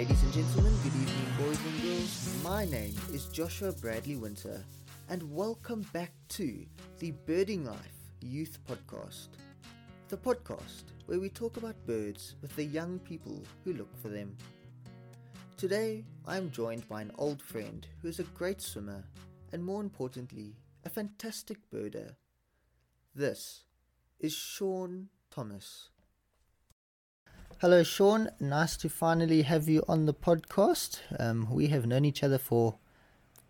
Ladies 0.00 0.22
and 0.22 0.32
gentlemen, 0.32 0.72
good 0.82 0.94
evening, 0.94 1.26
boys 1.38 1.58
and 1.62 1.82
girls. 1.82 2.42
My 2.42 2.64
name 2.64 2.94
is 3.12 3.26
Joshua 3.26 3.70
Bradley 3.70 4.16
Winter, 4.16 4.64
and 5.10 5.22
welcome 5.30 5.84
back 5.92 6.12
to 6.30 6.64
the 7.00 7.10
Birding 7.26 7.66
Life 7.66 8.14
Youth 8.22 8.58
Podcast. 8.66 9.28
The 10.08 10.16
podcast 10.16 10.84
where 11.04 11.20
we 11.20 11.28
talk 11.28 11.58
about 11.58 11.86
birds 11.86 12.36
with 12.40 12.56
the 12.56 12.64
young 12.64 12.98
people 13.00 13.42
who 13.62 13.74
look 13.74 13.94
for 14.00 14.08
them. 14.08 14.34
Today, 15.58 16.02
I 16.26 16.38
am 16.38 16.50
joined 16.50 16.88
by 16.88 17.02
an 17.02 17.12
old 17.18 17.42
friend 17.42 17.86
who 18.00 18.08
is 18.08 18.20
a 18.20 18.34
great 18.38 18.62
swimmer 18.62 19.04
and, 19.52 19.62
more 19.62 19.82
importantly, 19.82 20.56
a 20.86 20.88
fantastic 20.88 21.58
birder. 21.70 22.14
This 23.14 23.64
is 24.18 24.32
Shaun 24.32 25.10
Thomas. 25.30 25.90
Hello, 27.60 27.82
Shaun. 27.82 28.30
Nice 28.40 28.76
to 28.78 28.88
finally 28.88 29.42
have 29.42 29.68
you 29.68 29.82
on 29.86 30.06
the 30.06 30.14
podcast. 30.14 31.00
Um, 31.18 31.48
we 31.50 31.66
have 31.68 31.86
known 31.86 32.04
each 32.04 32.22
other 32.22 32.38
for 32.38 32.76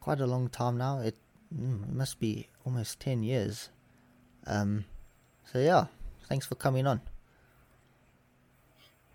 quite 0.01 0.21
a 0.21 0.27
long 0.27 0.49
time 0.49 0.77
now. 0.77 0.99
It, 1.01 1.17
mm, 1.55 1.85
it 1.85 1.95
must 1.95 2.19
be 2.19 2.49
almost 2.65 2.99
10 3.01 3.23
years. 3.23 3.69
Um, 4.47 4.85
so, 5.53 5.59
yeah, 5.61 5.87
thanks 6.29 6.47
for 6.47 6.57
coming 6.57 6.87
on. 6.87 7.01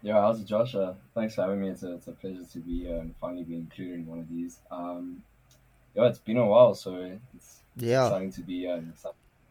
Yeah, 0.02 0.22
how's 0.22 0.40
it, 0.40 0.46
Josh? 0.46 0.76
Uh, 0.76 0.94
thanks 1.14 1.36
for 1.36 1.42
having 1.42 1.60
me. 1.62 1.70
It's 1.70 1.84
a, 1.84 1.96
it's 1.96 2.08
a 2.08 2.12
pleasure 2.12 2.46
to 2.46 2.60
be 2.60 2.84
here 2.86 2.98
and 3.00 3.14
finally 3.20 3.44
be 3.44 3.56
included 3.56 3.96
in 3.96 4.06
one 4.06 4.20
of 4.20 4.30
these. 4.30 4.60
Um, 4.72 5.24
yeah, 5.96 6.06
it's 6.06 6.20
been 6.20 6.38
a 6.38 6.46
while, 6.46 6.74
so 6.76 7.18
it's 7.36 7.62
Yeah. 7.76 8.06
exciting 8.06 8.32
to 8.34 8.42
be 8.44 8.68
uh, 8.68 8.80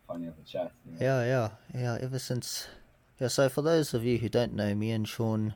finally 0.06 0.26
have 0.26 0.38
a 0.38 0.48
chat. 0.48 0.72
you 0.86 0.92
know. 0.92 0.98
Yeah, 1.00 1.24
yeah, 1.24 1.48
yeah. 1.82 1.98
Ever 2.00 2.18
since, 2.20 2.68
yeah. 3.18 3.28
So 3.28 3.48
for 3.48 3.62
those 3.62 3.94
of 3.94 4.04
you 4.04 4.18
who 4.18 4.28
don't 4.28 4.54
know, 4.54 4.74
me 4.74 4.90
and 4.90 5.06
Shaun, 5.06 5.54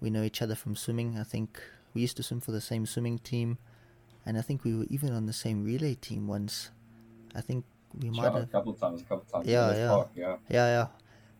we 0.00 0.10
know 0.10 0.22
each 0.22 0.42
other 0.42 0.54
from 0.54 0.76
swimming. 0.76 1.18
I 1.18 1.24
think 1.24 1.60
we 1.94 2.00
used 2.00 2.16
to 2.16 2.22
swim 2.22 2.40
for 2.40 2.52
the 2.52 2.60
same 2.60 2.86
swimming 2.86 3.18
team, 3.18 3.58
and 4.24 4.38
I 4.38 4.42
think 4.42 4.64
we 4.64 4.74
were 4.74 4.86
even 4.88 5.12
on 5.12 5.26
the 5.26 5.32
same 5.32 5.64
relay 5.64 5.94
team 5.94 6.26
once. 6.26 6.70
I 7.34 7.40
think 7.40 7.64
we 8.00 8.10
might 8.10 8.22
Shot 8.24 8.36
a 8.36 8.40
have. 8.40 8.52
couple 8.52 8.74
times, 8.74 9.02
a 9.02 9.04
couple 9.04 9.24
times. 9.32 9.46
Yeah, 9.46 9.74
yeah. 9.74 9.88
Park, 9.88 10.10
yeah. 10.14 10.36
Yeah, 10.48 10.66
yeah. 10.66 10.86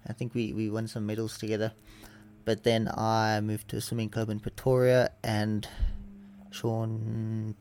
I 0.09 0.13
think 0.13 0.35
we 0.35 0.53
we 0.53 0.71
won 0.71 0.89
some 0.89 1.07
medals 1.07 1.39
together. 1.39 1.73
But 2.45 2.65
then 2.65 2.89
I 2.97 3.41
moved 3.43 3.69
to 3.69 3.77
a 3.77 3.81
swimming 3.81 4.09
club 4.09 4.31
in 4.31 4.41
Pretoria, 4.41 5.11
and 5.23 5.69
Shaun, 6.51 7.55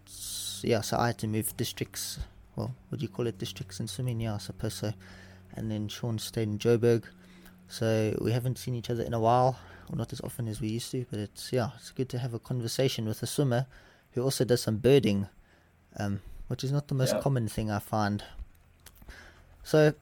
yeah. 0.63 0.81
So 0.81 0.97
I 0.97 1.07
had 1.07 1.17
to 1.19 1.27
move 1.27 1.55
districts. 1.57 2.19
Well, 2.55 2.73
what 2.89 2.99
do 2.99 3.03
you 3.03 3.09
call 3.09 3.27
it? 3.27 3.37
Districts 3.37 3.79
in 3.79 3.87
swimming, 3.87 4.19
yeah, 4.21 4.35
I 4.35 4.37
suppose 4.37 4.73
so. 4.73 4.93
And 5.53 5.69
then 5.69 5.87
Shaun 5.87 6.17
stayed 6.17 6.47
in 6.47 6.57
Joburg, 6.57 7.03
so 7.69 8.17
we 8.19 8.31
haven't 8.33 8.57
seen 8.57 8.75
each 8.75 8.89
other 8.89 9.03
in 9.03 9.13
a 9.13 9.19
while, 9.19 9.57
or 9.89 9.95
not 9.95 10.11
as 10.11 10.19
often 10.21 10.47
as 10.47 10.59
we 10.59 10.67
used 10.67 10.91
to. 10.91 11.05
But 11.09 11.19
it's 11.19 11.53
yeah, 11.53 11.69
it's 11.77 11.91
good 11.91 12.09
to 12.09 12.19
have 12.19 12.33
a 12.33 12.39
conversation 12.39 13.05
with 13.07 13.23
a 13.23 13.27
swimmer 13.27 13.65
who 14.11 14.23
also 14.23 14.43
does 14.43 14.61
some 14.63 14.77
birding, 14.77 15.27
um, 15.97 16.21
which 16.47 16.63
is 16.63 16.71
not 16.71 16.87
the 16.87 16.95
most 16.95 17.13
Yeah. 17.13 17.19
common 17.19 17.47
thing 17.47 17.71
I 17.71 17.79
find. 17.79 18.23
So, 19.63 19.93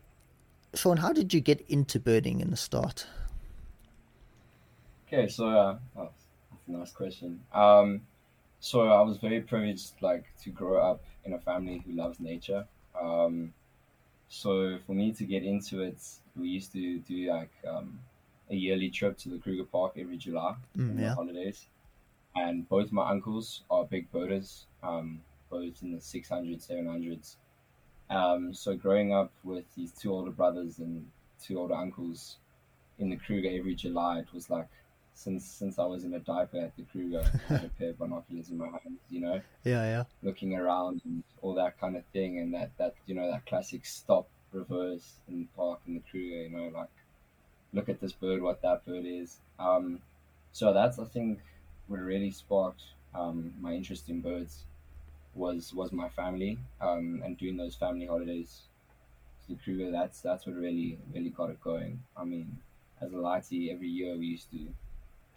Shaun, 0.74 0.98
how 0.98 1.12
did 1.14 1.34
you 1.34 1.42
get 1.42 1.62
into 1.68 2.00
birding 2.00 2.40
in 2.40 2.50
the 2.52 2.58
start? 2.58 3.06
Okay, 5.08 5.28
so 5.28 5.48
uh, 5.48 5.78
oh, 5.98 6.10
that's 6.52 6.68
a 6.68 6.72
nice 6.72 6.92
question. 6.92 7.42
Um, 7.54 8.02
so 8.60 8.82
I 8.82 9.02
was 9.02 9.18
very 9.18 9.42
privileged, 9.42 9.94
like, 10.02 10.26
to 10.44 10.50
grow 10.50 10.78
up 10.80 11.04
in 11.26 11.34
a 11.34 11.40
family 11.40 11.84
who 11.86 11.94
loves 11.94 12.20
nature. 12.20 12.66
Um, 13.00 13.54
so 14.30 14.78
for 14.86 14.94
me 14.94 15.12
to 15.14 15.26
get 15.26 15.44
into 15.44 15.82
it, 15.82 15.98
we 16.36 16.50
used 16.50 16.72
to 16.74 17.00
do 17.00 17.30
like 17.32 17.52
um, 17.68 18.00
a 18.50 18.56
yearly 18.56 18.90
trip 18.90 19.18
to 19.20 19.30
the 19.30 19.38
Kruger 19.38 19.64
Park 19.64 19.94
every 19.98 20.18
July 20.18 20.56
Mm, 20.78 21.00
yeah. 21.00 21.10
the 21.10 21.16
holidays. 21.16 21.68
And 22.36 22.68
both 22.70 22.92
my 22.92 23.10
uncles 23.10 23.64
are 23.72 23.86
big 23.86 24.12
boaters, 24.12 24.68
um, 24.84 25.22
both 25.50 25.82
in 25.82 25.92
the 25.92 25.98
600s, 25.98 26.70
700s. 26.70 27.36
Um, 28.10 28.54
so 28.54 28.76
growing 28.76 29.14
up 29.14 29.32
with 29.44 29.66
these 29.76 29.92
two 29.92 30.14
older 30.14 30.32
brothers 30.32 30.78
and 30.80 31.08
two 31.42 31.60
older 31.60 31.74
uncles 31.74 32.38
in 33.00 33.10
the 33.10 33.16
Kruger 33.16 33.50
every 33.52 33.76
July, 33.76 34.20
it 34.20 34.28
was 34.34 34.50
like 34.50 34.68
since 35.18 35.46
since 35.46 35.80
I 35.80 35.86
was 35.86 36.04
in 36.04 36.14
a 36.14 36.20
diaper 36.20 36.60
at 36.60 36.76
the 36.78 36.84
Kruger, 36.84 37.24
I 37.24 37.38
had 37.54 37.66
a 37.66 37.70
pair 37.70 37.90
of 37.90 37.98
binoculars 37.98 38.50
in 38.50 38.58
my 38.58 38.68
hands, 38.68 39.02
you 39.10 39.20
know, 39.20 39.42
Yeah, 39.64 39.84
yeah, 39.84 40.04
looking 40.22 40.54
around 40.54 41.02
and 41.06 41.24
all 41.42 41.56
that 41.56 41.80
kind 41.80 41.98
of 41.98 42.06
thing, 42.14 42.40
and 42.40 42.54
that 42.54 42.70
that 42.78 42.94
you 43.08 43.16
know 43.16 43.30
that 43.32 43.46
classic 43.48 43.86
stop, 43.86 44.28
reverse 44.54 45.16
and 45.28 45.54
park 45.56 45.80
in 45.88 45.96
the 45.96 46.04
Kruger, 46.12 46.44
you 46.44 46.50
know, 46.50 46.70
like 46.74 46.90
look 47.74 47.90
at 47.90 48.00
this 48.00 48.14
bird, 48.14 48.42
what 48.42 48.62
that 48.62 48.86
bird 48.86 49.06
is. 49.06 49.38
Um, 49.60 50.00
so 50.52 50.72
that's 50.72 51.00
I 51.00 51.06
think 51.06 51.40
what 51.88 52.00
really 52.00 52.32
sparked 52.32 52.84
um, 53.16 53.54
my 53.60 53.74
interest 53.74 54.10
in 54.10 54.22
birds 54.22 54.66
was 55.34 55.74
was 55.74 55.92
my 55.92 56.10
family 56.10 56.60
um, 56.80 57.22
and 57.26 57.38
doing 57.38 57.58
those 57.58 57.76
family 57.76 58.06
holidays 58.06 58.62
to 59.42 59.56
the 59.56 59.60
Kruger. 59.64 59.92
That's 59.92 60.22
that's 60.22 60.46
what 60.46 60.56
really 60.56 61.00
really 61.12 61.32
got 61.32 61.50
it 61.50 61.60
going. 61.60 62.04
I 62.16 62.24
mean, 62.24 62.58
as 63.02 63.14
a 63.14 63.16
lighty, 63.16 63.74
every 63.74 63.88
year 63.88 64.16
we 64.16 64.28
used 64.28 64.52
to 64.52 64.60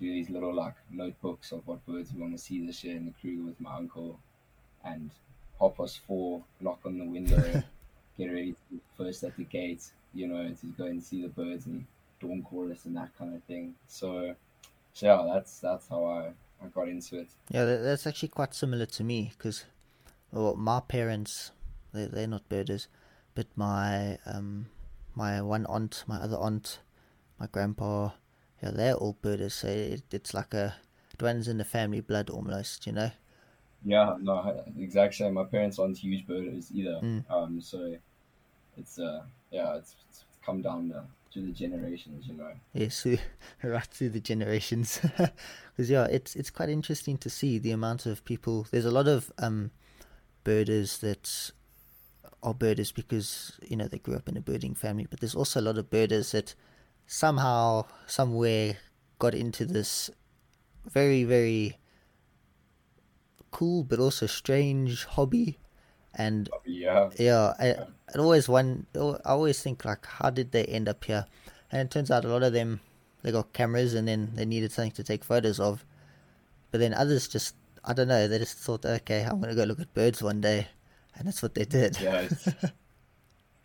do 0.01 0.11
these 0.11 0.31
little 0.31 0.55
like 0.55 0.75
notebooks 0.91 1.53
of 1.53 1.67
what 1.67 1.85
birds 1.87 2.13
we 2.13 2.21
want 2.21 2.33
to 2.33 2.39
see 2.39 2.65
this 2.67 2.83
year 2.83 2.97
in 2.97 3.05
the 3.05 3.13
Kruger 3.21 3.45
with 3.45 3.61
my 3.61 3.77
uncle, 3.77 4.19
and 4.85 5.11
half 5.61 5.77
past 5.77 6.01
four, 6.07 6.43
knock 6.61 6.81
on 6.85 6.99
the 6.99 7.05
window, 7.05 7.37
get 8.19 8.27
ready 8.27 8.53
to 8.53 8.81
first 8.97 9.23
at 9.23 9.37
the 9.37 9.45
gate, 9.45 9.85
you 10.15 10.27
know, 10.27 10.49
to 10.49 10.67
go 10.79 10.85
and 10.87 11.03
see 11.03 11.23
the 11.23 11.29
birds 11.29 11.67
and 11.67 11.85
dawn 12.19 12.43
chorus 12.43 12.87
and 12.87 12.97
that 12.97 13.17
kind 13.17 13.35
of 13.35 13.43
thing. 13.45 13.75
So, 13.89 14.35
so 14.95 15.07
yeah, 15.07 15.33
that's 15.33 15.61
that's 15.61 15.89
how 15.89 16.05
I, 16.05 16.65
I 16.65 16.69
got 16.75 16.89
into 16.89 17.21
it. 17.21 17.29
yeah. 17.51 17.65
That's 17.65 18.07
actually 18.07 18.29
quite 18.29 18.55
similar 18.55 18.87
to 18.87 19.05
me 19.05 19.33
because, 19.37 19.65
well, 20.33 20.57
my 20.57 20.81
parents, 20.81 21.53
they 21.93 22.07
they're 22.07 22.27
not 22.27 22.49
birders, 22.49 22.89
but 23.35 23.47
my 23.55 24.19
um, 24.25 24.67
my 25.15 25.43
one 25.43 25.67
aunt, 25.67 26.05
my 26.07 26.17
other 26.17 26.37
aunt, 26.37 26.79
my 27.39 27.47
grandpa, 27.47 28.11
yeah, 28.63 28.71
they're 28.71 28.95
all 28.95 29.17
birders. 29.21 29.55
So 29.55 29.69
it, 29.69 30.03
it's 30.11 30.35
like 30.35 30.55
a 30.55 30.75
it 31.13 31.23
runs 31.23 31.49
in 31.49 31.59
the 31.59 31.65
family 31.65 32.01
blood 32.01 32.31
almost, 32.31 32.87
you 32.87 32.93
know. 32.93 33.11
Yeah, 33.85 34.17
no, 34.21 34.63
exact 34.79 35.15
same. 35.15 35.35
My 35.35 35.45
parents 35.45 35.79
aren't 35.79 35.97
huge 35.97 36.27
birders 36.27 36.71
either. 36.73 37.01
Mm. 37.03 37.31
Um, 37.31 37.61
so 37.61 37.97
it's 38.77 38.99
uh, 38.99 39.23
yeah, 39.51 39.77
it's, 39.77 39.97
it's 40.09 40.25
come 40.45 40.63
down 40.63 40.89
the, 40.89 41.05
to 41.33 41.47
the 41.47 41.53
generations, 41.53 42.27
you 42.27 42.35
know. 42.35 42.53
Yes, 42.75 43.07
right 43.63 43.87
through 43.87 44.11
the 44.11 44.21
generations. 44.21 45.01
Because 45.77 45.91
yeah, 45.91 46.05
it's 46.11 46.37
it's 46.37 46.51
quite 46.51 46.69
interesting 46.69 47.17
to 47.19 47.31
see 47.31 47.59
the 47.59 47.71
amount 47.71 48.05
of 48.05 48.23
people. 48.27 48.67
There's 48.71 48.85
a 48.85 48.91
lot 48.91 49.09
of 49.09 49.33
um, 49.39 49.71
birders 50.45 50.99
that 50.99 51.53
are 52.43 52.53
birders 52.53 52.93
because 52.93 53.59
you 53.67 53.77
know 53.77 53.89
they 53.89 53.99
grew 53.99 54.15
up 54.15 54.29
in 54.29 54.37
a 54.37 54.43
birding 54.43 54.75
family, 54.75 55.07
but 55.09 55.21
there's 55.21 55.35
also 55.35 55.59
a 55.59 55.63
lot 55.63 55.79
of 55.79 55.89
birders 55.89 56.33
that 56.33 56.55
somehow, 57.11 57.85
somewhere, 58.07 58.79
got 59.19 59.35
into 59.35 59.67
this 59.67 60.11
very 60.87 61.25
very 61.25 61.77
cool 63.51 63.83
but 63.83 63.99
also 63.99 64.27
strange 64.27 65.05
hobby, 65.05 65.59
and 66.15 66.49
Yeah, 66.65 67.11
yeah, 67.19 67.53
I, 67.59 67.75
I 68.15 68.19
always 68.19 68.49
one. 68.49 68.87
I 68.95 69.19
always 69.25 69.61
think 69.61 69.85
like, 69.85 70.07
how 70.07 70.31
did 70.31 70.53
they 70.53 70.65
end 70.65 70.89
up 70.89 71.05
here? 71.05 71.27
And 71.73 71.83
it 71.83 71.91
turns 71.91 72.11
out 72.11 72.25
a 72.25 72.29
lot 72.29 72.43
of 72.43 72.53
them, 72.53 72.81
they 73.23 73.33
got 73.33 73.53
cameras 73.53 73.95
and 73.95 74.07
then 74.07 74.31
they 74.35 74.45
needed 74.45 74.73
something 74.73 74.93
to 74.93 75.05
take 75.05 75.25
photos 75.25 75.61
of. 75.61 75.85
But 76.71 76.79
then 76.79 76.95
others 76.95 77.27
just, 77.27 77.57
I 77.85 77.93
don't 77.93 78.09
know, 78.09 78.29
they 78.29 78.39
just 78.39 78.57
thought, 78.57 78.87
okay, 78.87 79.27
I'm 79.29 79.41
gonna 79.41 79.57
go 79.57 79.65
look 79.65 79.81
at 79.81 79.93
birds 79.95 80.23
one 80.23 80.41
day, 80.41 80.69
and 81.17 81.27
that's 81.27 81.43
what 81.43 81.55
they 81.55 81.65
did. 81.65 82.01
yeah, 82.01 82.29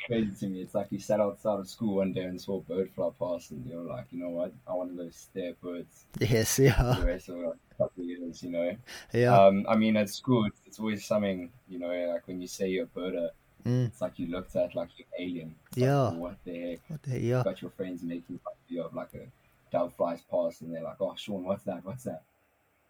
crazy 0.05 0.31
to 0.39 0.47
me. 0.47 0.61
It's 0.61 0.75
like 0.75 0.87
you 0.91 0.99
sat 0.99 1.19
outside 1.19 1.59
of 1.59 1.69
school 1.69 1.95
one 1.95 2.13
day 2.13 2.23
and 2.23 2.39
saw 2.39 2.57
a 2.57 2.61
bird 2.61 2.91
fly 2.95 3.09
past, 3.19 3.51
and 3.51 3.65
you're 3.65 3.81
like, 3.83 4.05
you 4.11 4.19
know 4.19 4.29
what? 4.29 4.53
I 4.67 4.73
want 4.73 4.91
to 4.91 4.95
go 5.03 5.09
stare 5.09 5.49
at 5.49 5.61
birds 5.61 6.05
yes, 6.19 6.59
yeah, 6.59 6.95
the 6.99 7.05
rest 7.05 7.29
of 7.29 7.37
like, 7.37 7.55
a 7.71 7.75
couple 7.83 8.03
of 8.03 8.09
years, 8.09 8.43
you 8.43 8.51
know. 8.51 8.75
yeah, 9.13 9.35
Um, 9.45 9.65
I 9.67 9.75
mean, 9.75 9.97
at 9.97 10.09
school, 10.09 10.45
it's, 10.45 10.61
it's 10.65 10.79
always 10.79 11.05
something, 11.05 11.51
you 11.67 11.79
know, 11.79 11.89
like 12.13 12.27
when 12.27 12.41
you 12.41 12.47
say 12.47 12.69
you're 12.69 12.85
a 12.85 12.87
birder, 12.99 13.29
mm, 13.65 13.87
it's 13.87 14.01
like 14.01 14.17
you 14.19 14.27
looked 14.27 14.55
at 14.55 14.75
like 14.75 14.89
you're 14.97 15.07
alien. 15.19 15.55
It's 15.69 15.77
Yeah. 15.77 16.01
Like, 16.03 16.17
what 16.19 16.37
the 16.45 16.59
heck? 16.71 16.79
what 16.89 17.03
the- 17.03 17.11
heck? 17.11 17.21
yeah, 17.23 17.43
got 17.43 17.61
your 17.61 17.71
friends 17.71 18.03
making 18.03 18.39
fun 18.43 18.53
of 18.53 18.71
you 18.71 18.81
of 18.83 18.93
like 18.93 19.13
a 19.13 19.25
dove 19.71 19.93
flies 19.95 20.21
past 20.29 20.61
and 20.61 20.73
they're 20.73 20.83
like, 20.83 20.97
Oh 21.01 21.13
Shaun, 21.15 21.43
what's 21.43 21.63
that? 21.65 21.83
What's 21.83 22.03
that? 22.05 22.23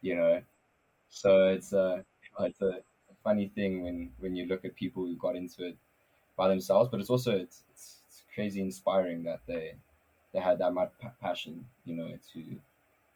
You 0.01 0.15
know? 0.15 0.41
So 1.09 1.47
it's 1.47 1.73
a 1.73 2.03
it's 2.41 2.61
a 2.61 2.81
funny 3.23 3.47
thing 3.55 3.83
when 3.83 4.11
when 4.19 4.35
you 4.35 4.45
look 4.45 4.65
at 4.65 4.75
people 4.75 5.05
who 5.05 5.15
got 5.15 5.35
into 5.35 5.65
it 5.67 5.77
by 6.35 6.47
themselves, 6.47 6.89
but 6.91 6.99
it's 6.99 7.09
also 7.09 7.31
it's, 7.31 7.63
it's, 7.71 7.97
it's 8.07 8.23
crazy 8.33 8.61
inspiring 8.61 9.23
that 9.23 9.39
they 9.47 9.75
they 10.33 10.39
had 10.39 10.59
that 10.59 10.73
much 10.73 10.91
passion, 11.21 11.65
you 11.85 11.95
know, 11.95 12.09
to 12.33 12.43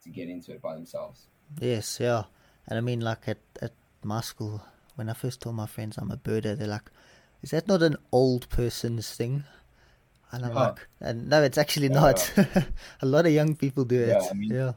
to 0.04 0.10
get 0.10 0.30
into 0.30 0.52
it 0.54 0.62
by 0.62 0.74
themselves. 0.76 1.28
yes, 1.60 2.00
yeah. 2.00 2.24
And 2.68 2.78
I 2.78 2.82
mean, 2.82 3.02
like 3.02 3.28
at 3.28 3.40
at 3.62 3.74
my 4.04 4.22
school, 4.22 4.62
when 4.96 5.10
I 5.10 5.14
first 5.14 5.42
told 5.42 5.56
my 5.56 5.66
friends 5.68 5.98
I'm 5.98 6.12
a 6.12 6.18
birder, 6.18 6.58
they're 6.58 6.68
like, 6.68 6.90
"Is 7.42 7.52
that 7.52 7.68
not 7.68 7.82
an 7.84 7.98
old 8.12 8.48
person's 8.50 9.14
thing?" 9.16 9.44
And 10.32 10.46
I'm 10.46 10.54
Yeah. 10.54 10.62
like, 10.68 10.88
and 11.02 11.28
"No, 11.30 11.42
it's 11.44 11.58
actually 11.58 11.90
Yeah, 11.90 12.02
not. 12.02 12.32
a 13.02 13.06
lot 13.06 13.26
of 13.26 13.32
young 13.34 13.56
people 13.56 13.84
do 13.86 14.00
it." 14.00 14.10
Yeah, 14.10 14.28
I 14.30 14.34
mean- 14.34 14.54
yeah. 14.54 14.74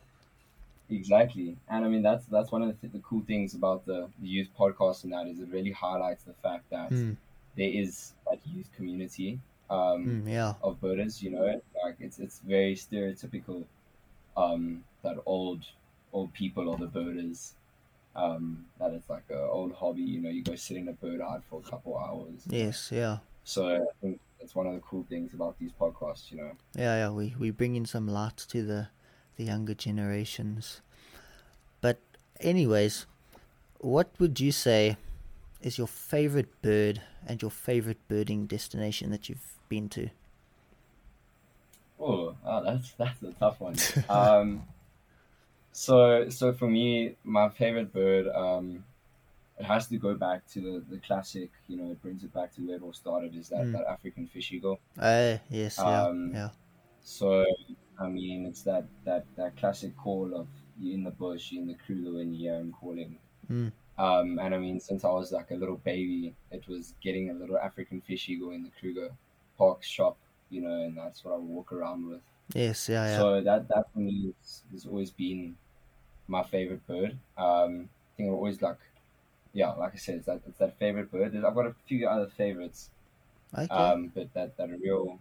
exactly. 0.90 1.56
And 1.68 1.84
I 1.84 1.88
mean 1.88 2.02
that's 2.02 2.26
that's 2.26 2.50
one 2.52 2.62
of 2.62 2.68
the, 2.68 2.74
th- 2.74 2.92
the 2.92 2.98
cool 3.00 3.22
things 3.26 3.54
about 3.54 3.84
the, 3.86 4.08
the 4.20 4.26
youth 4.28 4.48
podcast 4.58 5.04
and 5.04 5.12
that 5.12 5.26
is 5.26 5.38
it 5.40 5.48
really 5.50 5.70
highlights 5.72 6.24
the 6.24 6.34
fact 6.42 6.68
that 6.70 6.90
Mm, 6.90 7.16
there 7.56 7.70
is 7.70 8.12
that 8.28 8.38
youth 8.46 8.68
community 8.76 9.38
um, 9.70 10.22
mm, 10.24 10.30
yeah. 10.30 10.54
of 10.62 10.80
birders. 10.80 11.22
You 11.22 11.30
know, 11.30 11.60
like 11.84 11.96
it's 12.00 12.18
it's 12.18 12.40
very 12.40 12.74
stereotypical 12.74 13.64
um, 14.36 14.84
that 15.02 15.16
old 15.26 15.62
old 16.12 16.32
people 16.32 16.70
are 16.70 16.78
the 16.78 16.86
birders. 16.86 17.54
Um, 18.14 18.66
that 18.78 18.92
it's 18.92 19.08
like 19.08 19.24
a 19.30 19.40
old 19.40 19.72
hobby. 19.72 20.02
You 20.02 20.20
know, 20.20 20.30
you 20.30 20.42
go 20.42 20.54
sit 20.54 20.76
in 20.76 20.88
a 20.88 20.92
bird 20.92 21.20
eye 21.20 21.40
for 21.48 21.62
a 21.64 21.70
couple 21.70 21.96
hours. 21.96 22.42
Yes, 22.46 22.90
yeah. 22.92 23.18
So 23.44 23.68
I 23.68 23.80
think 24.02 24.20
that's 24.38 24.54
one 24.54 24.66
of 24.66 24.74
the 24.74 24.80
cool 24.80 25.06
things 25.08 25.32
about 25.32 25.58
these 25.58 25.72
podcasts. 25.80 26.30
You 26.30 26.38
know. 26.38 26.52
Yeah, 26.74 26.96
yeah, 26.96 27.10
we, 27.10 27.34
we 27.38 27.50
bring 27.50 27.74
in 27.74 27.86
some 27.86 28.06
light 28.06 28.36
to 28.48 28.62
the 28.62 28.88
the 29.36 29.44
younger 29.44 29.74
generations. 29.74 30.82
But 31.80 32.00
anyways, 32.40 33.06
what 33.78 34.10
would 34.18 34.38
you 34.40 34.52
say 34.52 34.96
is 35.62 35.78
your 35.78 35.86
favorite 35.86 36.60
bird 36.62 37.02
and 37.26 37.40
your 37.42 37.50
favorite 37.50 38.06
birding 38.08 38.46
destination 38.46 39.10
that 39.10 39.28
you've 39.28 39.56
been 39.68 39.88
to? 39.90 40.10
Oh, 41.98 42.36
oh 42.44 42.62
that's 42.64 42.92
that's 42.98 43.22
a 43.22 43.32
tough 43.32 43.60
one. 43.60 43.80
um, 44.08 44.64
so 45.72 46.28
so 46.28 46.52
for 46.52 46.68
me, 46.68 47.16
my 47.24 47.48
favorite 47.48 47.92
bird, 47.92 48.28
um, 48.28 48.84
it 49.58 49.64
has 49.64 49.88
to 49.88 49.98
go 49.98 50.14
back 50.14 50.46
to 50.48 50.60
the, 50.60 50.84
the 50.90 50.98
classic. 51.00 51.50
You 51.68 51.76
know, 51.78 51.92
it 51.92 52.02
brings 52.02 52.24
it 52.24 52.32
back 52.34 52.54
to 52.56 52.62
where 52.66 52.76
it 52.76 52.82
all 52.82 52.92
started. 52.92 53.36
Is 53.36 53.48
that 53.50 53.66
Mm. 53.66 53.72
that 53.72 53.86
African 53.88 54.26
fish 54.26 54.52
eagle? 54.52 54.80
Uh, 54.98 55.38
yes, 55.50 55.84
yeah, 55.84 56.06
Um, 56.06 56.32
yeah. 56.32 56.50
So 57.02 57.46
I 57.98 58.08
mean, 58.08 58.46
it's 58.46 58.62
that 58.64 58.86
that 59.04 59.26
that 59.36 59.56
classic 59.56 59.96
call 59.96 60.34
of 60.34 60.48
you 60.78 60.94
in 60.94 61.04
the 61.04 61.12
bush, 61.12 61.52
you 61.52 61.60
in 61.62 61.68
the 61.68 61.74
Kruger, 61.74 62.12
when 62.14 62.34
you 62.34 62.40
hear 62.50 62.60
him 62.60 62.72
calling. 62.72 63.18
Mm. 63.50 63.72
Um, 63.98 64.38
and 64.38 64.54
I 64.54 64.58
mean, 64.58 64.80
since 64.80 65.04
I 65.04 65.10
was 65.10 65.32
like 65.32 65.50
a 65.50 65.54
little 65.54 65.76
baby, 65.76 66.34
it 66.50 66.66
was 66.66 66.94
getting 67.02 67.30
a 67.30 67.34
little 67.34 67.58
African 67.58 68.00
fish 68.00 68.28
eagle 68.28 68.50
in 68.50 68.62
the 68.62 68.70
Kruger 68.80 69.10
Park 69.58 69.82
shop, 69.82 70.16
you 70.50 70.62
know, 70.62 70.82
and 70.82 70.96
that's 70.96 71.24
what 71.24 71.34
I 71.34 71.36
would 71.36 71.48
walk 71.48 71.72
around 71.72 72.08
with. 72.08 72.20
Yes, 72.54 72.88
yeah, 72.88 73.06
yeah. 73.06 73.18
So 73.18 73.40
that 73.40 73.68
that 73.68 73.92
for 73.92 74.00
me 74.00 74.32
has 74.72 74.86
always 74.86 75.10
been 75.10 75.56
my 76.28 76.42
favorite 76.42 76.86
bird. 76.86 77.16
Um, 77.36 77.88
I 77.88 78.16
think 78.16 78.28
I 78.28 78.32
always 78.32 78.60
like, 78.62 78.78
yeah, 79.52 79.70
like 79.72 79.92
I 79.94 79.98
said, 79.98 80.16
it's 80.16 80.26
that 80.26 80.40
it's 80.46 80.58
that 80.58 80.78
favorite 80.78 81.10
bird. 81.10 81.36
I've 81.36 81.54
got 81.54 81.66
a 81.66 81.74
few 81.86 82.08
other 82.08 82.26
favorites, 82.26 82.90
okay. 83.56 83.68
um, 83.68 84.10
but 84.14 84.32
that 84.34 84.56
that 84.56 84.70
real 84.80 85.18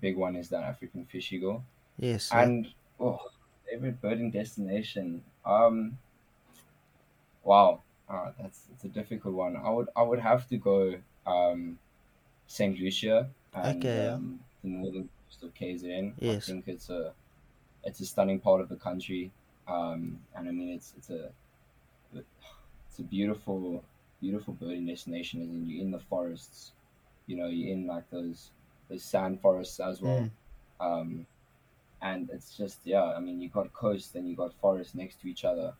big 0.00 0.16
one 0.16 0.36
is 0.36 0.48
that 0.50 0.62
African 0.62 1.04
fish 1.06 1.32
eagle. 1.32 1.62
yes, 1.98 2.30
yeah. 2.32 2.42
And 2.42 2.68
oh, 3.00 3.18
favorite 3.68 4.00
birding 4.00 4.30
destination. 4.30 5.22
Um, 5.44 5.98
wow, 7.44 7.80
uh, 8.10 8.32
that's 8.40 8.62
it's 8.72 8.84
a 8.84 8.88
difficult 8.88 9.34
one. 9.34 9.56
I 9.56 9.70
would 9.70 9.88
I 9.96 10.02
would 10.02 10.18
have 10.18 10.48
to 10.48 10.56
go 10.56 10.94
um, 11.26 11.78
Saint 12.46 12.78
Lucia 12.78 13.28
and 13.54 13.84
Okay, 13.84 14.08
um, 14.08 14.40
the 14.62 14.70
northern 14.70 15.08
coast 15.28 15.42
of 15.44 15.54
KZN. 15.54 16.14
I 16.36 16.40
think 16.40 16.64
it's 16.66 16.90
a 16.90 17.12
it's 17.84 18.00
a 18.00 18.06
stunning 18.06 18.40
part 18.40 18.60
of 18.60 18.68
the 18.68 18.76
country, 18.76 19.30
um, 19.68 20.18
and 20.34 20.48
I 20.48 20.50
mean 20.50 20.70
it's 20.70 20.92
it's 20.96 21.10
a 21.10 21.30
it's 22.14 22.98
a 22.98 23.02
beautiful 23.02 23.84
beautiful 24.20 24.54
birding 24.54 24.86
destination. 24.86 25.40
And 25.42 25.68
you're 25.68 25.82
in 25.82 25.90
the 25.90 26.00
forests, 26.00 26.72
you 27.26 27.36
know, 27.36 27.46
you're 27.46 27.72
in 27.72 27.86
like 27.86 28.10
those 28.10 28.50
those 28.88 29.04
sand 29.04 29.40
forests 29.40 29.78
as 29.78 30.02
well. 30.02 30.28
Mm. 30.28 30.30
Um, 30.84 31.26
and 32.02 32.30
it's 32.30 32.56
just 32.56 32.80
yeah, 32.84 33.04
I 33.04 33.20
mean 33.20 33.40
you 33.40 33.48
got 33.48 33.72
coast 33.72 34.16
and 34.16 34.28
you 34.28 34.34
got 34.34 34.52
forest 34.60 34.94
next 34.94 35.20
to 35.20 35.28
each 35.28 35.44
other. 35.44 35.74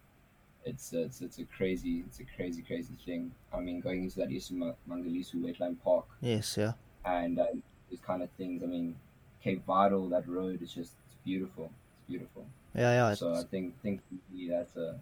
It's 0.64 0.92
it's 0.92 1.20
it's 1.22 1.38
a 1.38 1.44
crazy 1.44 2.04
it's 2.06 2.20
a 2.20 2.24
crazy 2.36 2.62
crazy 2.62 2.94
thing. 3.06 3.32
I 3.52 3.60
mean 3.60 3.80
going 3.80 4.04
into 4.04 4.16
that 4.20 4.28
Isuma 4.28 4.74
Mangalisu 4.88 5.36
wetland 5.36 5.76
park 5.82 6.04
Yes, 6.20 6.56
yeah. 6.58 6.72
and 7.04 7.38
uh, 7.38 7.46
these 7.88 8.00
kind 8.00 8.22
of 8.22 8.30
things. 8.36 8.62
I 8.62 8.66
mean 8.66 8.96
Cape 9.42 9.64
Vidal 9.66 10.08
that 10.10 10.28
road 10.28 10.60
is 10.62 10.72
just 10.72 10.92
it's 11.06 11.16
beautiful. 11.24 11.70
It's 11.94 12.08
beautiful. 12.08 12.46
Yeah, 12.74 12.92
yeah. 12.92 13.14
So 13.14 13.34
I 13.34 13.42
think 13.44 13.80
think 13.82 14.00
that's 14.48 14.76
a 14.76 15.00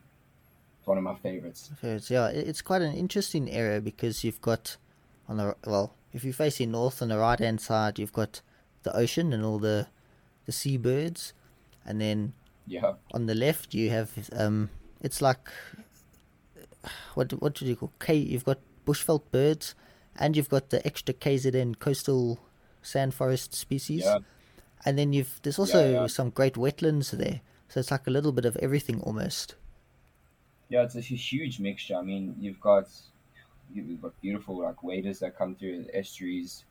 it's 0.78 0.86
one 0.86 0.96
of 0.98 1.04
my 1.04 1.16
favorites. 1.16 1.70
it's, 1.82 2.10
yeah, 2.10 2.28
it's 2.28 2.62
quite 2.62 2.82
an 2.82 2.94
interesting 2.94 3.50
area 3.50 3.80
because 3.80 4.22
you've 4.24 4.40
got 4.40 4.76
on 5.28 5.36
the 5.38 5.56
well, 5.66 5.94
if 6.12 6.22
you're 6.24 6.32
facing 6.32 6.70
north 6.70 7.02
on 7.02 7.08
the 7.08 7.18
right 7.18 7.38
hand 7.38 7.60
side, 7.60 7.98
you've 7.98 8.12
got 8.12 8.40
the 8.84 8.96
ocean 8.96 9.32
and 9.32 9.44
all 9.44 9.58
the 9.58 9.88
the 10.46 10.52
seabirds, 10.52 11.32
and 11.84 12.00
then 12.00 12.32
Yeah, 12.66 12.94
on 13.12 13.26
the 13.26 13.34
left 13.34 13.74
you 13.74 13.90
have 13.90 14.10
um 14.32 14.70
it's 15.00 15.22
like 15.22 15.50
what 17.14 17.30
what 17.40 17.54
do 17.54 17.66
you 17.66 17.76
call 17.76 17.92
K 18.00 18.14
you've 18.14 18.44
got 18.44 18.58
bushveld 18.86 19.22
birds 19.30 19.74
and 20.16 20.36
you've 20.36 20.48
got 20.48 20.70
the 20.70 20.84
extra 20.86 21.14
KZN 21.14 21.78
coastal 21.78 22.38
sand 22.82 23.14
forest 23.14 23.54
species 23.54 24.04
yeah, 24.04 24.18
and 24.84 24.98
then 24.98 25.12
you've 25.12 25.40
there's 25.42 25.58
also 25.58 25.92
yeah. 25.92 26.06
some 26.06 26.30
great 26.30 26.54
wetlands 26.54 27.10
there 27.10 27.40
so 27.68 27.80
it's 27.80 27.90
like 27.90 28.06
a 28.06 28.10
little 28.10 28.32
bit 28.32 28.44
of 28.44 28.56
everything 28.56 29.00
almost 29.02 29.54
yeah. 30.68 30.82
It's 30.82 30.96
a 30.96 31.00
huge 31.00 31.60
mixture. 31.60 31.96
I 31.96 32.02
mean 32.02 32.34
you've 32.38 32.60
got 32.60 32.88
you've 33.72 34.00
got 34.02 34.20
beautiful 34.20 34.62
like 34.62 34.82
waders 34.82 35.18
that 35.20 35.36
come 35.36 35.54
through 35.54 35.84
the 35.84 35.96
estuaries, 35.96 36.64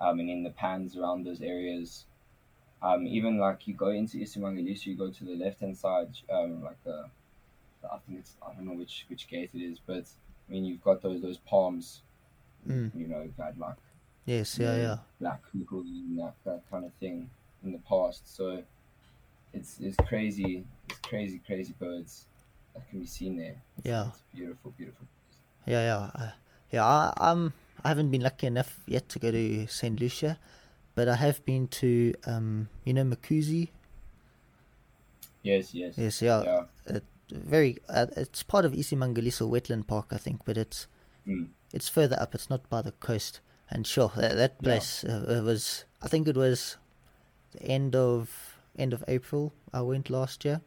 um, 0.00 0.20
and 0.20 0.30
in 0.30 0.42
the 0.42 0.50
pans 0.50 0.96
around 0.96 1.24
those 1.24 1.40
areas. 1.40 2.06
Um, 2.82 3.06
even 3.06 3.38
like 3.38 3.66
you 3.66 3.72
go 3.72 3.88
into 3.88 4.18
Isimangaliso, 4.18 4.86
you 4.86 4.96
go 4.96 5.10
to 5.10 5.24
the 5.24 5.36
left 5.36 5.60
hand 5.60 5.76
side, 5.76 6.10
um, 6.30 6.62
like 6.62 6.82
the 6.84 7.06
I 7.92 7.98
think 8.06 8.18
it's 8.20 8.36
I 8.46 8.52
don't 8.54 8.66
know 8.66 8.74
which 8.74 9.06
which 9.08 9.28
gate 9.28 9.50
it 9.54 9.60
is, 9.62 9.78
but 9.84 10.04
I 10.48 10.52
mean 10.52 10.64
you've 10.64 10.82
got 10.82 11.02
those 11.02 11.20
those 11.22 11.38
palms, 11.38 12.02
Mm. 12.68 12.90
you 12.94 13.06
know, 13.08 13.28
like 13.58 13.76
yes 14.24 14.58
yeah 14.58 14.76
yeah 14.76 14.96
black 15.20 15.42
people 15.52 15.80
and 15.80 16.18
that, 16.18 16.32
that 16.44 16.62
kind 16.70 16.84
of 16.86 16.92
thing 16.94 17.28
in 17.62 17.72
the 17.72 17.78
past. 17.88 18.34
So 18.34 18.62
it's 19.52 19.80
it's 19.80 19.96
crazy, 20.08 20.64
it's 20.88 20.98
crazy, 21.00 21.40
crazy 21.46 21.74
birds 21.78 22.24
that 22.74 22.88
can 22.88 23.00
be 23.00 23.06
seen 23.06 23.36
there. 23.36 23.56
It's, 23.78 23.86
Yeah. 23.86 24.08
it's 24.08 24.22
beautiful, 24.34 24.72
beautiful. 24.76 25.06
yeah 25.66 25.82
yeah 25.90 26.10
uh, 26.14 26.30
yeah 26.72 26.84
I, 26.84 27.12
I'm 27.18 27.52
I 27.84 27.88
haven't 27.88 28.10
been 28.10 28.22
lucky 28.22 28.46
enough 28.46 28.80
yet 28.86 29.08
to 29.10 29.18
go 29.18 29.30
to 29.30 29.66
Saint 29.66 30.00
Lucia 30.00 30.38
but 30.94 31.08
I 31.08 31.16
have 31.16 31.44
been 31.44 31.68
to 31.84 32.14
um 32.26 32.68
you 32.84 32.94
know 32.94 33.04
Mkhuze 33.04 33.68
Yes, 35.42 35.74
yes, 35.74 35.98
yes 35.98 36.22
yeah, 36.22 36.42
yeah. 36.42 36.64
It, 36.96 37.04
very 37.30 37.78
uh, 37.88 38.06
it's 38.16 38.42
part 38.42 38.64
of 38.64 38.72
Isimangaliso 38.72 39.48
wetland 39.48 39.86
park 39.86 40.06
I 40.12 40.18
think 40.18 40.44
but 40.44 40.56
it's 40.58 40.86
Mm. 41.26 41.48
it's 41.72 41.88
further 41.88 42.18
up. 42.20 42.34
It's 42.34 42.50
not 42.50 42.68
by 42.68 42.82
the 42.82 42.92
coast. 42.92 43.40
And 43.70 43.86
sure 43.86 44.12
that, 44.16 44.36
that 44.36 44.56
Yeah. 44.60 44.64
place 44.66 45.04
uh, 45.04 45.40
was 45.42 45.86
I 46.02 46.08
think 46.08 46.28
it 46.28 46.36
was 46.36 46.76
the 47.52 47.62
end 47.62 47.96
of 47.96 48.58
end 48.76 48.92
of 48.92 49.02
April 49.08 49.54
I 49.72 49.80
went 49.80 50.10
last 50.10 50.44
year. 50.44 50.60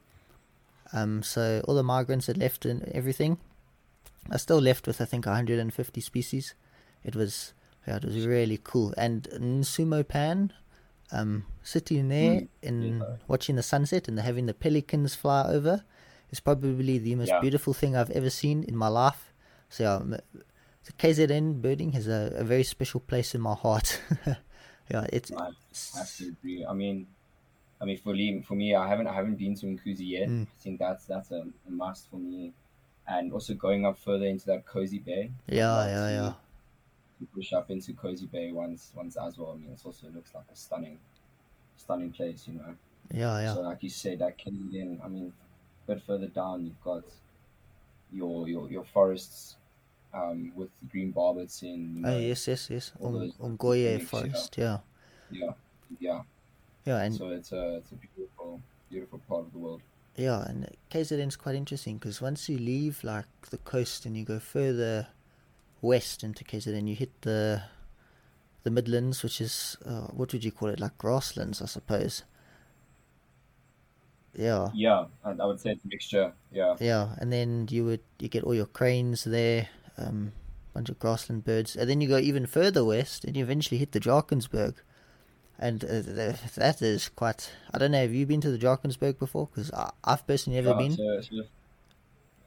Um 0.94 1.22
so 1.22 1.62
all 1.68 1.76
the 1.76 1.84
migrants 1.84 2.26
had 2.28 2.38
left 2.38 2.66
and 2.66 2.84
everything. 2.86 3.38
I 4.32 4.38
still 4.38 4.60
left 4.60 4.88
with 4.88 5.00
I 5.00 5.06
think 5.06 5.26
150 5.28 6.02
species. 6.02 6.56
It 7.04 7.16
was 7.16 7.54
yeah 7.88 7.98
it 7.98 8.06
was 8.06 8.26
really 8.26 8.60
cool. 8.64 8.94
And 8.98 9.28
Nsumo 9.40 10.08
Pan 10.08 10.54
um 11.12 11.46
sitting 11.62 12.10
there 12.10 12.42
Mm, 12.42 12.48
in 12.64 12.98
yeah. 13.00 13.16
watching 13.28 13.58
the 13.58 13.64
sunset 13.64 14.08
and 14.08 14.20
having 14.20 14.48
the 14.48 14.56
pelicans 14.56 15.14
fly 15.14 15.44
over 15.48 15.84
is 16.32 16.40
probably 16.40 16.98
the 16.98 17.16
most 17.16 17.30
Yeah. 17.30 17.42
beautiful 17.42 17.74
thing 17.74 17.96
I've 17.96 18.12
ever 18.12 18.30
seen 18.30 18.64
in 18.64 18.76
my 18.76 18.88
life 18.88 19.28
so 19.70 19.84
yeah, 19.84 20.18
the 20.86 20.94
KZN 20.94 21.62
birding 21.62 21.92
has 21.92 22.08
a, 22.08 22.34
a 22.36 22.44
very 22.44 22.64
special 22.64 23.00
place 23.00 23.36
in 23.36 23.42
my 23.42 23.54
heart. 23.54 24.02
yeah, 24.90 25.06
it's, 25.12 25.32
I 25.32 25.50
to 26.18 26.28
agree. 26.30 26.66
I 26.66 26.74
mean, 26.74 27.08
I 27.82 27.86
mean 27.86 27.98
for 27.98 28.14
me, 28.14 28.42
for 28.42 28.56
me, 28.56 28.76
I 28.76 28.88
haven't 28.88 29.08
I 29.08 29.14
haven't 29.14 29.36
been 29.36 29.56
to 29.56 29.66
Mkhuze 29.66 30.00
yet. 30.00 30.30
Mm. 30.30 30.44
I 30.44 30.60
think 30.60 30.80
that's 30.80 31.06
that's 31.06 31.32
a, 31.32 31.44
a 31.68 31.72
must 31.72 32.10
for 32.10 32.18
me, 32.18 32.54
and 33.08 33.34
also 33.34 33.54
going 33.54 33.86
up 33.86 33.98
further 33.98 34.26
into 34.26 34.46
that 34.48 34.66
Kosi 34.66 35.04
Bay. 35.04 35.32
yeah, 35.48 35.88
yeah, 35.88 36.02
like 36.02 36.12
yeah. 36.12 36.34
to 37.20 37.26
Push 37.34 37.54
up 37.54 37.70
into 37.70 37.92
Kosi 37.94 38.30
Bay 38.32 38.52
once 38.52 38.94
once 38.96 39.18
as 39.18 39.38
well. 39.38 39.54
I 39.56 39.60
mean, 39.60 39.72
it 39.72 39.82
also 39.86 40.08
looks 40.16 40.34
like 40.34 40.46
a 40.52 40.56
stunning, 40.56 40.98
stunning 41.76 42.12
place. 42.12 42.48
You 42.48 42.54
know. 42.56 42.76
Yeah, 43.14 43.42
yeah. 43.42 43.54
So 43.54 43.62
like 43.62 43.84
you 43.84 43.90
said, 43.90 44.20
that 44.20 44.38
Canadian. 44.38 45.02
I 45.04 45.10
mean, 45.10 45.34
bit 45.88 46.02
further 46.06 46.28
down, 46.28 46.66
you've 46.66 46.82
got 46.84 47.04
your 48.12 48.48
your 48.48 48.70
your 48.70 48.84
forests. 48.94 49.56
Um, 50.14 50.54
with 50.56 50.70
the 50.82 50.88
green 50.88 51.14
barbets 51.14 51.62
in, 51.64 51.98
you 51.98 52.02
know, 52.02 52.16
Oh, 52.16 52.18
yes, 52.18 52.48
yes, 52.48 52.70
yes. 52.70 52.92
Ongoye 53.00 54.00
yeah. 54.00 54.06
Forest, 54.06 54.56
yeah. 54.58 54.78
yeah, 55.30 55.52
yeah. 56.00 56.22
Yeah, 56.86 57.02
and 57.04 57.14
so 57.14 57.30
it's 57.30 57.52
a 57.52 57.76
it's 57.76 57.92
a 57.92 57.96
beautiful 57.96 58.62
beautiful 58.90 59.20
part 59.28 59.42
of 59.42 59.52
the 59.52 59.60
world. 59.60 59.82
Yeah, 60.16 60.44
and 60.48 60.74
KZN's 60.90 61.36
quite 61.36 61.56
interesting 61.56 61.98
because 61.98 62.22
once 62.22 62.48
you 62.48 62.58
leave 62.58 63.04
like 63.04 63.28
the 63.52 63.58
coast 63.58 64.06
and 64.06 64.16
you 64.18 64.24
go 64.24 64.40
further 64.40 65.08
west 65.82 66.24
into 66.24 66.44
KZN, 66.46 66.88
you 66.88 66.96
hit 66.96 67.22
the 67.22 67.64
the 68.64 68.72
Midlands, 68.72 69.22
which 69.24 69.42
is 69.42 69.78
uh, 69.86 70.08
what 70.08 70.32
would 70.32 70.46
you 70.46 70.52
call 70.52 70.70
it? 70.70 70.80
Like 70.80 70.98
grasslands, 70.98 71.62
I 71.62 71.66
suppose. 71.66 72.24
Yeah, 74.38 74.70
Yeah, 74.74 75.06
I, 75.24 75.32
I 75.32 75.46
would 75.46 75.60
say 75.60 75.72
it's 75.72 75.84
a 75.84 75.88
mixture. 75.88 76.34
Yeah. 76.52 76.76
yeah, 76.80 77.16
and 77.20 77.32
then 77.34 77.68
you 77.70 77.86
would 77.86 78.02
you 78.20 78.30
get 78.30 78.44
all 78.44 78.54
your 78.56 78.66
cranes 78.68 79.24
there, 79.24 79.70
um, 79.98 80.32
bunch 80.74 80.90
of 80.90 81.00
grassland 81.00 81.44
birds, 81.44 81.76
and 81.76 81.90
then 81.90 82.02
you 82.02 82.08
go 82.08 82.18
even 82.18 82.46
further 82.46 82.86
west, 82.86 83.26
and 83.26 83.36
you 83.36 83.44
eventually 83.44 83.78
hit 83.78 83.92
the 83.92 84.00
Drakensberg, 84.00 84.76
and 85.60 85.84
uh, 85.84 86.34
that 86.56 86.82
is 86.82 87.10
quite. 87.10 87.52
I 87.74 87.78
don't 87.80 87.92
know. 87.92 88.02
Have 88.02 88.14
you 88.14 88.26
been 88.26 88.42
to 88.42 88.52
the 88.52 88.60
Drakensberg 88.60 89.18
before? 89.20 89.48
Because 89.48 89.72
I've 90.04 90.26
personally 90.28 90.62
never 90.62 90.80
Yeah, 90.80 90.88
been. 90.88 90.98
so, 90.98 91.22
so, 91.22 91.44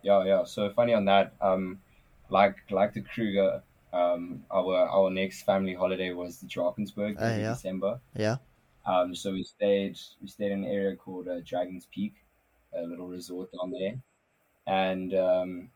yeah, 0.03 0.25
yeah. 0.25 0.45
So 0.45 0.71
funny 0.71 0.95
on 0.95 1.05
that. 1.07 1.33
Um, 1.41 1.81
like 2.31 2.57
like 2.71 2.95
the 2.95 3.03
Kruger, 3.03 3.63
um, 3.93 4.45
our 4.51 4.77
our 4.89 5.11
next 5.11 5.43
family 5.43 5.75
holiday 5.75 6.13
was 6.13 6.39
the 6.39 6.47
Drakensberg 6.47 7.17
Oh, 7.19 7.29
in 7.29 7.41
yeah. 7.41 7.55
December. 7.55 8.01
Yeah. 8.17 8.37
Um, 8.87 9.15
so 9.15 9.33
we 9.33 9.43
stayed 9.43 9.99
we 10.21 10.29
stayed 10.29 10.53
in 10.53 10.65
an 10.65 10.71
area 10.71 10.97
called 10.97 11.29
uh, 11.29 11.41
Dragon's 11.45 11.87
Peak, 11.93 12.15
a 12.75 12.83
little 12.83 13.09
resort 13.09 13.51
down 13.53 13.71
there, 13.71 14.01
and 14.67 15.15
um, 15.15 15.71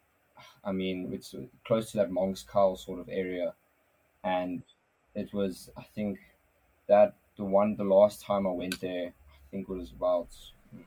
I 0.64 0.72
mean 0.72 1.10
it's 1.12 1.34
close 1.66 1.90
to 1.92 1.98
that 1.98 2.10
Monk's 2.10 2.42
Cowl 2.42 2.76
sort 2.76 3.00
of 3.00 3.08
area, 3.10 3.54
and 4.22 4.62
it 5.14 5.32
was 5.32 5.70
I 5.76 5.82
think 5.94 6.18
that 6.88 7.14
the 7.36 7.44
one 7.44 7.76
the 7.76 7.84
last 7.84 8.22
time 8.22 8.46
I 8.46 8.50
went 8.50 8.80
there 8.80 9.08
I 9.08 9.50
think 9.50 9.68
it 9.68 9.72
was 9.72 9.90
about 9.90 10.28
mm, 10.74 10.82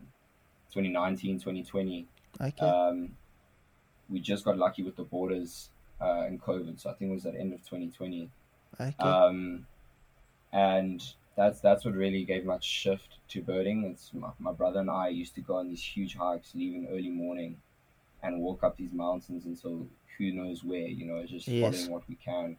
2019 0.72 1.40
2020 1.40 2.08
Okay. 2.40 2.66
um, 2.66 3.16
we 4.10 4.20
just 4.20 4.46
got 4.46 4.58
lucky 4.58 4.84
with 4.84 4.96
the 4.96 5.04
borders 5.04 5.70
uh, 6.00 6.22
and 6.28 6.42
COVID, 6.42 6.80
so 6.80 6.90
I 6.90 6.94
think 6.94 7.12
it 7.12 7.14
was 7.14 7.26
at 7.26 7.34
the 7.34 7.40
end 7.40 7.54
of 7.54 7.60
2020. 7.62 8.30
okay. 8.80 8.94
Um, 9.00 9.66
and 10.54 11.04
that's 11.38 11.62
that's 11.62 11.86
what 11.86 11.96
really 11.96 12.26
gave 12.26 12.46
my 12.46 12.60
shift 12.62 13.20
to 13.30 13.44
birding. 13.44 13.86
It's 13.86 14.14
my, 14.14 14.32
my 14.40 14.54
brother 14.54 14.82
and 14.82 14.92
I 14.92 15.10
used 15.10 15.36
to 15.38 15.42
go 15.42 15.58
on 15.58 15.70
these 15.70 15.84
huge 15.84 16.16
hikes, 16.18 16.56
leaving 16.56 16.90
early 16.90 17.10
morning, 17.12 17.62
and 18.24 18.42
walk 18.42 18.64
up 18.64 18.78
these 18.78 18.94
mountains 18.94 19.46
until 19.46 19.88
who 20.18 20.32
knows 20.34 20.64
where. 20.64 20.88
You 20.88 21.06
know, 21.08 21.18
it's 21.18 21.32
just 21.32 21.52
Yes. 21.52 21.52
following 21.58 21.92
what 21.92 22.08
we 22.10 22.16
can. 22.16 22.58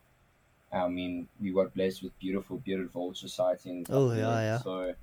I 0.72 0.88
mean, 0.88 1.28
we 1.40 1.52
got 1.52 1.74
blessed 1.74 2.02
with 2.02 2.18
beautiful, 2.18 2.58
bearded 2.58 2.90
vulture 2.90 3.28
sightings. 3.28 3.90
Oh, 3.90 4.10
there. 4.14 4.14
yeah, 4.14 4.40
yeah. 4.40 4.62
So, 4.62 4.94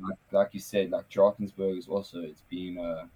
like, 0.00 0.18
like 0.32 0.54
you 0.54 0.60
said, 0.60 0.90
like 0.90 1.10
Drakensberg 1.10 1.78
is 1.78 1.88
also 1.88 2.22
it's 2.22 2.42
been 2.42 2.78
uh, 2.78 3.08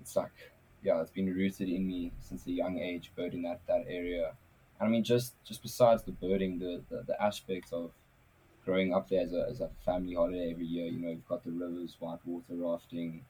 it's 0.00 0.16
like 0.16 0.52
yeah, 0.82 1.00
it's 1.00 1.10
been 1.10 1.32
rooted 1.34 1.68
in 1.68 1.86
me 1.86 2.12
since 2.20 2.46
a 2.46 2.52
young 2.52 2.78
age, 2.78 3.12
birding 3.16 3.42
that 3.42 3.66
that 3.66 3.84
area. 3.88 4.36
And 4.78 4.88
I 4.88 4.90
mean, 4.90 5.04
just 5.04 5.42
just 5.44 5.62
besides 5.62 6.02
the 6.04 6.12
birding, 6.12 6.58
the 6.58 6.82
the, 6.88 7.02
the 7.02 7.22
aspect 7.22 7.72
of 7.72 7.92
growing 8.66 8.92
up 8.92 9.08
there 9.08 9.22
as 9.22 9.32
a, 9.32 9.46
as 9.48 9.60
a 9.60 9.70
family 9.84 10.14
holiday 10.14 10.50
every 10.50 10.66
year. 10.66 10.86
You 10.86 10.98
know, 10.98 11.08
you've 11.10 11.28
got 11.28 11.44
the 11.44 11.52
rivers, 11.52 11.96
whitewater 12.00 12.44
rafting, 12.50 13.24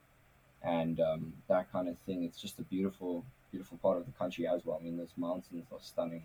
and 0.62 0.98
um, 0.98 1.34
that 1.48 1.70
kind 1.70 1.88
of 1.88 1.96
thing. 2.06 2.24
It's 2.24 2.40
just 2.40 2.58
a 2.58 2.62
beautiful, 2.62 3.24
beautiful 3.52 3.78
part 3.78 3.98
of 3.98 4.06
the 4.06 4.12
country 4.12 4.48
as 4.48 4.64
well. 4.64 4.78
I 4.80 4.84
mean, 4.84 4.96
those 4.96 5.12
mountains 5.16 5.66
are 5.70 5.78
stunning. 5.80 6.24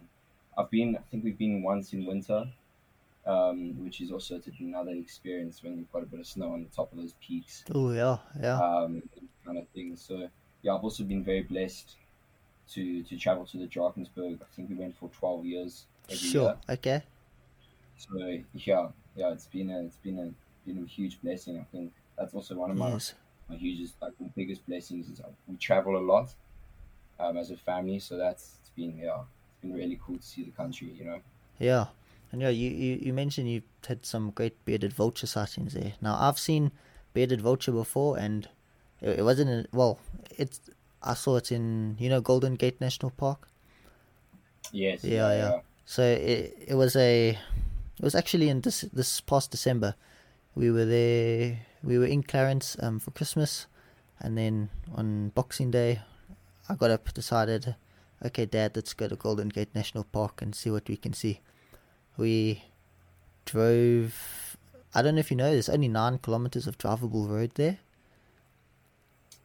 I've 0.57 0.71
been, 0.71 0.95
I 0.97 1.01
think 1.11 1.23
we've 1.23 1.37
been 1.37 1.61
once 1.61 1.93
in 1.93 2.05
winter, 2.05 2.45
um, 3.27 3.83
which 3.83 4.01
is 4.01 4.11
also 4.11 4.41
another 4.59 4.91
experience 4.91 5.61
when 5.61 5.77
you've 5.77 5.91
got 5.91 6.03
a 6.03 6.07
bit 6.07 6.21
of 6.21 6.27
snow 6.27 6.53
on 6.53 6.63
the 6.63 6.75
top 6.75 6.91
of 6.91 6.97
those 6.97 7.13
peaks, 7.21 7.63
oh 7.75 7.91
yeah, 7.91 8.17
yeah. 8.41 8.59
um, 8.59 9.03
kind 9.45 9.57
of 9.57 9.67
thing. 9.69 9.95
So 9.95 10.29
yeah, 10.61 10.73
I've 10.73 10.83
also 10.83 11.03
been 11.03 11.23
very 11.23 11.43
blessed 11.43 11.97
to 12.73 13.03
to 13.03 13.17
travel 13.17 13.45
to 13.45 13.57
the 13.57 13.67
Drakensberg. 13.67 14.41
I 14.41 14.55
think 14.55 14.69
we 14.69 14.75
went 14.75 14.97
for 14.97 15.09
twelve 15.09 15.45
years 15.45 15.85
every 16.09 16.27
year. 16.29 16.31
sure. 16.31 16.57
Okay. 16.67 17.03
So 17.97 18.39
yeah, 18.53 18.87
yeah, 19.15 19.31
it's 19.31 19.47
been 19.47 19.69
a 19.69 19.83
it's 19.83 19.97
been 19.97 20.19
a 20.19 20.33
been 20.65 20.83
a 20.83 20.87
huge 20.87 21.21
blessing. 21.21 21.59
I 21.59 21.63
think 21.71 21.93
that's 22.17 22.33
also 22.33 22.55
one 22.55 22.71
of 22.71 22.77
my, 22.77 22.91
Yes. 22.91 23.13
my 23.49 23.55
hugest 23.55 23.95
like 24.01 24.17
the 24.17 24.29
biggest 24.35 24.65
blessings 24.67 25.09
is 25.09 25.19
uh, 25.19 25.29
we 25.47 25.55
travel 25.57 25.97
a 25.97 26.03
lot 26.13 26.33
um, 27.19 27.37
as 27.37 27.51
a 27.51 27.57
family. 27.57 27.99
So 27.99 28.17
that's 28.17 28.57
it's 28.61 28.69
been 28.69 28.97
yeah, 28.97 29.21
it's 29.21 29.61
been 29.61 29.73
really 29.73 29.99
cool 30.05 30.17
to 30.17 30.23
see 30.23 30.43
the 30.43 30.51
country. 30.51 30.89
You 30.97 31.05
know. 31.05 31.21
Yeah. 31.59 31.87
And 32.31 32.41
yeah, 32.41 32.49
you, 32.49 32.69
you, 32.69 32.99
you 33.01 33.13
mentioned 33.13 33.49
you 33.49 33.61
had 33.85 34.05
some 34.05 34.31
great 34.31 34.63
bearded 34.63 34.93
vulture 34.93 35.27
sightings 35.27 35.73
there. 35.73 35.93
Now 36.01 36.17
I've 36.17 36.39
seen 36.39 36.71
bearded 37.13 37.41
vulture 37.41 37.73
before, 37.73 38.17
and 38.17 38.47
it, 39.01 39.19
it 39.19 39.23
wasn't 39.23 39.49
a, 39.49 39.65
well. 39.75 39.99
It's 40.37 40.61
I 41.03 41.13
saw 41.15 41.35
it 41.37 41.51
in 41.51 41.97
you 41.99 42.09
know 42.09 42.21
Golden 42.21 42.55
Gate 42.55 42.79
National 42.79 43.11
Park. 43.11 43.47
Yes. 44.71 45.03
Yeah, 45.03 45.33
yeah. 45.33 45.59
So 45.85 46.03
it 46.03 46.55
it 46.67 46.75
was 46.75 46.95
a 46.95 47.37
it 47.97 48.03
was 48.03 48.15
actually 48.15 48.49
in 48.49 48.61
this 48.61 48.81
this 48.93 49.21
past 49.21 49.51
December. 49.51 49.95
We 50.55 50.71
were 50.71 50.85
there. 50.85 51.59
We 51.83 51.97
were 51.97 52.05
in 52.05 52.23
Clarens 52.23 52.81
um 52.83 52.99
for 52.99 53.11
Christmas, 53.11 53.67
and 54.19 54.37
then 54.37 54.69
on 54.93 55.29
Boxing 55.29 55.71
Day, 55.71 56.01
I 56.69 56.75
got 56.75 56.91
up 56.91 57.13
decided, 57.13 57.75
okay, 58.23 58.45
Dad, 58.45 58.75
let's 58.75 58.93
go 58.93 59.07
to 59.07 59.15
Golden 59.15 59.49
Gate 59.49 59.73
National 59.75 60.03
Park 60.03 60.41
and 60.41 60.55
see 60.55 60.69
what 60.69 60.87
we 60.87 60.97
can 60.97 61.13
see. 61.13 61.41
We 62.17 62.63
drove. 63.45 64.57
I 64.93 65.01
don't 65.01 65.15
know 65.15 65.19
if 65.19 65.31
you 65.31 65.37
know, 65.37 65.51
there's 65.51 65.69
only 65.69 65.87
nine 65.87 66.17
kilometers 66.17 66.67
of 66.67 66.77
drivable 66.77 67.29
road 67.29 67.51
there. 67.55 67.79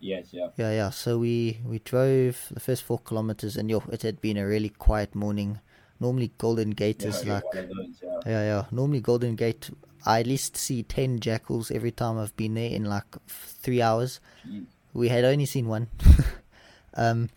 Yes. 0.00 0.28
Yeah. 0.32 0.48
Yeah, 0.56 0.72
yeah. 0.72 0.90
So 0.90 1.18
we 1.18 1.60
we 1.64 1.78
drove 1.78 2.48
the 2.50 2.60
first 2.60 2.82
four 2.82 2.98
kilometers, 2.98 3.56
and 3.56 3.70
yo, 3.70 3.82
it 3.90 4.02
had 4.02 4.20
been 4.20 4.36
a 4.36 4.46
really 4.46 4.68
quiet 4.68 5.14
morning. 5.14 5.60
Normally, 6.00 6.32
Golden 6.38 6.70
Gate 6.70 7.02
Yeah, 7.02 7.08
is 7.08 7.24
like 7.24 7.44
those, 7.52 7.68
yeah. 8.02 8.20
yeah, 8.26 8.42
yeah. 8.44 8.64
Normally, 8.70 9.00
Golden 9.00 9.34
Gate, 9.36 9.70
I 10.04 10.20
at 10.20 10.26
least 10.26 10.56
see 10.56 10.82
10 10.82 11.20
jackals 11.20 11.70
every 11.70 11.90
time 11.90 12.18
I've 12.18 12.36
been 12.36 12.54
there 12.54 12.70
in 12.70 12.84
like 12.84 13.16
three 13.28 13.80
hours. 13.82 14.20
Jeez. 14.46 14.66
We 14.92 15.08
had 15.08 15.24
only 15.24 15.46
seen 15.46 15.68
one. 15.68 15.88
um, 16.94 17.28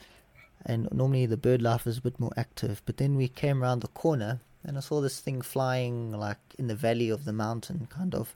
and 0.65 0.87
normally 0.91 1.25
the 1.25 1.37
bird 1.37 1.61
life 1.61 1.87
is 1.87 1.97
a 1.97 2.01
bit 2.01 2.19
more 2.19 2.31
active. 2.37 2.81
But 2.85 2.97
then 2.97 3.15
we 3.15 3.27
came 3.27 3.63
around 3.63 3.79
the 3.81 3.87
corner 3.87 4.41
and 4.63 4.77
I 4.77 4.81
saw 4.81 5.01
this 5.01 5.19
thing 5.19 5.41
flying 5.41 6.11
like 6.11 6.37
in 6.57 6.67
the 6.67 6.75
valley 6.75 7.09
of 7.09 7.25
the 7.25 7.33
mountain, 7.33 7.87
kind 7.89 8.13
of. 8.13 8.35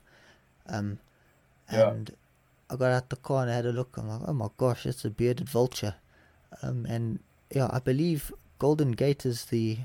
Um, 0.66 0.98
Yeah. 1.72 1.90
and 1.90 2.10
I 2.70 2.76
got 2.76 2.92
out 2.92 3.10
the 3.10 3.16
car 3.16 3.42
and 3.42 3.50
I 3.50 3.56
had 3.56 3.66
a 3.66 3.72
look. 3.72 3.96
I'm 3.96 4.08
like, 4.08 4.22
oh 4.26 4.32
my 4.32 4.48
gosh, 4.56 4.86
it's 4.86 5.04
a 5.04 5.10
bearded 5.10 5.48
vulture. 5.48 5.94
Um, 6.62 6.86
and 6.86 7.20
yeah, 7.54 7.68
I 7.70 7.78
believe 7.78 8.32
Golden 8.58 8.92
Gate 8.92 9.26
is 9.26 9.46
the 9.46 9.78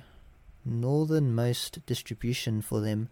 northernmost 0.66 1.86
distribution 1.86 2.62
for 2.62 2.80
them 2.82 3.10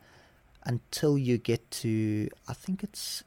until 0.64 1.18
you 1.18 1.38
get 1.38 1.70
to 1.72 2.30
I 2.48 2.54
think 2.54 2.84
it's 2.84 3.24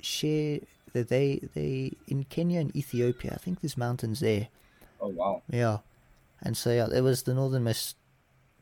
share 0.00 0.60
that 0.92 1.08
they 1.08 1.40
they 1.54 1.92
in 2.06 2.24
Kenya 2.24 2.60
and 2.60 2.74
Ethiopia. 2.76 3.32
I 3.34 3.38
think 3.38 3.60
there's 3.60 3.76
mountains 3.76 4.20
there. 4.20 4.48
Oh 5.00 5.08
wow. 5.08 5.42
Yeah, 5.50 5.78
and 6.42 6.56
so 6.56 6.70
yeah, 6.70 6.88
it 6.92 7.02
was 7.02 7.22
the 7.24 7.34
northernmost 7.34 7.96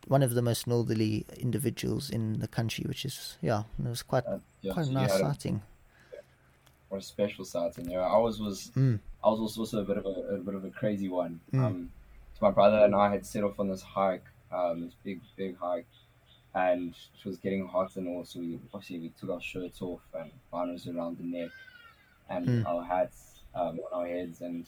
one 0.09 0.23
of 0.23 0.35
the 0.35 0.43
most 0.43 0.67
northerly 0.69 1.26
individuals 1.38 2.11
in 2.11 2.38
the 2.38 2.49
country, 2.49 2.85
which 2.87 3.05
is 3.05 3.37
yeah, 3.43 3.65
it 3.79 3.88
was 3.88 4.03
quite 4.03 4.25
Uh, 4.26 4.38
yeah, 4.62 4.73
quite 4.73 4.83
a 4.83 4.87
so 4.87 4.91
you 4.93 4.97
nice 4.99 5.15
a- 5.15 5.19
sighting. 5.19 5.62
What 6.88 6.99
a 6.99 7.03
special 7.03 7.45
sighting. 7.45 7.91
Yeah, 7.91 8.00
ours 8.00 8.38
was 8.41 8.71
Mm. 8.76 9.00
I 9.25 9.29
was 9.29 9.41
also, 9.41 9.61
also 9.62 9.81
a 9.81 9.85
bit 9.85 9.99
of 9.99 10.07
a, 10.07 10.37
a 10.37 10.38
bit 10.38 10.55
of 10.55 10.65
a 10.65 10.71
crazy 10.71 11.09
one. 11.09 11.41
Mm. 11.53 11.65
Um, 11.65 11.91
so 12.38 12.47
my 12.47 12.53
brother 12.53 12.79
and 12.85 12.95
I 12.95 13.11
had 13.11 13.26
set 13.26 13.43
off 13.43 13.59
on 13.59 13.69
this 13.69 13.83
hike, 13.83 14.25
um, 14.53 14.83
this 14.83 14.95
big 15.05 15.21
big 15.37 15.57
hike, 15.59 15.87
and 16.55 16.91
it 17.19 17.25
was 17.26 17.37
getting 17.38 17.67
hot 17.67 17.97
and 17.97 18.09
all. 18.09 18.25
So 18.25 18.41
we 18.41 18.59
obviously 18.73 18.99
we 18.99 19.12
took 19.21 19.31
our 19.31 19.41
shirts 19.41 19.83
off 19.83 20.00
and 20.15 20.31
binos 20.53 20.87
around 20.95 21.19
the 21.19 21.25
neck, 21.25 21.50
and 22.29 22.47
Mm. 22.47 22.67
our 22.67 22.85
hats 22.85 23.41
um, 23.55 23.79
on 23.93 24.00
our 24.03 24.07
heads. 24.07 24.41
And 24.41 24.67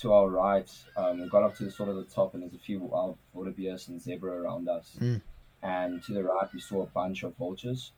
to 0.00 0.12
our 0.12 0.28
right, 0.28 0.70
um, 0.96 1.20
we 1.22 1.28
got 1.28 1.42
up 1.42 1.56
to 1.56 1.64
the 1.64 1.70
sort 1.70 1.88
of 1.88 1.96
the 1.96 2.04
top, 2.04 2.34
and 2.34 2.42
there's 2.42 2.54
a 2.54 2.58
few 2.58 2.80
wild 2.80 3.16
wildebeest 3.32 3.88
and 3.88 4.00
zebra 4.00 4.32
around 4.42 4.68
us. 4.68 4.96
Mm. 5.00 5.22
And 5.62 6.02
to 6.04 6.12
the 6.12 6.22
right, 6.22 6.52
we 6.52 6.60
saw 6.60 6.82
a 6.82 6.86
bunch 6.86 7.22
of 7.22 7.34
vultures. 7.36 7.92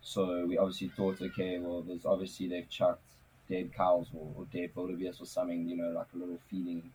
So 0.00 0.44
we 0.46 0.58
obviously 0.58 0.88
thought, 0.88 1.20
okay, 1.22 1.58
well, 1.58 1.82
there's 1.82 2.04
obviously 2.04 2.48
they've 2.48 2.68
chucked 2.68 3.02
dead 3.48 3.72
cows 3.74 4.06
or, 4.14 4.26
or 4.36 4.44
dead 4.52 4.70
wildebeest 4.74 5.20
or 5.20 5.26
something, 5.26 5.68
you 5.68 5.76
know, 5.76 5.90
like 5.90 6.06
a 6.14 6.18
little 6.18 6.38
feeding 6.50 6.90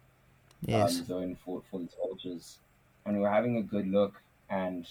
Yes. 0.61 0.99
um, 0.99 1.05
zone 1.05 1.37
for, 1.45 1.61
for 1.71 1.79
these 1.79 1.95
vultures. 1.97 2.59
And 3.05 3.15
we 3.15 3.21
were 3.21 3.29
having 3.29 3.57
a 3.57 3.61
good 3.63 3.87
look, 3.87 4.21
and 4.49 4.87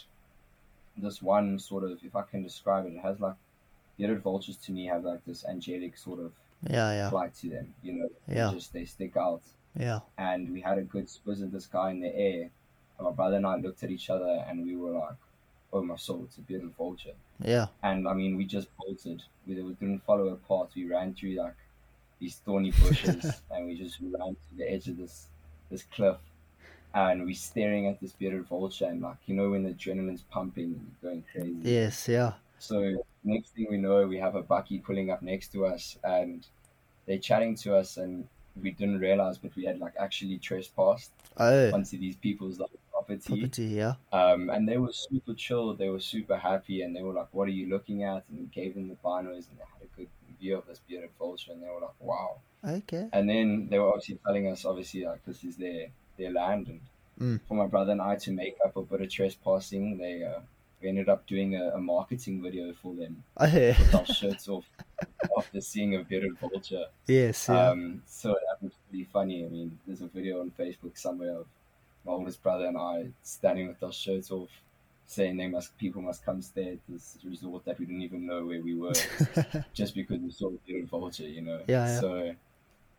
this 0.96 1.22
one 1.22 1.58
sort 1.58 1.84
of, 1.84 1.98
if 2.02 2.16
I 2.16 2.22
can 2.22 2.42
describe 2.42 2.86
it, 2.86 2.92
it 2.94 3.00
has 3.00 3.20
like 3.20 3.34
the 3.96 4.04
other 4.04 4.16
vultures 4.18 4.56
to 4.58 4.72
me 4.72 4.86
have 4.86 5.04
like 5.04 5.24
this 5.26 5.44
angelic 5.44 5.96
sort 5.96 6.20
of 6.20 6.32
yeah, 6.68 6.92
yeah, 6.92 7.10
flight 7.10 7.34
to 7.36 7.50
them, 7.50 7.74
you 7.82 7.92
know, 7.92 8.08
Yeah. 8.28 8.50
just 8.52 8.72
they 8.72 8.84
stick 8.84 9.16
out. 9.16 9.42
yeah. 9.78 10.00
And 10.16 10.50
we 10.52 10.60
had 10.60 10.78
a 10.78 10.82
good 10.82 11.06
squiz 11.06 11.42
of 11.42 11.52
this 11.52 11.66
guy 11.66 11.90
in 11.90 12.00
the 12.00 12.14
air. 12.14 12.50
And 12.98 13.06
my 13.06 13.12
brother 13.12 13.36
and 13.36 13.46
I 13.46 13.56
looked 13.56 13.82
at 13.84 13.90
each 13.90 14.10
other, 14.10 14.44
and 14.48 14.64
we 14.66 14.74
were 14.74 14.90
like, 14.90 15.14
"Oh 15.72 15.82
my 15.84 15.94
soul, 15.96 16.22
it's 16.24 16.38
a 16.38 16.40
bearded 16.40 16.74
vulture." 16.76 17.14
Yeah. 17.40 17.66
And 17.84 18.08
I 18.08 18.12
mean, 18.14 18.36
we 18.36 18.44
just 18.44 18.66
bolted. 18.76 19.22
We, 19.46 19.54
we 19.62 19.74
didn't 19.74 20.02
follow 20.04 20.28
a 20.28 20.36
path. 20.36 20.70
We 20.74 20.86
ran 20.88 21.14
through 21.14 21.34
like 21.36 21.54
these 22.18 22.36
thorny 22.44 22.72
bushes, 22.72 23.40
and 23.52 23.66
we 23.66 23.76
just 23.78 23.98
ran 24.00 24.34
to 24.34 24.56
the 24.56 24.68
edge 24.68 24.88
of 24.88 24.96
this 24.96 25.28
this 25.70 25.84
cliff. 25.84 26.16
And 26.94 27.24
we're 27.24 27.34
staring 27.34 27.86
at 27.86 28.00
this 28.00 28.12
bearded 28.12 28.46
vulture, 28.46 28.86
and 28.86 29.00
like 29.02 29.18
you 29.26 29.34
know, 29.34 29.50
when 29.50 29.62
the 29.62 29.70
adrenaline's 29.74 30.22
pumping, 30.22 30.96
going 31.02 31.22
crazy. 31.30 31.56
Yes, 31.62 32.08
yeah. 32.08 32.34
So 32.58 33.04
next 33.24 33.50
thing 33.50 33.66
we 33.70 33.76
know, 33.76 34.06
we 34.06 34.18
have 34.18 34.34
a 34.34 34.42
bucky 34.42 34.78
pulling 34.78 35.10
up 35.10 35.22
next 35.22 35.52
to 35.52 35.66
us, 35.66 35.98
and 36.02 36.46
they're 37.06 37.18
chatting 37.18 37.54
to 37.56 37.76
us, 37.76 37.96
and 37.98 38.26
we 38.60 38.70
didn't 38.72 38.98
realize, 38.98 39.38
but 39.38 39.54
we 39.54 39.64
had 39.64 39.78
like 39.78 39.94
actually 39.98 40.38
trespassed 40.38 41.12
Oh, 41.36 41.72
onto 41.72 41.98
these 41.98 42.16
people's 42.16 42.58
like 42.58 42.70
property. 42.90 43.40
property, 43.40 43.64
yeah. 43.66 43.94
Um, 44.12 44.50
and 44.50 44.68
they 44.68 44.78
were 44.78 44.92
super 44.92 45.34
chill. 45.34 45.74
They 45.74 45.88
were 45.90 46.00
super 46.00 46.36
happy, 46.36 46.82
and 46.82 46.96
they 46.96 47.02
were 47.02 47.12
like, 47.12 47.28
"What 47.32 47.48
are 47.48 47.52
you 47.52 47.68
looking 47.68 48.02
at?" 48.02 48.24
And 48.28 48.40
we 48.40 48.46
gave 48.46 48.74
them 48.74 48.88
the 48.88 48.96
binos, 48.96 49.48
and 49.50 49.58
they 49.58 49.64
had 49.72 49.82
a 49.82 49.96
good 49.96 50.08
view 50.40 50.56
of 50.58 50.66
this 50.66 50.80
bearded 50.88 51.10
vulture, 51.18 51.52
and 51.52 51.62
they 51.62 51.68
were 51.68 51.80
like, 51.80 52.00
"Wow." 52.00 52.40
Okay. 52.64 53.08
And 53.12 53.28
then 53.30 53.68
they 53.68 53.78
were 53.78 53.88
obviously 53.88 54.18
telling 54.26 54.48
us, 54.48 54.64
obviously, 54.64 55.04
like 55.04 55.24
this 55.24 55.44
is 55.44 55.56
their 55.56 55.88
their 56.18 56.32
land, 56.32 56.68
and 56.68 56.80
Mm. 57.20 57.40
for 57.48 57.54
my 57.54 57.66
brother 57.66 57.90
and 57.90 58.00
I 58.00 58.14
to 58.14 58.30
make 58.30 58.56
up 58.64 58.76
a 58.76 58.82
bit 58.82 59.00
of 59.00 59.10
trespassing, 59.10 59.98
they 59.98 60.22
uh, 60.22 60.38
we 60.80 60.88
ended 60.88 61.08
up 61.08 61.26
doing 61.26 61.56
a, 61.56 61.70
a 61.74 61.80
marketing 61.80 62.40
video 62.40 62.72
for 62.80 62.94
them 62.94 63.24
Oh, 63.36 63.50
with 63.52 63.92
our 63.94 64.06
shirts 64.06 64.48
off 64.48 64.64
after 65.36 65.60
seeing 65.60 65.96
a 65.96 66.04
bearded 66.04 66.38
vulture. 66.38 66.84
yes, 67.08 67.48
yeah. 67.48 67.70
Um, 67.70 68.02
so 68.06 68.28
that 68.46 68.62
was 68.62 68.70
pretty 68.88 69.02
funny. 69.12 69.44
I 69.44 69.48
mean, 69.48 69.76
there's 69.84 70.00
a 70.00 70.06
video 70.06 70.40
on 70.42 70.52
Facebook 70.56 70.96
somewhere 70.96 71.34
of 71.40 71.46
my 72.06 72.12
oldest 72.12 72.40
brother 72.40 72.66
and 72.66 72.78
I 72.78 73.08
standing 73.24 73.66
with 73.66 73.82
our 73.82 73.90
shirts 73.92 74.30
off, 74.30 74.50
saying 75.06 75.36
they 75.38 75.48
must 75.48 75.76
people 75.76 76.00
must 76.02 76.24
come 76.24 76.40
stay 76.40 76.68
at 76.74 76.78
this 76.88 77.18
resort 77.24 77.64
that 77.64 77.80
we 77.80 77.84
didn't 77.86 78.02
even 78.02 78.24
know 78.26 78.46
where 78.46 78.62
we 78.62 78.74
were, 78.76 78.94
just 79.74 79.92
because 79.96 80.20
we 80.20 80.30
saw 80.30 80.50
a 80.50 80.58
bearded 80.64 80.88
vulture, 80.88 81.26
you 81.26 81.42
know. 81.42 81.60
Yeah, 81.66 81.86
yeah. 81.86 82.00
So 82.00 82.34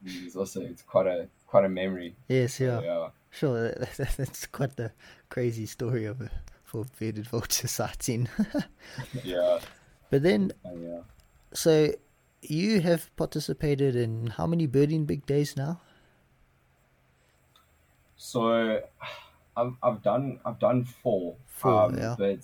it's 0.06 0.36
also 0.36 0.60
it's 0.62 0.82
quite 0.82 1.08
a 1.08 1.30
quite 1.50 1.66
a 1.66 1.70
memory. 1.70 2.16
yes, 2.28 2.60
yeah. 2.60 2.80
yeah. 2.82 3.10
Sure, 3.32 3.72
that- 3.72 3.98
that- 3.98 4.18
that's 4.18 4.46
quite 4.48 4.76
the 4.76 4.92
crazy 5.30 5.66
story 5.66 6.06
of 6.06 6.22
a 6.22 6.30
for 6.64 6.86
bearded 7.00 7.28
vulture 7.34 7.68
sighting. 7.68 8.30
Yeah. 9.24 9.60
but 10.12 10.22
then, 10.24 10.52
uh, 10.66 10.76
yeah. 10.76 11.02
so 11.54 11.92
you 12.42 12.82
have 12.82 13.10
participated 13.18 13.96
in 13.96 14.28
how 14.38 14.46
many 14.48 14.68
birding 14.68 15.06
big 15.06 15.26
days 15.26 15.58
now? 15.58 15.82
So 18.18 18.82
I've 19.58 19.74
I've 19.82 20.02
done 20.04 20.40
I've 20.46 20.60
done 20.60 20.86
four. 20.86 21.36
Four, 21.48 21.84
um, 21.84 21.98
yeah. 21.98 22.16
But 22.18 22.40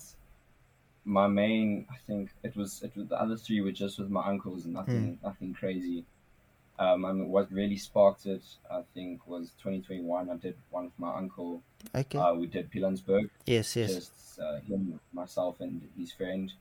my 1.04 1.26
main 1.28 1.86
I 1.90 1.96
think 2.06 2.30
it 2.42 2.56
was 2.56 2.82
it 2.82 2.92
was 2.96 3.08
the 3.08 3.20
other 3.20 3.36
three 3.36 3.60
were 3.60 3.72
just 3.72 3.98
with 3.98 4.10
my 4.10 4.26
uncles 4.26 4.64
and 4.64 4.74
nothing 4.74 5.18
Hmm. 5.20 5.26
nothing 5.26 5.54
crazy. 5.54 6.04
Um, 6.78 7.04
I 7.04 7.12
mean, 7.12 7.28
what 7.28 7.50
really 7.50 7.76
sparked 7.76 8.26
it, 8.26 8.42
I 8.70 8.82
think, 8.94 9.26
was 9.26 9.52
2021. 9.62 10.30
I 10.30 10.36
did 10.36 10.56
one 10.70 10.84
with 10.84 10.98
my 10.98 11.14
uncle. 11.14 11.62
Okay. 11.94 12.18
Uh, 12.18 12.34
we 12.34 12.46
did 12.46 12.70
Pilanesberg, 12.70 13.30
yes, 13.46 13.76
yes. 13.76 13.94
just 13.94 14.40
uh, 14.40 14.60
him, 14.60 15.00
myself, 15.12 15.60
and 15.60 15.80
his 15.98 16.12
friend. 16.12 16.52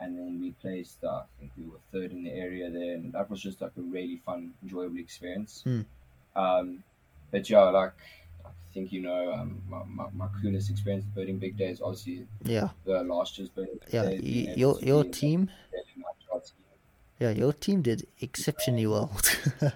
And 0.00 0.16
then 0.16 0.40
we 0.40 0.52
placed, 0.52 1.02
uh, 1.02 1.08
I 1.08 1.24
think 1.40 1.50
we 1.58 1.64
were 1.64 1.78
third 1.90 2.12
in 2.12 2.22
the 2.22 2.30
area 2.30 2.70
there, 2.70 2.94
and 2.94 3.12
that 3.14 3.28
was 3.28 3.42
just 3.42 3.60
like 3.60 3.72
a 3.76 3.80
really 3.80 4.22
fun, 4.24 4.52
enjoyable 4.62 4.98
experience. 4.98 5.62
Hmm. 5.64 5.80
Um, 6.36 6.84
but 7.32 7.50
yeah, 7.50 7.62
like 7.64 7.94
I 8.44 8.50
think 8.72 8.92
you 8.92 9.02
know, 9.02 9.32
um, 9.32 9.60
my, 9.68 9.82
my, 9.88 10.06
my 10.14 10.28
coolest 10.40 10.70
experience 10.70 11.04
with 11.04 11.14
birding 11.16 11.38
big 11.38 11.56
days, 11.56 11.80
obviously 11.82 12.26
Yeah, 12.44 12.68
the 12.84 13.02
last 13.02 13.38
year's 13.38 13.48
birding 13.48 13.80
yeah. 13.90 14.04
y- 14.04 14.54
your 14.56 14.78
your 14.80 15.02
be 15.02 15.06
in 15.08 15.10
the 15.10 15.18
team, 15.18 15.46
team. 15.46 15.50
Yeah, 17.18 17.30
your 17.30 17.52
team 17.52 17.82
did 17.82 18.06
exceptionally 18.20 18.86
well. 18.86 19.10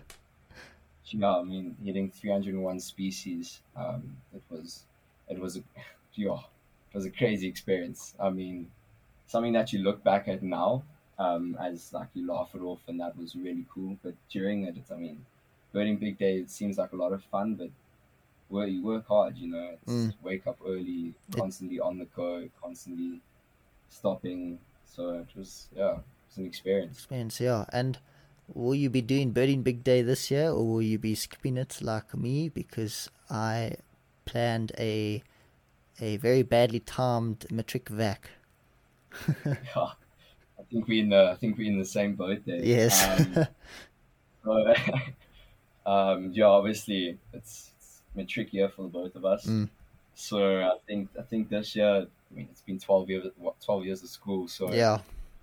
Yeah, 1.14 1.36
I 1.36 1.42
mean, 1.42 1.76
hitting 1.84 2.10
301 2.10 2.80
species, 2.80 3.60
um, 3.76 4.16
it 4.34 4.42
was, 4.48 4.84
it 5.28 5.38
was, 5.38 5.56
a, 5.58 5.62
yeah, 6.14 6.38
it 6.38 6.94
was 6.94 7.04
a 7.04 7.10
crazy 7.10 7.46
experience. 7.46 8.14
I 8.18 8.30
mean, 8.30 8.70
something 9.26 9.52
that 9.52 9.72
you 9.74 9.80
look 9.80 10.02
back 10.02 10.26
at 10.28 10.42
now, 10.42 10.84
um, 11.18 11.56
as 11.60 11.92
like 11.92 12.08
you 12.14 12.26
laugh 12.26 12.54
it 12.54 12.62
off, 12.62 12.80
and 12.88 12.98
that 13.00 13.18
was 13.18 13.36
really 13.36 13.66
cool. 13.74 13.98
But 14.02 14.14
during 14.30 14.64
it, 14.64 14.76
it's, 14.78 14.90
I 14.90 14.96
mean, 14.96 15.26
birding 15.72 15.98
big 15.98 16.18
day, 16.18 16.38
it 16.38 16.50
seems 16.50 16.78
like 16.78 16.92
a 16.92 16.96
lot 16.96 17.12
of 17.12 17.22
fun, 17.24 17.56
but 17.56 17.68
where 18.48 18.66
you 18.66 18.82
work 18.82 19.06
hard, 19.08 19.36
you 19.36 19.48
know, 19.48 19.76
Mm. 19.86 20.14
wake 20.22 20.46
up 20.46 20.58
early, 20.64 21.12
constantly 21.36 21.78
on 21.78 21.98
the 21.98 22.06
go, 22.06 22.48
constantly 22.62 23.20
stopping. 23.90 24.58
So 24.86 25.18
it 25.18 25.28
was, 25.36 25.68
yeah, 25.76 25.98
it's 26.32 26.38
an 26.38 26.46
experience. 26.46 26.98
Experience, 26.98 27.40
yeah. 27.40 27.66
And 27.74 27.98
will 28.48 28.74
you 28.74 28.88
be 28.88 29.02
doing 29.02 29.32
birding 29.32 29.62
big 29.62 29.84
day 29.84 30.00
this 30.00 30.30
year, 30.30 30.48
or 30.48 30.66
will 30.66 30.82
you 30.82 30.98
be 30.98 31.14
skipping 31.14 31.58
it 31.58 31.80
like 31.82 32.16
me? 32.16 32.48
Because 32.48 33.10
I 33.28 33.76
planned 34.24 34.72
a 34.78 35.22
a 36.00 36.16
very 36.16 36.42
badly 36.42 36.80
timed 36.80 37.46
matric 37.50 37.88
vac. 37.88 38.30
Yeah, 39.44 39.92
I 40.58 40.62
think 40.70 40.88
we 40.88 41.00
in 41.00 41.10
the 41.10 41.32
I 41.32 41.36
think 41.36 41.58
we 41.58 41.68
in 41.68 41.78
the 41.78 41.84
same 41.84 42.14
boat 42.14 42.40
there. 42.46 42.64
Yes. 42.64 43.06
Um, 43.06 43.46
so, 44.44 44.74
um, 45.86 46.30
yeah, 46.32 46.46
obviously 46.46 47.18
it's, 47.34 47.72
it's 47.76 48.02
been 48.14 48.24
a 48.24 48.26
tricky 48.26 48.56
year 48.56 48.70
for 48.70 48.82
the 48.82 48.88
both 48.88 49.14
of 49.16 49.26
us. 49.26 49.44
Mm. 49.44 49.68
So 50.14 50.62
I 50.62 50.78
think 50.86 51.10
I 51.18 51.22
think 51.22 51.50
this 51.50 51.76
year, 51.76 52.06
I 52.06 52.34
mean, 52.34 52.48
it's 52.50 52.62
been 52.62 52.78
twelve 52.78 53.10
years 53.10 53.26
twelve 53.62 53.84
years 53.84 54.02
of 54.02 54.08
school. 54.08 54.48
So 54.48 54.72
yeah, 54.72 55.00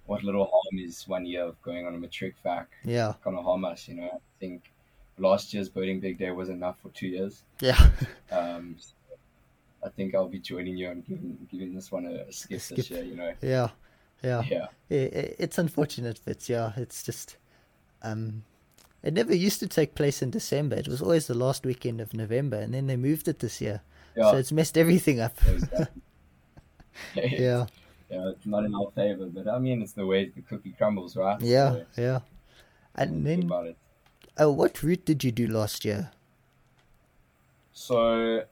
what 0.10 0.24
little 0.24 0.46
harm 0.46 0.76
is 0.88 1.08
one 1.08 1.26
year 1.26 1.44
of 1.44 1.62
going 1.62 1.86
on 1.88 1.94
a 1.96 1.98
matric 1.98 2.36
vac 2.44 2.68
yeah, 2.84 3.14
gonna 3.24 3.42
harm 3.42 3.64
us? 3.66 3.88
You 3.88 3.96
know, 3.96 4.10
I 4.14 4.20
think 4.40 4.72
last 5.18 5.54
year's 5.54 5.70
birding 5.70 6.00
big 6.00 6.18
day 6.18 6.32
was 6.32 6.50
enough 6.50 6.78
for 6.82 6.90
two 6.90 7.08
years. 7.08 7.44
yeah. 7.62 7.80
Um, 8.32 8.76
so 8.80 8.94
I 9.84 9.90
think 9.90 10.14
I'll 10.16 10.28
be 10.28 10.40
joining 10.40 10.76
you 10.78 10.90
and 10.92 11.06
giving 11.06 11.38
giving 11.52 11.74
this 11.74 11.92
one 11.92 12.06
a, 12.06 12.14
a 12.30 12.32
skip, 12.34 12.62
skip. 12.62 12.78
this 12.78 12.90
year. 12.92 13.04
You 13.04 13.16
know, 13.16 13.34
yeah, 13.42 13.70
yeah. 14.24 14.42
yeah. 14.54 14.68
I- 14.92 15.12
i- 15.22 15.36
It's 15.44 15.58
unfortunate, 15.58 16.20
but 16.26 16.48
yeah, 16.50 16.74
it's 16.78 17.02
just 17.04 17.38
um, 18.04 18.44
it 19.04 19.14
never 19.14 19.34
used 19.36 19.60
to 19.62 19.68
take 19.68 19.96
place 19.96 20.22
in 20.22 20.30
December. 20.32 20.76
It 20.76 20.88
was 20.88 21.02
always 21.02 21.26
the 21.28 21.34
last 21.46 21.66
weekend 21.66 22.02
of 22.02 22.14
November, 22.14 22.58
and 22.58 22.74
then 22.74 22.88
they 22.88 22.98
moved 22.98 23.28
it 23.28 23.40
this 23.40 23.62
year, 23.62 23.82
Yeah. 24.18 24.32
so 24.32 24.38
it's 24.38 24.52
messed 24.52 24.78
everything 24.78 25.20
up. 25.22 25.36
Exactly. 25.48 25.88
yeah, 27.40 27.66
yeah, 28.10 28.30
it's 28.30 28.46
not 28.46 28.66
in 28.66 28.74
our 28.76 28.90
favor, 28.96 29.28
but 29.28 29.48
I 29.48 29.60
mean, 29.60 29.82
it's 29.82 29.94
the 29.94 30.06
way 30.06 30.30
the 30.30 30.42
cookie 30.42 30.74
crumbles, 30.78 31.16
right? 31.16 31.40
yeah, 31.42 31.72
So, 31.72 31.86
yeah. 32.02 32.20
And 32.96 33.26
then, 33.26 33.44
about 33.44 33.68
it. 33.68 33.78
oh, 34.38 34.52
what 34.52 34.82
route 34.84 35.06
did 35.06 35.24
you 35.24 35.32
do 35.32 35.48
last 35.48 35.86
year? 35.86 36.12
So, 37.74 38.44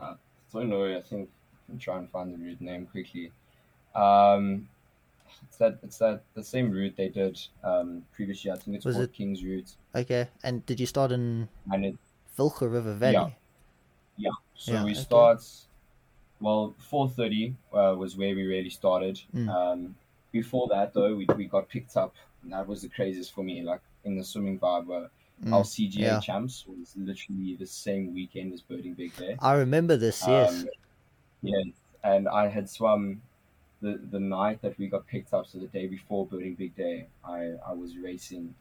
I 0.00 0.14
don't 0.52 0.68
know. 0.68 0.84
I 0.96 1.00
think 1.02 1.28
I 1.68 1.70
can 1.72 1.78
try 1.78 1.98
and 1.98 2.08
find 2.10 2.32
the 2.32 2.38
route 2.38 2.60
name 2.60 2.86
quickly. 2.86 3.32
Um, 3.94 4.68
it's 5.48 5.56
that 5.58 5.78
it's 5.82 5.98
that 5.98 6.22
the 6.34 6.42
same 6.44 6.70
route 6.70 6.94
they 6.96 7.08
did 7.08 7.40
um, 7.64 8.02
previously. 8.12 8.50
I 8.50 8.56
think 8.56 8.76
it's 8.76 8.84
Was 8.84 8.96
called 8.96 9.04
it- 9.08 9.12
King's 9.12 9.42
Route, 9.42 9.70
Okay, 9.94 10.28
and 10.44 10.64
did 10.66 10.78
you 10.78 10.86
start 10.86 11.12
in 11.12 11.48
and 11.72 11.84
it 11.84 11.96
Wilge 12.36 12.60
River 12.62 12.94
Valley? 12.94 13.36
yeah. 14.16 14.30
So 14.54 14.72
Yeah, 14.72 14.84
we 14.84 14.92
okay. 14.92 15.00
start. 15.00 15.42
Well, 16.40 16.74
four 16.78 17.08
thirty 17.08 17.54
uh, 17.72 17.94
was 17.98 18.16
where 18.16 18.34
we 18.34 18.44
really 18.46 18.70
started. 18.70 19.20
Mm. 19.34 19.48
Um, 19.48 19.94
before 20.32 20.68
that, 20.68 20.94
though, 20.94 21.14
we, 21.14 21.26
we 21.36 21.46
got 21.46 21.68
picked 21.68 21.96
up, 21.96 22.14
and 22.42 22.52
that 22.52 22.66
was 22.66 22.82
the 22.82 22.88
craziest 22.88 23.34
for 23.34 23.42
me. 23.42 23.62
Like 23.62 23.80
in 24.04 24.16
the 24.16 24.24
swimming 24.24 24.58
vibe, 24.58 24.86
where 24.86 25.10
Mm, 25.42 25.54
our 25.54 25.62
CGA 25.62 25.98
yeah. 26.00 26.20
champs 26.20 26.66
was 26.66 26.92
literally 26.98 27.56
the 27.56 27.64
same 27.64 28.12
weekend 28.14 28.52
as 28.52 28.60
Birding 28.60 28.92
Big 28.92 29.16
Day. 29.16 29.36
I 29.40 29.54
remember 29.54 29.96
this. 29.96 30.22
Yes. 30.28 30.60
Um, 30.64 30.68
yeah, 31.40 31.62
and 32.04 32.28
I 32.28 32.48
had 32.48 32.68
swum 32.68 33.22
the 33.80 33.98
the 34.10 34.20
night 34.20 34.60
that 34.60 34.76
we 34.78 34.86
got 34.88 35.06
picked 35.06 35.32
up, 35.32 35.46
so 35.46 35.56
the 35.58 35.66
day 35.68 35.86
before 35.86 36.26
Birding 36.26 36.56
Big 36.56 36.76
Day, 36.76 37.06
I, 37.24 37.52
I 37.66 37.72
was 37.72 37.96
racing, 37.96 38.54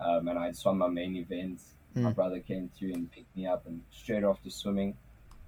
um, 0.00 0.28
and 0.28 0.38
I 0.38 0.44
had 0.46 0.56
swum 0.56 0.76
my 0.78 0.88
main 0.88 1.16
event. 1.16 1.60
My 1.94 2.10
Mm. 2.10 2.14
brother 2.14 2.40
came 2.40 2.68
through 2.76 2.92
and 2.92 3.10
picked 3.10 3.34
me 3.34 3.46
up, 3.46 3.66
and 3.66 3.80
straight 3.90 4.22
off 4.22 4.36
after 4.36 4.50
swimming, 4.50 4.94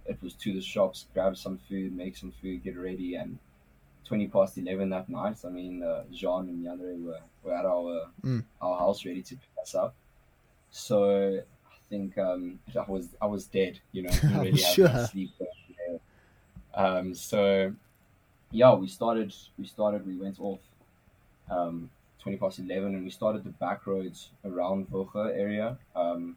it 0.07 0.19
was 0.23 0.35
to 0.35 0.53
the 0.53 0.61
shops, 0.61 1.07
grab 1.14 1.37
some 1.37 1.59
food, 1.69 1.97
make 1.97 2.17
some 2.17 2.33
food, 2.43 2.62
get 2.62 2.77
ready, 2.79 3.14
and 3.14 3.38
twenty 4.05 4.29
past 4.29 4.59
eleven 4.59 4.90
that 4.90 5.09
night. 5.09 5.37
I 5.45 5.49
mean, 5.49 5.83
uh, 5.83 6.05
Jean 6.12 6.49
and 6.49 6.64
Yandere 6.64 7.03
were, 7.03 7.21
were 7.43 7.55
at 7.55 7.64
our 7.64 8.09
Mm. 8.23 8.45
our 8.61 8.79
house 8.79 9.05
ready 9.05 9.23
to 9.23 9.35
pick 9.35 9.51
us 9.62 9.75
up. 9.75 9.95
So 10.71 11.37
I 11.38 11.77
think 11.88 12.19
um, 12.19 12.59
I 12.77 12.85
was 12.90 13.09
I 13.21 13.27
was 13.27 13.47
dead, 13.47 13.81
you 13.93 14.03
know. 14.03 14.11
Didn't 14.21 14.38
really 14.38 14.61
have 14.62 14.75
sure. 14.75 14.88
much 14.88 15.11
sleep. 15.12 15.31
Um, 16.75 17.14
so 17.14 17.73
yeah, 18.51 18.75
we 18.75 18.88
started. 18.88 19.35
We 19.59 19.67
started. 19.67 20.07
We 20.07 20.17
went 20.17 20.40
off 20.40 20.61
um, 21.51 21.90
twenty 22.21 22.37
past 22.38 22.59
eleven, 22.59 22.95
and 22.95 23.05
we 23.05 23.11
started 23.11 23.45
the 23.45 23.51
back 23.51 23.87
roads 23.87 24.31
around 24.45 24.90
Vocha 24.90 25.27
area, 25.37 25.79
um, 25.95 26.37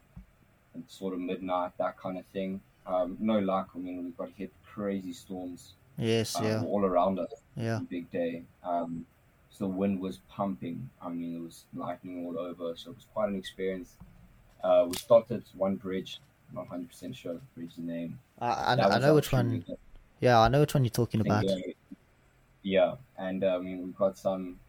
and 0.74 0.84
sort 0.88 1.14
of 1.14 1.20
midnight, 1.20 1.72
that 1.80 1.98
kind 1.98 2.18
of 2.18 2.26
thing. 2.28 2.62
Um, 2.88 3.18
no 3.20 3.40
luck. 3.40 3.70
I 3.76 3.80
mean, 3.80 4.06
we 4.06 4.12
got 4.12 4.32
hit 4.32 4.52
crazy 4.64 5.14
storms 5.14 5.76
yes. 5.98 6.36
um, 6.36 6.46
Yeah. 6.46 6.64
all 6.64 6.86
around 6.86 7.20
us. 7.20 7.34
Yeah. 7.56 7.80
Big 7.90 8.10
day. 8.12 8.44
Um, 8.64 9.06
so 9.50 9.66
the 9.68 9.74
wind 9.74 10.00
was 10.00 10.20
pumping. 10.30 10.90
I 11.02 11.10
mean, 11.10 11.36
it 11.36 11.42
was 11.42 11.66
lightning 11.74 12.26
all 12.26 12.40
over. 12.40 12.76
So 12.78 12.92
it 12.92 12.96
was 12.96 13.08
quite 13.14 13.30
an 13.30 13.36
experience. 13.36 13.98
Uh, 14.64 14.86
we 14.90 14.96
stopped 14.98 15.32
at 15.32 15.44
one 15.56 15.76
bridge. 15.76 16.20
I'm 16.50 16.56
Not 16.56 16.68
hundred 16.68 16.90
percent 16.90 17.16
sure 17.16 17.34
the 17.34 17.42
bridge's 17.56 17.78
name. 17.78 18.20
I, 18.40 18.48
I, 18.76 18.96
I 18.96 19.00
know 19.00 19.16
which 19.16 19.32
one. 19.32 19.66
Yeah, 20.20 20.40
I 20.40 20.48
know 20.48 20.62
which 20.62 20.74
one 20.74 20.84
you're 20.84 20.92
talking 20.92 21.22
about. 21.22 21.46
uh, 21.46 21.56
yeah, 22.64 22.96
and 23.18 23.44
I 23.44 23.58
mean 23.60 23.84
we 23.84 23.92
got 23.92 24.18
some, 24.18 24.60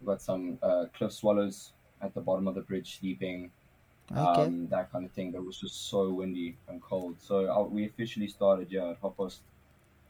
we 0.00 0.06
got 0.06 0.22
some 0.22 0.58
uh, 0.62 0.86
cliff 0.94 1.12
swallows 1.12 1.72
at 2.00 2.14
the 2.14 2.20
bottom 2.20 2.48
of 2.48 2.54
the 2.54 2.60
bridge 2.62 2.98
sleeping, 3.00 3.50
Okay. 4.10 4.42
um, 4.42 4.68
that 4.68 4.90
kind 4.92 5.04
of 5.04 5.12
thing. 5.12 5.32
But 5.32 5.38
it 5.38 5.44
was 5.46 5.58
just 5.60 5.88
so 5.90 6.08
windy 6.10 6.56
and 6.68 6.80
cold. 6.82 7.16
So 7.20 7.50
uh, 7.50 7.62
we 7.64 7.86
officially 7.86 8.28
started, 8.28 8.68
yeah, 8.70 8.90
at 8.90 8.98
half 9.02 9.16
past, 9.16 9.40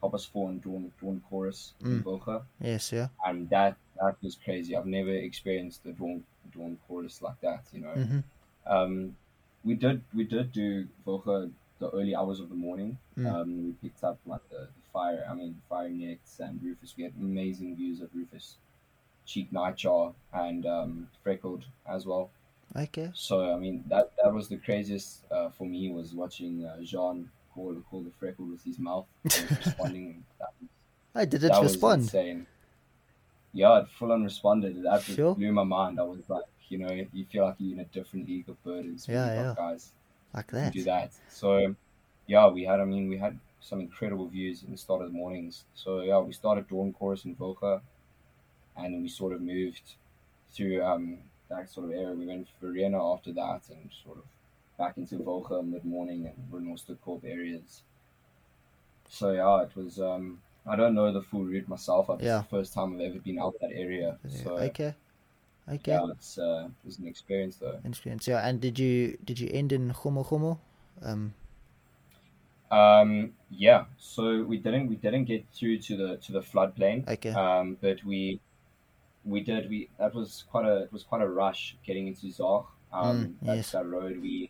half 0.01 0.11
past 0.11 0.31
four 0.31 0.49
in 0.49 0.59
Dawn, 0.59 0.91
Dawn 1.01 1.21
Chorus 1.29 1.73
in 1.81 2.01
Mm. 2.01 2.03
Bocha. 2.03 2.43
yes, 2.61 2.91
yeah. 2.91 3.07
And 3.25 3.49
that, 3.49 3.75
that 4.01 4.15
was 4.21 4.37
crazy. 4.43 4.75
I've 4.75 4.85
never 4.85 5.11
experienced 5.11 5.83
the 5.83 5.91
Dawn, 5.91 6.23
Dawn 6.55 6.77
Chorus 6.87 7.21
like 7.21 7.39
that, 7.41 7.63
you 7.73 7.81
know. 7.81 7.93
Mm-hmm. 7.95 8.19
Um, 8.71 9.15
we 9.65 9.73
did 9.75 10.01
we 10.13 10.23
did 10.23 10.53
do 10.53 10.87
Vocha 11.05 11.51
the 11.79 11.89
early 11.89 12.15
hours 12.15 12.39
of 12.39 12.47
the 12.49 12.55
morning. 12.55 12.97
Mm. 13.17 13.33
Um, 13.33 13.65
we 13.81 13.89
picked 13.89 14.03
up 14.05 14.17
like 14.25 14.47
the, 14.49 14.59
the 14.59 14.89
fire, 14.93 15.25
I 15.29 15.33
mean 15.33 15.61
fire 15.69 15.89
nets 15.89 16.39
and 16.39 16.61
Rufous. 16.63 16.93
We 16.97 17.03
had 17.03 17.13
amazing 17.19 17.75
views 17.75 17.99
of 17.99 18.09
Rufous, 18.13 18.55
Cheek 19.25 19.51
Nightjar 19.51 20.13
and 20.33 20.65
um, 20.65 21.07
Freckled 21.23 21.65
as 21.89 22.05
well. 22.05 22.29
Okay. 22.75 23.11
So 23.15 23.51
I 23.53 23.57
mean 23.57 23.83
that 23.87 24.11
that 24.23 24.33
was 24.33 24.47
the 24.47 24.57
craziest 24.57 25.23
uh, 25.31 25.49
for 25.49 25.65
me 25.65 25.91
was 25.91 26.13
watching 26.13 26.65
uh, 26.65 26.77
Jean 26.83 27.29
call 27.53 27.75
call 27.89 28.01
the 28.03 28.11
Freckled 28.19 28.51
with 28.51 28.63
his 28.63 28.77
mouth 28.79 29.05
responding. 29.25 30.23
That 30.39 30.49
was, 30.61 30.69
I 31.15 31.25
did 31.25 31.43
it 31.43 31.51
that 31.51 31.61
was 31.61 31.73
respond. 31.73 32.03
insane. 32.03 32.45
Yeah, 33.53 33.79
it 33.79 33.87
full 33.97 34.11
on 34.11 34.23
responded. 34.23 34.83
That 34.83 35.01
Sure. 35.01 35.33
blew 35.35 35.51
my 35.51 35.63
mind. 35.63 35.99
I 35.99 36.03
was 36.03 36.29
like, 36.29 36.43
you 36.69 36.77
know, 36.77 36.91
you 36.91 37.25
feel 37.25 37.45
like 37.45 37.55
you're 37.57 37.73
in 37.73 37.79
a 37.79 37.85
different 37.85 38.27
league 38.27 38.47
of 38.47 38.63
birds. 38.63 39.07
when 39.07 39.17
Yeah, 39.17 39.53
Guys 39.57 39.91
Like 40.35 40.51
that. 40.51 40.71
do 40.73 40.83
that. 40.83 41.11
So, 41.29 41.75
yeah, 42.27 42.47
we 42.47 42.63
had. 42.63 42.79
I 42.79 42.85
mean, 42.85 43.09
we 43.09 43.17
had 43.17 43.39
some 43.59 43.81
incredible 43.81 44.27
views 44.27 44.61
in 44.63 44.71
the 44.71 44.77
start 44.77 45.01
of 45.01 45.07
the 45.11 45.17
mornings. 45.17 45.65
So 45.73 46.01
yeah, 46.01 46.19
we 46.19 46.31
started 46.31 46.67
Dawn 46.67 46.93
Chorus 46.93 47.25
in 47.25 47.35
Voca, 47.35 47.81
and 48.77 48.93
then 48.93 49.01
we 49.01 49.09
sort 49.09 49.33
of 49.33 49.41
moved 49.41 49.95
through 50.53 50.83
um, 50.83 51.17
that 51.49 51.69
sort 51.69 51.87
of 51.87 51.91
area. 51.91 52.11
We 52.13 52.25
went 52.25 52.47
to 52.47 52.53
Verena 52.61 53.13
after 53.13 53.31
that, 53.33 53.61
and 53.69 53.89
sort 54.03 54.17
of 54.17 54.23
back 54.77 54.97
into 54.97 55.15
Voca 55.17 55.65
mid 55.65 55.83
morning 55.85 56.25
and 56.27 56.35
Renostorp 56.51 57.23
areas. 57.23 57.83
So 59.09 59.31
yeah, 59.31 59.63
it 59.63 59.75
was. 59.75 59.99
Um, 59.99 60.41
I 60.67 60.75
don't 60.75 60.93
know 60.93 61.11
the 61.11 61.21
full 61.21 61.43
route 61.45 61.67
myself. 61.67 62.09
It's 62.09 62.23
Yeah. 62.23 62.39
the 62.39 62.43
first 62.57 62.73
time 62.73 62.93
I've 62.95 63.01
ever 63.01 63.19
been 63.19 63.39
out 63.39 63.55
that 63.61 63.71
area. 63.71 64.17
So 64.27 64.57
okay. 64.57 64.93
Okay. 65.67 65.91
yeah, 65.91 66.05
it's 66.11 66.37
uh, 66.37 66.67
it 66.67 66.85
was 66.85 66.99
an 66.99 67.07
experience 67.07 67.57
though. 67.57 67.79
Experience. 67.85 68.27
Yeah. 68.27 68.47
And 68.47 68.59
did 68.61 68.77
you 68.79 69.17
did 69.23 69.39
you 69.39 69.49
end 69.51 69.71
in 69.71 69.91
Kgomo 69.91 70.25
Kgomo? 70.25 70.57
Um. 71.01 71.33
Um, 72.71 73.33
yeah, 73.49 73.85
so 73.97 74.43
we 74.43 74.57
didn't 74.57 74.87
we 74.89 74.95
didn't 74.95 75.25
get 75.25 75.43
through 75.51 75.79
to 75.79 75.97
the 75.97 76.17
to 76.17 76.31
the 76.31 76.41
floodplain. 76.41 77.07
Okay. 77.07 77.31
Um, 77.31 77.77
but 77.81 78.03
we 78.03 78.39
we 79.25 79.41
did 79.41 79.69
we 79.69 79.89
that 79.99 80.13
was 80.13 80.45
quite 80.49 80.65
a 80.65 80.83
it 80.83 80.93
was 80.93 81.03
quite 81.03 81.21
a 81.21 81.27
rush 81.27 81.75
getting 81.85 82.07
into 82.07 82.31
Zag. 82.31 82.63
Um, 82.91 83.35
Mm, 83.41 83.45
that, 83.45 83.55
yes. 83.57 83.71
that 83.71 83.85
road 83.85 84.19
we 84.21 84.49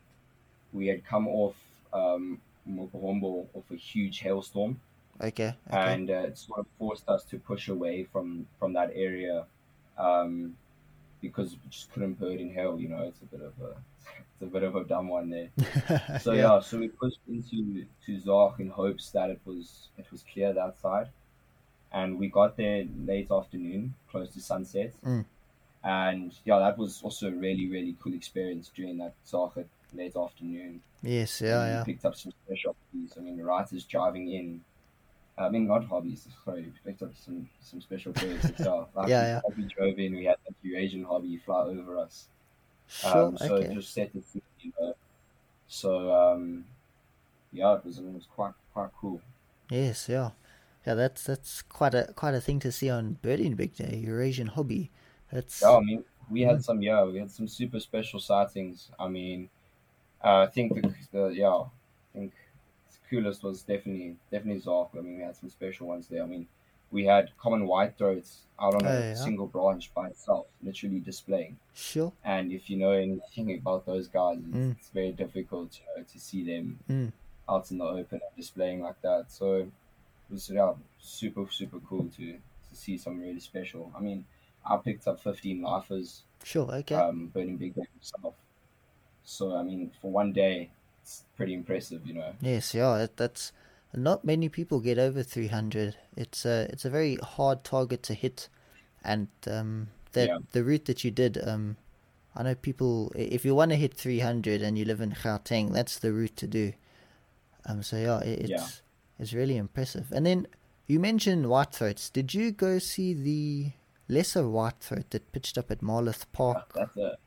we 0.74 0.88
had 0.88 1.04
come 1.06 1.28
off 1.28 1.56
um 1.94 2.40
Mokohombo 2.70 3.48
off 3.54 3.64
a 3.72 3.76
huge 3.76 4.20
hailstorm, 4.20 4.80
Okay. 5.20 5.54
Okay. 5.68 5.94
and 5.94 6.10
uh, 6.10 6.14
it 6.30 6.38
sort 6.38 6.60
of 6.60 6.68
forced 6.78 7.08
us 7.10 7.24
to 7.26 7.40
push 7.40 7.68
away 7.70 8.04
from 8.04 8.46
from 8.60 8.74
that 8.74 8.92
area, 8.94 9.46
um, 9.98 10.56
because 11.22 11.54
we 11.54 11.70
just 11.70 11.92
couldn't 11.92 12.20
bird 12.20 12.40
in 12.40 12.54
hell. 12.54 12.80
You 12.80 12.90
know, 12.90 13.02
it's 13.02 13.20
a 13.22 13.26
bit 13.26 13.42
of 13.42 13.54
a 13.62 13.72
it's 14.34 14.44
a 14.44 14.46
bit 14.46 14.64
of 14.64 14.76
a 14.76 14.84
dumb 14.84 15.08
one 15.10 15.30
there. 15.30 15.50
So 16.20 16.34
yeah. 16.34 16.60
so 16.62 16.78
we 16.78 16.88
pushed 16.90 17.20
into 17.28 17.86
to 18.06 18.20
Zag 18.20 18.60
in 18.60 18.70
hopes 18.70 19.10
that 19.12 19.30
it 19.32 19.42
was 19.46 19.88
it 19.98 20.06
was 20.12 20.24
clear 20.32 20.54
that 20.54 20.78
side, 20.80 21.10
and 21.92 22.20
we 22.20 22.28
got 22.28 22.56
there 22.58 22.86
late 23.06 23.32
afternoon, 23.32 23.94
close 24.10 24.30
to 24.34 24.42
sunset, 24.42 24.94
Mm. 25.04 25.26
and 25.84 26.34
yeah, 26.46 26.60
that 26.60 26.78
was 26.78 27.02
also 27.04 27.28
a 27.28 27.32
really 27.32 27.68
really 27.68 27.96
cool 28.02 28.14
experience 28.14 28.70
during 28.76 28.98
that 28.98 29.14
Zag 29.26 29.66
late 29.94 30.16
afternoon. 30.16 30.82
Yes. 31.02 31.42
Yeah. 31.42 31.64
we 31.64 31.70
Yeah. 31.72 31.84
picked 31.84 32.06
up 32.06 32.16
some 32.16 32.34
special 32.46 32.76
hobbies. 32.92 33.14
I 33.18 33.22
mean, 33.22 33.38
the 33.38 33.44
writers 33.46 33.86
driving 33.86 34.32
in. 34.32 34.64
I 35.38 35.48
mean, 35.50 35.68
not 35.68 35.86
hobbies. 35.86 36.28
Sorry, 36.44 36.64
we 36.64 36.72
picked 36.86 37.02
up 37.02 37.16
some 37.16 37.50
some 37.62 37.80
special 37.82 38.12
birds 38.12 38.46
as 38.46 38.60
well. 38.60 38.90
Like 38.94 39.08
Yeah, 39.08 39.24
yeah. 39.24 39.42
As 39.50 39.56
we 39.58 39.64
drove 39.64 39.98
in, 39.98 40.14
we 40.16 40.26
had 40.26 40.36
the 40.46 40.54
Eurasian 40.70 41.04
hobby 41.06 41.38
fly 41.38 41.62
over 41.62 41.98
us. 41.98 42.28
Sure. 42.88 43.28
Um, 43.28 43.38
so 43.38 43.56
okay. 43.56 43.66
it 43.72 43.74
just 43.74 43.94
set 43.94 44.12
the 44.14 44.22
scene, 44.22 44.42
you 44.60 44.74
know. 44.80 44.94
So 45.68 46.12
um, 46.12 46.66
yeah, 47.54 47.76
it 47.76 47.86
was 47.86 47.98
it 48.00 48.04
was 48.14 48.26
quite 48.36 48.54
quite 48.74 48.90
cool. 49.00 49.22
Yes. 49.70 50.10
Yeah. 50.10 50.32
Yeah. 50.86 50.94
That's 50.96 51.24
that's 51.24 51.62
quite 51.62 51.94
a 51.94 52.14
quite 52.16 52.34
a 52.34 52.42
thing 52.42 52.60
to 52.62 52.72
see 52.72 52.90
on 52.90 53.18
Birding 53.22 53.56
Big 53.56 53.76
Day. 53.76 53.98
Eurasian 54.06 54.48
hobby. 54.48 54.92
That's 55.32 55.62
Yeah, 55.62 55.76
I 55.78 55.80
mean, 55.82 56.04
we 56.30 56.42
had 56.42 56.64
some 56.64 56.82
yeah, 56.82 57.04
we 57.04 57.20
had 57.20 57.32
some 57.32 57.48
super 57.48 57.80
special 57.80 58.20
sightings. 58.20 58.90
I 59.00 59.08
mean, 59.08 59.50
uh, 60.24 60.42
I 60.44 60.48
think 60.48 60.74
the, 60.76 60.94
the 61.12 61.28
yeah, 61.30 61.50
I 61.50 61.70
think 62.14 62.34
the 62.92 62.98
coolest 63.10 63.44
was 63.44 63.62
definitely 63.64 64.16
definitely 64.32 64.62
Zark. 64.62 64.90
I 64.98 65.02
mean, 65.02 65.18
we 65.18 65.24
had 65.24 65.36
some 65.36 65.50
special 65.50 65.88
ones 65.88 66.08
there. 66.08 66.24
I 66.24 66.26
mean, 66.26 66.48
we 66.92 67.06
had 67.06 67.30
common 67.38 67.68
white 67.68 67.98
throats 67.98 68.42
out 68.60 68.74
on 68.76 68.86
Oh, 68.86 68.90
a 68.90 69.00
yeah. 69.10 69.14
single 69.14 69.48
branch 69.48 69.94
by 69.94 70.08
itself, 70.08 70.48
literally 70.64 71.00
displaying. 71.00 71.58
sure. 71.74 72.12
And 72.24 72.52
if 72.52 72.70
you 72.70 72.78
know 72.78 72.92
anything 72.92 73.54
about 73.56 73.86
those 73.86 74.08
guys, 74.08 74.40
it's, 74.40 74.48
Mm. 74.58 74.72
it's 74.78 74.90
very 74.90 75.12
difficult 75.12 75.80
you 75.80 75.86
know, 75.98 76.04
to 76.04 76.20
see 76.20 76.44
them 76.44 76.80
Mm. 76.90 77.12
out 77.48 77.70
in 77.72 77.78
the 77.78 77.86
open 77.86 78.20
and 78.26 78.36
displaying 78.36 78.82
like 78.82 79.00
that. 79.02 79.32
So 79.32 79.68
was 80.32 80.50
yeah, 80.50 80.74
super 81.00 81.46
super 81.50 81.80
cool 81.82 82.10
to 82.18 82.34
to 82.34 82.76
see 82.76 82.98
something 82.98 83.22
really 83.22 83.40
special. 83.40 83.92
I 83.98 84.00
mean, 84.02 84.26
I 84.66 84.78
picked 84.78 85.08
up 85.08 85.20
15 85.20 85.62
lifers, 85.62 86.24
Sure. 86.44 86.72
Okay. 86.72 86.96
um, 86.96 87.28
burning 87.28 87.58
big 87.58 87.76
game 87.76 87.88
myself. 87.98 88.36
So 89.24 89.56
I 89.56 89.64
mean, 89.64 89.92
for 90.02 90.12
one 90.12 90.34
day, 90.34 90.72
it's 91.02 91.24
pretty 91.38 91.54
impressive, 91.54 92.06
you 92.06 92.14
know. 92.16 92.34
Yes, 92.42 92.74
yeah, 92.74 92.98
that, 92.98 93.18
that's 93.18 93.52
not 93.94 94.24
many 94.26 94.50
people 94.50 94.80
get 94.80 94.98
over 95.00 95.24
300. 95.24 95.96
It's 96.16 96.46
a 96.46 96.68
it's 96.72 96.86
a 96.86 96.90
very 96.90 97.16
hard 97.18 97.64
target 97.64 98.04
to 98.04 98.14
hit, 98.14 98.50
and 99.04 99.28
um, 99.48 99.90
that 100.14 100.28
Yeah. 100.30 100.38
the 100.52 100.64
route 100.64 100.86
that 100.86 101.04
you 101.04 101.12
did, 101.12 101.38
um, 101.48 101.78
I 102.36 102.44
know 102.44 102.56
people. 102.56 103.12
If 103.16 103.46
you 103.46 103.56
want 103.56 103.72
to 103.72 103.78
hit 103.78 103.94
300 103.94 104.62
and 104.62 104.78
you 104.78 104.86
live 104.86 105.02
in 105.02 105.12
Gauteng, 105.14 105.74
that's 105.74 106.00
the 106.00 106.14
route 106.14 106.36
to 106.38 106.48
do. 106.48 106.74
Um, 107.66 107.84
so 107.84 107.98
yeah, 107.98 108.20
it, 108.22 108.40
it's 108.52 108.52
Yeah. 108.52 108.68
It's 109.20 109.34
really 109.34 109.58
impressive. 109.58 110.12
And 110.12 110.26
then 110.26 110.48
you 110.88 111.00
mentioned 111.00 111.46
whitethroats. 111.46 112.12
Did 112.12 112.34
you 112.34 112.52
go 112.52 112.80
see 112.80 113.14
the 113.14 113.72
lesser 114.08 114.44
whitethroat 114.44 115.10
that 115.12 115.32
pitched 115.32 115.58
up 115.58 115.70
at 115.72 115.82
Marloth 115.82 116.26
Park? 116.32 116.72
That's 116.74 116.98
a 116.98 117.18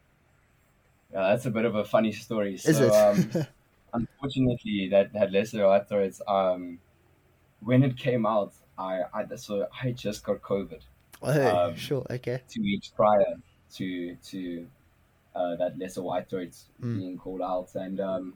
yeah, 1.13 1.29
that's 1.29 1.45
a 1.47 1.51
bit 1.51 1.65
of 1.67 1.75
a 1.75 1.85
funny 1.85 2.13
story. 2.13 2.57
So 2.57 2.71
Is 2.71 2.81
it? 2.81 2.91
um, 2.93 3.47
unfortunately, 3.93 4.89
that 4.91 5.13
that 5.13 5.31
lesser 5.31 5.59
whitethroat, 5.59 6.19
um, 6.27 6.79
when 7.61 7.83
it 7.83 7.97
came 7.99 8.25
out, 8.27 8.55
I, 8.79 9.03
I 9.13 9.27
so 9.37 9.69
I 9.83 9.93
just 9.93 10.25
got 10.25 10.41
COVID. 10.41 10.81
oh, 11.23 11.57
um, 11.69 11.77
sure, 11.77 12.07
okay. 12.11 12.41
two 12.49 12.63
weeks 12.63 12.89
prior 12.89 13.35
to 13.75 14.17
to 14.17 14.67
uh, 15.35 15.57
that 15.57 15.79
lesser 15.79 16.03
white 16.03 16.29
throat 16.31 16.57
Mm. 16.83 16.99
being 16.99 17.19
called 17.19 17.43
out, 17.43 17.75
and 17.75 18.01
um, 18.01 18.35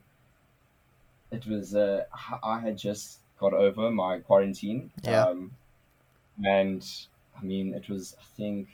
it 1.31 1.47
was 1.47 1.75
uh, 1.75 2.05
I 2.43 2.61
had 2.61 2.77
just 2.79 3.21
got 3.39 3.53
over 3.53 3.91
my 3.91 4.21
quarantine, 4.21 4.91
Yeah. 5.05 5.25
um, 5.27 5.53
and 6.45 6.87
I 7.39 7.43
mean 7.45 7.75
it 7.75 7.89
was 7.89 8.17
I 8.21 8.25
think 8.37 8.69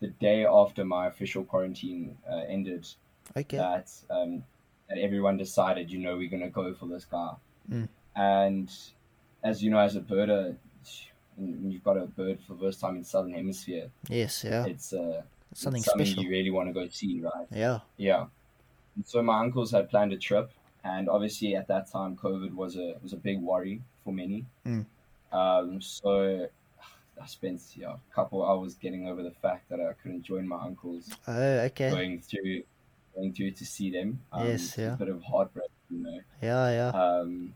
the 0.00 0.08
day 0.08 0.44
after 0.44 0.84
my 0.84 1.06
official 1.06 1.44
quarantine 1.44 2.18
uh, 2.30 2.42
ended 2.48 2.86
Okay. 3.36 3.56
that 3.56 3.90
um, 4.10 4.44
that 4.88 4.98
everyone 4.98 5.36
decided 5.36 5.90
you 5.90 5.98
know 5.98 6.16
we're 6.16 6.30
gonna 6.30 6.50
go 6.50 6.74
for 6.74 6.86
this 6.86 7.04
guy, 7.04 7.34
Mm. 7.70 7.88
and 8.16 8.70
as 9.42 9.62
you 9.62 9.70
know 9.70 9.78
as 9.78 9.96
a 9.96 10.00
birder. 10.00 10.56
When 11.36 11.70
you've 11.70 11.82
got 11.82 11.96
a 11.96 12.04
bird 12.04 12.40
for 12.42 12.52
the 12.52 12.60
first 12.60 12.78
time 12.78 12.94
in 12.96 13.04
southern 13.04 13.32
hemisphere, 13.32 13.90
yes, 14.10 14.44
yeah. 14.44 14.66
it's 14.66 14.92
uh, 14.92 15.22
It's 15.50 15.62
something 15.62 15.80
it's 15.80 15.86
something 15.90 16.04
special. 16.06 16.24
you 16.24 16.28
really 16.30 16.50
want 16.50 16.68
to 16.68 16.74
go 16.74 16.86
see, 16.88 17.22
right? 17.22 17.46
Yeah. 17.50 17.78
Yeah. 17.96 18.26
And 18.96 19.06
so 19.06 19.22
my 19.22 19.40
uncles 19.40 19.70
had 19.70 19.88
planned 19.88 20.12
a 20.12 20.18
trip, 20.18 20.50
and 20.84 21.08
obviously 21.08 21.54
at 21.56 21.68
that 21.68 21.90
time, 21.90 22.16
COVID 22.16 22.52
was 22.52 22.76
a 22.76 22.94
was 23.02 23.12
a 23.12 23.16
big 23.16 23.40
worry 23.40 23.80
for 24.04 24.12
many. 24.12 24.44
Mm. 24.66 24.86
Um, 25.32 25.80
so 25.80 26.46
I 27.20 27.26
spent 27.26 27.60
yeah, 27.76 27.94
a 27.94 28.14
couple 28.14 28.44
hours 28.44 28.74
getting 28.74 29.08
over 29.08 29.22
the 29.22 29.30
fact 29.30 29.68
that 29.70 29.80
I 29.80 29.92
couldn't 30.02 30.22
join 30.22 30.46
my 30.46 30.56
uncles, 30.60 31.10
Oh, 31.28 31.32
okay. 31.70 31.90
going 31.90 32.20
through 32.20 32.62
going 33.14 33.32
through 33.32 33.52
to 33.52 33.64
see 33.64 33.90
them. 33.90 34.20
Um, 34.32 34.46
Yes, 34.48 34.76
yeah. 34.76 34.94
A 34.94 34.96
bit 34.96 35.08
of 35.08 35.22
heartbreak, 35.22 35.68
you 35.90 35.98
know. 36.02 36.20
Yeah, 36.42 36.70
yeah. 36.70 36.88
Um, 36.88 37.54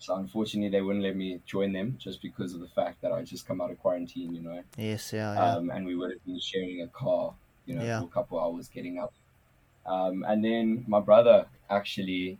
so 0.00 0.14
unfortunately, 0.16 0.70
they 0.70 0.82
wouldn't 0.82 1.04
let 1.04 1.16
me 1.16 1.40
join 1.46 1.72
them 1.72 1.96
just 1.98 2.20
because 2.22 2.54
of 2.54 2.60
the 2.60 2.68
fact 2.68 3.00
that 3.02 3.12
I 3.12 3.22
just 3.22 3.46
come 3.46 3.60
out 3.60 3.70
of 3.70 3.78
quarantine, 3.80 4.34
you 4.34 4.42
know. 4.42 4.62
Yes, 4.76 5.12
yeah, 5.12 5.34
yeah. 5.34 5.56
um, 5.56 5.70
and 5.70 5.86
we 5.86 5.96
would 5.96 6.10
have 6.10 6.24
been 6.24 6.38
sharing 6.40 6.82
a 6.82 6.88
car, 6.88 7.32
you 7.66 7.74
know, 7.76 7.84
Yeah. 7.84 8.00
for 8.00 8.06
a 8.06 8.10
couple 8.10 8.38
hours 8.40 8.68
getting 8.68 8.98
up. 8.98 9.12
Um, 9.86 10.24
and 10.28 10.44
then 10.44 10.84
my 10.86 11.00
brother 11.00 11.46
actually 11.70 12.38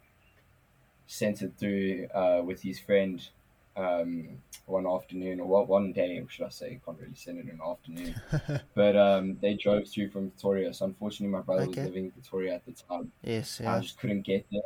sent 1.08 1.42
it 1.42 1.54
through 1.58 2.06
uh, 2.14 2.42
with 2.44 2.62
his 2.62 2.78
friend 2.78 3.28
um, 3.76 4.42
one 4.66 4.86
afternoon, 4.86 5.40
or 5.40 5.46
what 5.48 5.68
one 5.68 5.92
day, 5.92 6.24
should 6.28 6.46
I 6.46 6.50
say? 6.50 6.80
Can't 6.84 7.00
really 7.00 7.16
send 7.16 7.38
it 7.38 7.46
in 7.46 7.50
an 7.50 7.60
afternoon. 7.66 8.14
but 8.74 8.96
um, 8.96 9.38
they 9.40 9.54
drove 9.54 9.88
through 9.88 10.10
from 10.10 10.30
Pretoria. 10.30 10.72
So 10.74 10.86
unfortunately, 10.86 11.32
my 11.36 11.42
brother 11.42 11.62
Okay. 11.62 11.82
was 11.82 11.90
living 11.90 12.04
in 12.06 12.10
Pretoria 12.12 12.54
at 12.54 12.66
the 12.66 12.72
time. 12.72 13.12
yes, 13.24 13.60
I 13.60 13.80
just 13.80 13.98
couldn't 13.98 14.22
get 14.22 14.46
there. 14.52 14.62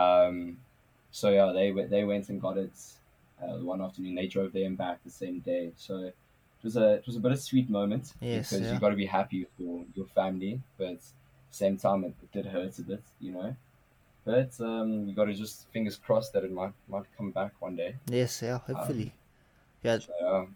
Um, 0.00 0.58
so 1.10 1.30
yeah, 1.30 1.52
they 1.52 1.72
went- 1.72 1.90
they 1.90 2.04
went 2.04 2.28
and 2.28 2.40
got 2.40 2.58
it 2.58 2.72
uh, 3.42 3.58
one 3.58 3.80
afternoon. 3.80 4.14
They 4.14 4.26
drove 4.26 4.52
there 4.52 4.66
and 4.66 4.76
back 4.76 5.02
the 5.04 5.10
same 5.10 5.40
day. 5.40 5.72
So 5.76 5.98
it 5.98 6.16
was 6.62 6.76
a 6.76 6.94
it 6.94 7.06
was 7.06 7.16
a 7.16 7.20
bit 7.20 7.32
of 7.32 7.38
a 7.38 7.40
sweet 7.40 7.70
moment 7.70 8.14
Yes, 8.20 8.50
because 8.52 8.66
yeah. 8.66 8.74
you 8.74 8.80
got 8.80 8.90
to 8.90 8.96
be 8.96 9.06
happy 9.06 9.40
with 9.40 9.52
your, 9.58 9.84
your 9.94 10.06
family, 10.06 10.60
but 10.78 10.98
same 11.50 11.76
time 11.76 12.04
it, 12.04 12.14
it 12.22 12.32
did 12.32 12.46
hurt 12.46 12.78
a 12.78 12.82
bit, 12.82 13.02
you 13.20 13.32
know. 13.32 13.56
But 14.24 14.58
um, 14.60 15.06
you 15.08 15.14
got 15.14 15.26
to 15.26 15.34
just 15.34 15.68
fingers 15.72 15.96
crossed 15.96 16.32
that 16.32 16.44
it 16.44 16.52
might 16.52 16.72
might 16.88 17.04
come 17.16 17.30
back 17.30 17.52
one 17.60 17.76
day. 17.76 17.96
Yes, 18.08 18.40
yeah. 18.42 18.58
Hopefully. 18.58 19.12
yeah. 19.82 19.98
So 19.98 20.12
uh, 20.26 20.46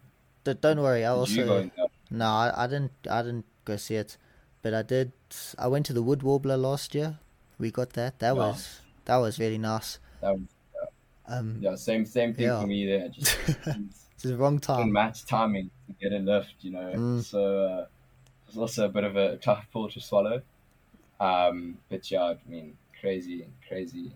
D- 0.43 0.55
don't 0.59 0.81
worry. 0.81 1.05
I 1.05 1.09
also 1.09 1.69
no, 2.09 2.25
I, 2.25 2.63
I 2.63 2.67
didn't. 2.67 2.91
I 3.09 3.21
didn't 3.21 3.45
go 3.65 3.75
see 3.77 3.95
it, 3.95 4.17
but 4.63 4.73
I 4.73 4.81
did. 4.81 5.11
I 5.59 5.67
went 5.67 5.85
to 5.87 5.93
the 5.93 6.01
Wood 6.01 6.23
Warbler 6.23 6.57
last 6.57 6.95
year. 6.95 7.19
We 7.59 7.69
got 7.71 7.91
that. 7.93 8.19
That 8.19 8.35
Nice. 8.35 8.37
was 8.37 8.81
that 9.05 9.17
was 9.17 9.39
really 9.39 9.57
nice. 9.59 9.99
That 10.21 10.33
was, 10.33 10.41
Um, 11.27 11.59
yeah, 11.61 11.75
same 11.75 12.05
same 12.05 12.33
thing 12.33 12.45
Yeah. 12.45 12.61
for 12.61 12.67
me 12.67 12.87
there. 12.87 13.09
Just 13.13 13.37
it's 14.15 14.23
the 14.23 14.35
wrong 14.35 14.57
time. 14.59 14.91
match 14.91 15.25
timing 15.25 15.69
to 15.87 15.93
get 16.01 16.11
a 16.11 16.17
lift, 16.19 16.55
you 16.61 16.71
know. 16.71 16.91
Mm. 16.95 17.23
So 17.23 17.39
uh, 17.67 17.81
it 17.81 18.47
was 18.47 18.57
also 18.57 18.85
a 18.85 18.89
bit 18.89 19.03
of 19.03 19.15
a 19.15 19.37
tough 19.37 19.67
pill 19.71 19.89
to 19.89 19.99
swallow. 20.01 20.41
Um, 21.19 21.77
but 21.89 22.09
yeah, 22.09 22.23
I 22.23 22.37
mean, 22.47 22.77
crazy, 22.99 23.47
crazy, 23.67 24.13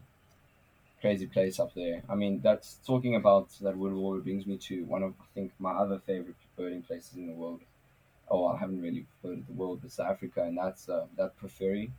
crazy 1.02 1.28
place 1.28 1.60
up 1.60 1.74
there. 1.74 2.02
I 2.10 2.16
mean, 2.16 2.40
that's 2.42 2.80
talking 2.86 3.16
about 3.16 3.50
that 3.62 3.78
Wood 3.78 3.94
Warbler 3.94 4.22
brings 4.22 4.46
me 4.46 4.58
to 4.58 4.86
one 4.86 5.04
of 5.04 5.14
I 5.20 5.26
think 5.34 5.52
my 5.60 5.72
other 5.72 6.00
favorite 6.00 6.36
birding 6.56 6.82
places 6.84 7.16
in 7.16 7.28
the 7.28 7.34
world. 7.34 7.62
Oh, 8.30 8.48
I 8.48 8.58
haven't 8.60 8.82
really 8.82 9.06
birded 9.24 9.48
the 9.48 9.54
world, 9.54 9.82
but 9.82 9.92
South 9.92 10.12
Africa, 10.12 10.44
and 10.44 10.58
that's 10.58 10.90
uh, 10.90 11.08
that 11.18 11.38
Pafuri. 11.40 11.92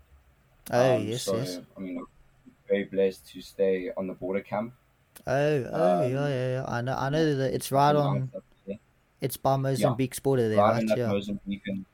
Oh 0.71 0.97
Um, 0.97 1.09
yes, 1.09 1.23
so, 1.23 1.37
yes. 1.37 1.61
I 1.77 1.81
mean, 1.81 1.99
I'm 1.99 2.07
very 2.69 2.85
blessed 2.85 3.29
to 3.33 3.43
stay 3.43 3.93
on 3.97 4.07
the 4.09 4.15
border 4.15 4.41
camp. 4.43 4.75
Oh, 5.27 5.67
oh, 5.73 6.03
um, 6.03 6.13
yeah, 6.13 6.29
yeah, 6.29 6.49
yeah. 6.55 6.65
I 6.67 6.81
know. 6.81 6.95
I 6.97 7.09
know 7.09 7.35
that 7.37 7.55
it's 7.55 7.73
right 7.73 7.95
on. 7.95 8.15
Nice 8.25 8.35
up 8.37 8.45
there. 8.67 8.79
It's 9.21 9.37
by 9.37 9.57
Mozambique's 9.57 10.19
border 10.19 10.49
there, 10.49 10.59
right 10.59 10.85
right? 10.87 10.97
Yeah. 10.97 11.09
Mozambican. 11.13 11.85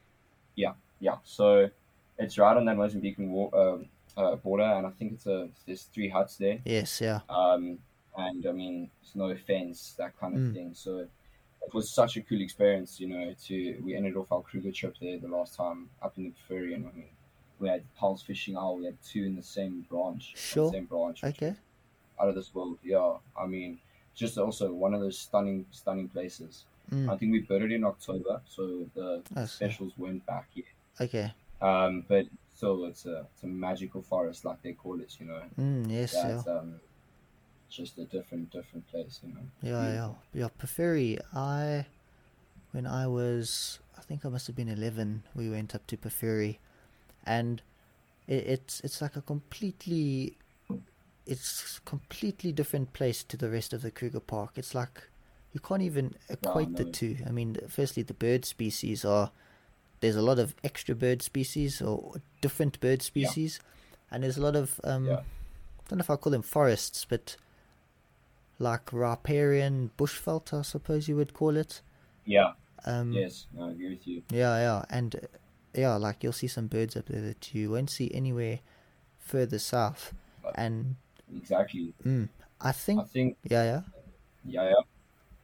Yeah, 0.56 0.74
yeah. 1.00 1.18
So 1.24 1.70
it's 2.18 2.38
right 2.38 2.56
on 2.56 2.64
that 2.66 2.76
Mozambican 2.76 3.28
wa- 3.28 3.50
um 3.54 3.88
uh, 4.20 4.36
border, 4.36 4.64
and 4.76 4.86
I 4.86 4.90
think 4.90 5.12
it's 5.14 5.26
a 5.26 5.48
there's 5.66 5.84
three 5.94 6.08
huts 6.08 6.36
there. 6.36 6.58
Yes, 6.64 7.00
yeah. 7.00 7.20
Um, 7.28 7.78
and 8.16 8.46
I 8.46 8.52
mean, 8.52 8.90
it's 9.02 9.14
no 9.14 9.26
offense, 9.30 9.94
that 9.98 10.18
kind 10.20 10.34
of 10.36 10.40
Mm. 10.42 10.54
thing. 10.54 10.70
So 10.74 10.98
it 11.66 11.74
was 11.74 11.92
such 12.00 12.16
a 12.16 12.22
cool 12.22 12.40
experience, 12.40 13.00
you 13.00 13.08
know. 13.08 13.34
To 13.46 13.54
we 13.84 13.94
ended 13.96 14.16
off 14.16 14.30
our 14.32 14.42
Kruger 14.42 14.72
trip 14.72 14.94
there 15.00 15.18
the 15.18 15.28
last 15.28 15.54
time 15.56 15.88
up 16.02 16.12
in 16.18 16.24
the 16.24 16.32
Pafuri, 16.36 16.74
and 16.74 16.86
I 16.86 16.92
mean, 16.96 17.10
we 17.60 17.68
had 17.68 17.82
Pel's 17.98 18.22
fishing 18.22 18.56
owl. 18.56 18.78
We 18.78 18.86
had 18.86 18.98
two 19.02 19.24
in 19.24 19.34
the 19.36 19.42
same 19.42 19.74
branch. 19.90 20.32
Sure. 20.36 20.70
Same 20.72 20.86
branch. 20.86 21.22
Okay. 21.24 21.54
Out 22.20 22.28
of 22.28 22.34
this 22.34 22.54
world, 22.54 22.78
yeah. 22.84 23.12
I 23.38 23.46
mean, 23.46 23.78
just 24.14 24.36
also 24.38 24.72
one 24.72 24.92
of 24.94 25.00
those 25.00 25.18
stunning, 25.18 25.64
stunning 25.70 26.08
places. 26.08 26.64
I 26.92 26.94
Mm. 26.94 27.18
think 27.18 27.32
we 27.32 27.38
buried 27.40 27.70
in 27.72 27.84
October, 27.84 28.40
so 28.54 28.62
the 28.96 29.22
I 29.36 29.44
specials 29.46 29.92
weren't 29.96 30.26
back 30.26 30.48
yet. 30.54 30.66
Okay. 31.00 31.32
Um, 31.62 32.04
but 32.08 32.26
still, 32.60 32.84
it's 32.84 33.06
a 33.06 33.26
it's 33.32 33.42
a 33.42 33.46
magical 33.46 34.02
forest, 34.02 34.44
like 34.44 34.60
they 34.62 34.72
call 34.72 35.00
it. 35.00 35.16
You 35.18 35.26
know, 35.26 35.42
Mm, 35.58 35.90
yes, 35.90 36.12
yeah. 36.14 36.42
um, 36.52 36.74
just 37.70 37.96
a 37.98 38.04
different 38.04 38.50
different 38.50 38.86
place. 38.92 39.20
You 39.24 39.32
know. 39.34 39.44
Yeah, 39.62 39.92
yeah, 39.98 40.10
yeah. 40.40 40.48
Pafuri, 40.60 41.18
I, 41.34 41.86
when 42.72 42.86
I 42.86 43.06
was, 43.06 43.78
I 43.96 44.02
think 44.02 44.26
I 44.26 44.28
must 44.28 44.46
have 44.46 44.56
been 44.56 44.68
eleven. 44.68 45.22
We 45.34 45.48
went 45.48 45.74
up 45.74 45.86
to 45.86 45.96
Pafuri, 45.96 46.58
and 47.24 47.62
it, 48.28 48.44
it's 48.54 48.80
it's 48.80 49.00
like 49.00 49.16
a 49.16 49.22
completely, 49.22 50.36
it's 51.26 51.80
completely 51.86 52.52
different 52.52 52.92
place 52.92 53.24
to 53.24 53.36
the 53.38 53.48
rest 53.48 53.72
of 53.72 53.80
the 53.80 53.90
Kruger 53.90 54.20
Park. 54.20 54.52
It's 54.56 54.74
like 54.74 55.08
you 55.54 55.60
can't 55.60 55.82
even 55.82 56.14
equate 56.28 56.76
the 56.76 56.84
two. 56.84 57.16
I 57.26 57.30
mean, 57.30 57.56
firstly, 57.68 58.02
the 58.02 58.14
bird 58.14 58.44
species 58.44 59.04
are 59.04 59.30
there's 60.00 60.16
a 60.16 60.22
lot 60.22 60.38
of 60.38 60.54
extra 60.64 60.94
bird 60.94 61.22
species 61.22 61.80
or 61.82 62.14
different 62.40 62.80
bird 62.80 63.02
species, 63.02 63.60
and 64.10 64.22
there's 64.22 64.38
a 64.38 64.42
lot 64.42 64.56
of 64.56 64.80
um, 64.84 65.06
Yeah. 65.06 65.20
I 65.20 65.88
don't 65.88 65.98
know 65.98 66.02
if 66.02 66.10
I 66.10 66.16
call 66.16 66.30
them 66.30 66.42
forests, 66.42 67.04
but 67.08 67.36
like 68.58 68.92
riparian 68.92 69.90
bushveld, 69.98 70.52
I 70.58 70.62
suppose 70.62 71.08
you 71.08 71.16
would 71.16 71.32
call 71.34 71.56
it. 71.56 71.80
Yeah. 72.24 72.52
Um, 72.84 73.12
Yes. 73.12 73.46
I 73.60 73.70
agree 73.70 73.90
with 73.90 74.06
you. 74.06 74.22
Yeah, 74.30 74.56
yeah, 74.58 74.84
and 74.90 75.14
uh, 75.16 75.18
yeah, 75.74 75.96
like 75.96 76.22
you'll 76.22 76.32
see 76.32 76.46
some 76.46 76.66
birds 76.66 76.96
up 76.96 77.06
there 77.06 77.20
that 77.22 77.54
you 77.54 77.70
won't 77.70 77.90
see 77.90 78.10
anywhere 78.14 78.60
further 79.18 79.58
south. 79.58 80.14
But- 80.42 80.54
And 80.58 80.96
Exactly. 81.36 81.92
mm, 82.04 82.28
I 82.60 82.68
I 82.68 82.72
think, 82.72 83.08
think. 83.08 83.36
yeah, 83.44 83.82
Yeah. 84.44 84.72
Yeah. 84.72 84.82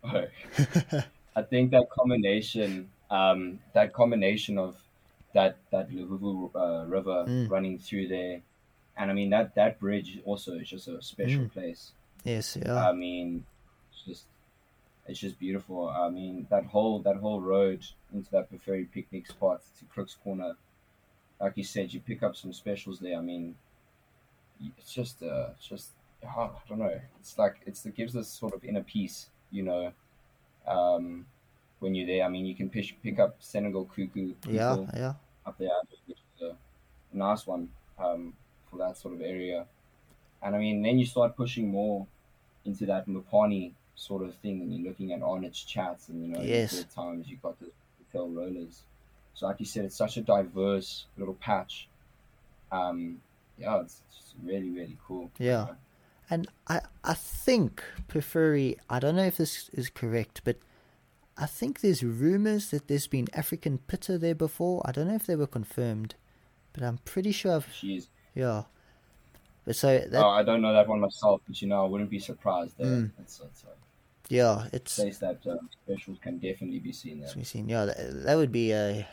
yeah, 0.04 1.02
I 1.36 1.42
think 1.42 1.70
that 1.72 1.90
combination, 1.90 2.88
um, 3.10 3.60
that 3.74 3.92
combination 3.92 4.58
of 4.58 4.76
that 5.34 5.56
that 5.70 5.90
Luvuvhu 5.90 6.50
uh, 6.54 6.86
river 6.86 7.24
Mm. 7.28 7.50
running 7.50 7.78
through 7.78 8.08
there, 8.08 8.40
and 8.96 9.10
I 9.10 9.14
mean 9.14 9.30
that 9.30 9.54
that 9.54 9.78
bridge 9.78 10.20
also 10.24 10.54
is 10.54 10.68
just 10.68 10.88
a 10.88 11.00
special 11.02 11.42
Mm. 11.44 11.52
place. 11.52 11.92
yes, 12.24 12.56
yeah, 12.56 12.88
I 12.88 12.92
mean, 12.92 13.44
it's 13.90 14.02
just 14.02 14.24
it's 15.06 15.20
just 15.20 15.38
beautiful. 15.38 15.88
I 15.88 16.08
mean 16.08 16.46
that 16.50 16.64
whole 16.66 16.98
that 17.00 17.16
whole 17.16 17.40
road 17.40 17.84
into 18.12 18.30
that 18.32 18.50
Pafuri 18.50 18.90
picnic 18.90 19.26
spot 19.28 19.60
to 19.78 19.84
Crook's 19.86 20.14
Corner, 20.24 20.56
like 21.40 21.56
you 21.56 21.64
said, 21.64 21.92
you 21.92 22.00
pick 22.00 22.22
up 22.22 22.34
some 22.34 22.52
specials 22.52 22.98
there. 22.98 23.16
I 23.18 23.20
mean, 23.20 23.56
it's 24.78 24.92
just 24.92 25.22
uh, 25.22 25.50
it's 25.56 25.68
just 25.68 25.90
I 26.26 26.48
don't 26.68 26.78
know. 26.78 26.98
It's 27.20 27.38
like 27.38 27.56
it's 27.66 27.84
it 27.86 27.94
gives 27.94 28.16
us 28.16 28.28
sort 28.28 28.54
of 28.54 28.64
inner 28.64 28.82
peace, 28.82 29.28
you 29.52 29.62
know. 29.62 29.92
Um, 30.66 31.26
when 31.80 31.94
you're 31.94 32.06
there, 32.06 32.24
I 32.24 32.28
mean, 32.28 32.46
you 32.46 32.54
can 32.54 32.68
pick 32.70 33.00
pick 33.02 33.18
up 33.18 33.36
Senegal 33.40 33.84
cuckoo, 33.84 34.32
yeah, 34.48 34.76
yeah, 34.94 35.12
up 35.44 35.58
there, 35.58 35.70
which 36.06 36.18
is 36.40 36.42
a 36.42 37.16
nice 37.16 37.46
one 37.46 37.68
um, 37.98 38.32
for 38.70 38.78
that 38.78 38.96
sort 38.96 39.14
of 39.14 39.20
area. 39.20 39.66
And 40.42 40.54
I 40.54 40.58
mean, 40.58 40.82
then 40.82 40.98
you 40.98 41.06
start 41.06 41.36
pushing 41.36 41.68
more 41.68 42.06
into 42.64 42.86
that 42.86 43.06
Mopane 43.08 43.72
sort 43.94 44.22
of 44.22 44.34
thing, 44.36 44.60
and 44.60 44.72
you're 44.74 44.88
looking 44.88 45.12
at 45.12 45.22
Arnot's 45.22 45.62
chats, 45.62 46.08
and 46.08 46.22
you 46.22 46.28
know, 46.28 46.40
Yes. 46.42 46.80
at 46.80 46.90
times 46.90 47.28
you've 47.28 47.42
got 47.42 47.58
the 47.60 47.66
tail 48.12 48.28
rollers. 48.28 48.82
So, 49.34 49.46
like 49.46 49.60
you 49.60 49.66
said, 49.66 49.84
it's 49.84 49.96
such 49.96 50.16
a 50.16 50.22
diverse 50.22 51.06
little 51.18 51.34
patch. 51.34 51.88
Um, 52.72 53.20
yeah, 53.58 53.80
it's, 53.80 54.02
it's 54.08 54.34
really, 54.42 54.70
really 54.70 54.96
cool. 55.06 55.30
Yeah. 55.38 55.68
And 56.28 56.48
I, 56.68 56.80
I 57.04 57.14
think 57.14 57.84
Pafuri, 58.08 58.76
I 58.90 58.98
don't 58.98 59.14
know 59.14 59.24
if 59.26 59.36
this 59.36 59.68
is 59.72 59.90
correct, 59.90 60.40
but 60.44 60.56
I 61.38 61.46
think 61.46 61.80
there's 61.80 62.02
rumors 62.02 62.70
that 62.70 62.88
there's 62.88 63.06
been 63.06 63.28
African 63.34 63.78
pitta 63.78 64.18
there 64.18 64.34
before. 64.34 64.82
I 64.84 64.92
don't 64.92 65.08
know 65.08 65.14
if 65.14 65.26
they 65.26 65.36
were 65.36 65.46
confirmed, 65.46 66.14
but 66.72 66.82
I'm 66.82 66.98
pretty 66.98 67.32
sure 67.32 67.56
I've, 67.56 67.68
She 67.72 67.96
is. 67.96 68.08
yeah. 68.34 68.62
But 69.64 69.76
so 69.76 69.98
that, 69.98 70.24
oh, 70.24 70.28
I 70.28 70.44
don't 70.44 70.62
know 70.62 70.72
that 70.72 70.86
one 70.86 71.00
myself, 71.00 71.40
but 71.46 71.60
you 71.60 71.68
know, 71.68 71.84
I 71.84 71.88
wouldn't 71.88 72.08
be 72.08 72.20
surprised 72.20 72.78
there. 72.78 72.86
Mm. 72.86 73.10
It's, 73.18 73.40
it's 73.40 73.64
a 73.64 73.66
yeah, 74.28 74.66
it's, 74.72 74.96
place 74.96 75.18
that 75.18 75.40
um, 75.46 75.68
specials 75.84 76.18
can 76.20 76.38
definitely 76.38 76.78
be 76.78 76.92
seen 76.92 77.20
there. 77.20 77.30
we've 77.36 77.46
seen, 77.46 77.68
yeah, 77.68 77.84
that, 77.84 78.24
that 78.24 78.36
would 78.36 78.50
be 78.50 78.72
a, 78.72 79.06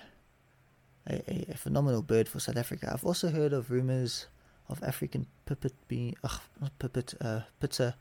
a, 1.07 1.45
a 1.49 1.57
phenomenal 1.57 2.01
bird 2.01 2.27
for 2.27 2.39
South 2.39 2.57
Africa. 2.57 2.91
I've 2.91 3.05
also 3.05 3.29
heard 3.29 3.53
of 3.53 3.69
rumors 3.69 4.27
of 4.69 4.81
African 4.83 5.27
pipit 5.45 5.73
being, 5.87 6.15
ugh, 6.23 6.39
pipit, 6.79 7.13
uh, 7.21 7.41
pitta 7.59 7.95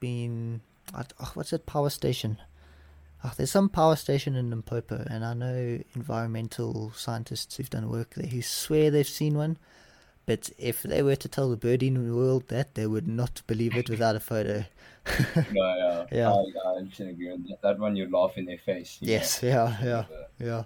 being, 0.00 0.60
uh, 0.94 1.04
what's 1.34 1.50
that 1.50 1.66
power 1.66 1.90
station? 1.90 2.38
Oh, 3.26 3.32
there's 3.36 3.50
some 3.50 3.68
power 3.68 3.96
station 3.96 4.36
in 4.36 4.50
Limpopo, 4.50 5.04
and 5.10 5.24
I 5.24 5.34
know 5.34 5.80
environmental 5.96 6.92
scientists 6.94 7.56
who've 7.56 7.68
done 7.68 7.90
work 7.90 8.14
there 8.14 8.28
who 8.28 8.40
swear 8.40 8.88
they've 8.88 9.06
seen 9.06 9.36
one. 9.36 9.58
But 10.26 10.50
if 10.58 10.84
they 10.84 11.02
were 11.02 11.16
to 11.16 11.28
tell 11.28 11.50
the 11.50 11.56
birding 11.56 12.14
world 12.14 12.44
that, 12.48 12.76
they 12.76 12.86
would 12.86 13.08
not 13.08 13.42
believe 13.48 13.76
it 13.76 13.90
without 13.90 14.14
a 14.14 14.20
photo. 14.20 14.64
No, 15.52 16.06
yeah, 16.10 16.18
Yeah. 16.18 16.32
I, 16.32 16.70
I 16.70 17.08
agree 17.08 17.30
on 17.32 17.44
that. 17.48 17.62
That 17.62 17.78
one, 17.78 17.96
you 17.96 18.08
laugh 18.10 18.36
in 18.36 18.44
their 18.44 18.58
face. 18.58 18.98
you 19.00 19.06
know. 19.06 19.12
yes, 19.12 19.40
yeah, 19.42 19.76
yeah, 19.82 20.04
yeah. 20.38 20.62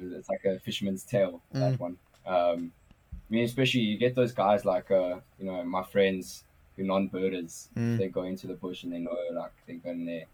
It's 0.00 0.28
like 0.28 0.44
a 0.44 0.58
fisherman's 0.60 1.04
tale. 1.04 1.40
Mm. 1.54 1.60
That 1.60 1.80
one. 1.80 1.96
Um, 2.26 2.72
I 3.06 3.34
mean, 3.34 3.44
especially 3.44 3.80
you 3.80 3.98
get 3.98 4.14
those 4.14 4.32
guys 4.32 4.64
like 4.64 4.90
uh, 4.90 5.16
you 5.38 5.46
know, 5.46 5.62
my 5.64 5.82
friends 5.82 6.44
who 6.76 6.84
non-birders. 6.84 7.68
Mm. 7.76 7.98
They 7.98 8.08
go 8.08 8.22
into 8.22 8.46
the 8.46 8.54
bush 8.54 8.82
and 8.84 8.92
they 8.92 8.98
know 8.98 9.16
like 9.32 9.52
they 9.66 9.74
go 9.74 9.90
in 9.90 10.06
there. 10.06 10.24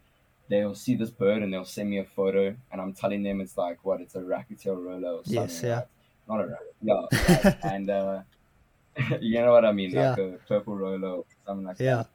They'll 0.49 0.75
see 0.75 0.95
this 0.95 1.11
bird 1.11 1.43
and 1.43 1.53
they'll 1.53 1.65
send 1.65 1.91
me 1.91 1.99
a 1.99 2.05
photo, 2.05 2.55
and 2.73 2.81
I'm 2.81 2.93
telling 2.95 3.23
them 3.23 3.41
it's 3.41 3.57
like 3.59 3.85
what? 3.85 4.01
It's 4.01 4.15
a 4.15 4.21
racketail 4.21 4.77
roller 4.77 5.09
or 5.19 5.25
something. 5.25 5.35
Yes, 5.35 5.63
yeah. 5.63 5.75
right? 5.75 5.87
Not 6.29 6.41
a 6.41 6.47
racket. 6.49 6.75
Yeah. 6.83 7.43
right. 7.45 7.57
and 7.75 7.91
uh, 7.91 8.23
you 9.21 9.41
know 9.41 9.53
what 9.53 9.65
I 9.65 9.73
mean? 9.73 9.93
Like 9.95 10.19
a 10.19 10.39
purple 10.49 10.77
roller 10.77 11.09
or 11.09 11.25
something 11.47 11.67
like 11.67 11.79
Yeah. 11.79 11.97
that. 11.97 12.07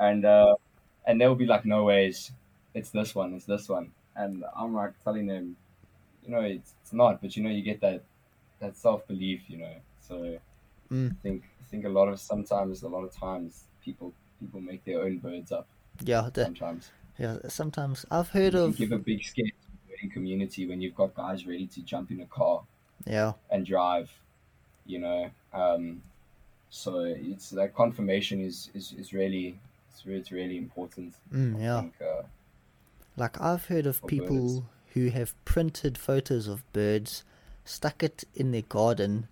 Yeah. 0.00 0.08
And 0.08 0.24
uh, 0.24 0.54
and 1.06 1.20
they'll 1.20 1.34
be 1.34 1.46
like, 1.46 1.64
"No 1.64 1.84
ways, 1.84 2.32
it's 2.74 2.90
this 2.90 3.14
one, 3.14 3.34
it's 3.34 3.46
this 3.46 3.68
one," 3.68 3.92
and 4.14 4.44
I'm 4.54 4.74
like 4.74 4.92
telling 5.04 5.26
them, 5.26 5.56
you 6.24 6.30
know, 6.32 6.40
it's, 6.40 6.74
it's 6.82 6.92
not, 6.92 7.22
but 7.22 7.36
you 7.36 7.42
know, 7.42 7.50
you 7.50 7.62
get 7.62 7.80
that 7.80 8.02
that 8.58 8.76
self 8.76 9.06
belief, 9.06 9.42
you 9.48 9.58
know. 9.58 9.74
So 10.00 10.38
Mm. 10.90 11.10
I 11.10 11.14
think 11.22 11.42
I 11.60 11.64
think 11.68 11.84
a 11.84 11.88
lot 11.88 12.06
of 12.08 12.20
sometimes, 12.20 12.82
a 12.84 12.88
lot 12.88 13.02
of 13.02 13.12
times, 13.12 13.64
people 13.82 14.12
people 14.38 14.60
make 14.60 14.84
their 14.84 15.02
own 15.02 15.18
birds 15.18 15.50
up. 15.50 15.66
Yeah, 16.02 16.28
the, 16.32 16.44
Sometimes 16.44 16.90
yeah. 17.18 17.38
Sometimes 17.48 18.04
I've 18.10 18.30
heard 18.30 18.54
you 18.54 18.60
of 18.60 18.76
give 18.76 18.92
a 18.92 18.98
big 18.98 19.24
scare 19.24 19.46
to 20.00 20.08
community 20.08 20.66
when 20.66 20.80
you've 20.80 20.94
got 20.94 21.14
guys 21.14 21.46
ready 21.46 21.66
to 21.68 21.82
jump 21.82 22.10
in 22.10 22.20
a 22.20 22.26
car 22.26 22.62
yeah, 23.06 23.32
and 23.50 23.64
drive, 23.66 24.10
you 24.86 24.98
know. 24.98 25.30
Um, 25.52 26.02
so 26.70 27.00
it's 27.00 27.50
that 27.50 27.74
confirmation 27.74 28.40
is 28.40 28.70
is, 28.74 28.92
is 28.98 29.12
really 29.12 29.58
it's, 29.92 30.06
re- 30.06 30.16
it's 30.16 30.32
really 30.32 30.58
important. 30.58 31.14
mm, 31.32 31.60
yeah. 31.60 31.82
think, 31.82 31.94
uh, 32.00 32.22
Like 33.16 33.40
I've 33.40 33.66
heard 33.66 33.86
of 33.86 34.06
people 34.06 34.60
birds. 34.60 34.66
who 34.94 35.08
have 35.10 35.34
printed 35.44 35.98
photos 35.98 36.46
of 36.46 36.70
birds, 36.72 37.24
stuck 37.64 38.02
it 38.02 38.24
in 38.34 38.52
their 38.52 38.62
garden, 38.62 39.28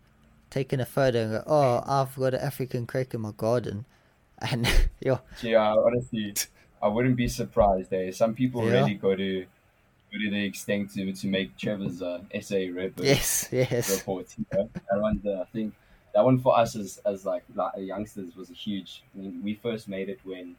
taken 0.51 0.81
a 0.81 0.87
photo 0.87 1.23
and 1.23 1.31
go, 1.33 1.45
"Oh, 1.47 1.83
I've 1.87 2.17
got 2.17 2.35
an 2.35 2.41
African 2.41 2.87
crake 2.87 3.15
in 3.15 3.21
my 3.23 3.33
garden," 3.33 3.87
and 4.39 4.67
yeah, 5.01 5.19
yeah, 5.43 5.75
honestly, 5.75 6.35
I 6.83 6.89
wouldn't 6.89 7.17
be 7.17 7.29
surprised. 7.29 7.93
Eh? 7.93 8.11
Some 8.13 8.35
people 8.35 8.65
Yeah. 8.65 8.81
really 8.81 8.95
go 8.95 9.15
to 9.15 9.47
go 10.13 10.19
to 10.19 10.31
the 10.31 10.45
extent 10.45 10.93
to 10.95 11.13
to 11.13 11.27
make 11.27 11.57
Trevor's 11.57 12.03
uh, 12.03 12.21
SA 12.41 12.57
report. 12.73 13.07
yes, 13.07 13.49
yes, 13.53 13.91
report. 13.99 14.27
You 14.39 14.45
know? 14.53 14.71
That 14.91 15.01
one, 15.01 15.21
uh, 15.27 15.41
I 15.43 15.45
think 15.53 15.75
that 16.15 16.25
one 16.25 16.39
for 16.39 16.57
us 16.59 16.77
as 16.77 17.01
as 17.05 17.25
like, 17.25 17.45
like 17.55 17.73
youngsters 17.79 18.37
was 18.37 18.51
a 18.51 18.55
huge. 18.55 19.03
I 19.15 19.19
mean, 19.19 19.41
we 19.43 19.55
first 19.55 19.89
made 19.89 20.09
it 20.09 20.21
when 20.25 20.57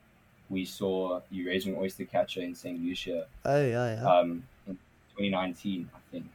we 0.50 0.66
saw 0.66 1.22
Eurasian 1.32 1.76
oyster 1.76 2.06
catcher 2.06 2.42
in 2.42 2.54
St. 2.54 2.80
Lucia 2.84 3.26
oh 3.46 3.66
yeah, 3.66 3.96
yeah, 3.96 4.20
um, 4.20 4.44
in 4.68 4.78
2019, 5.18 5.90
I 5.94 6.00
think. 6.12 6.26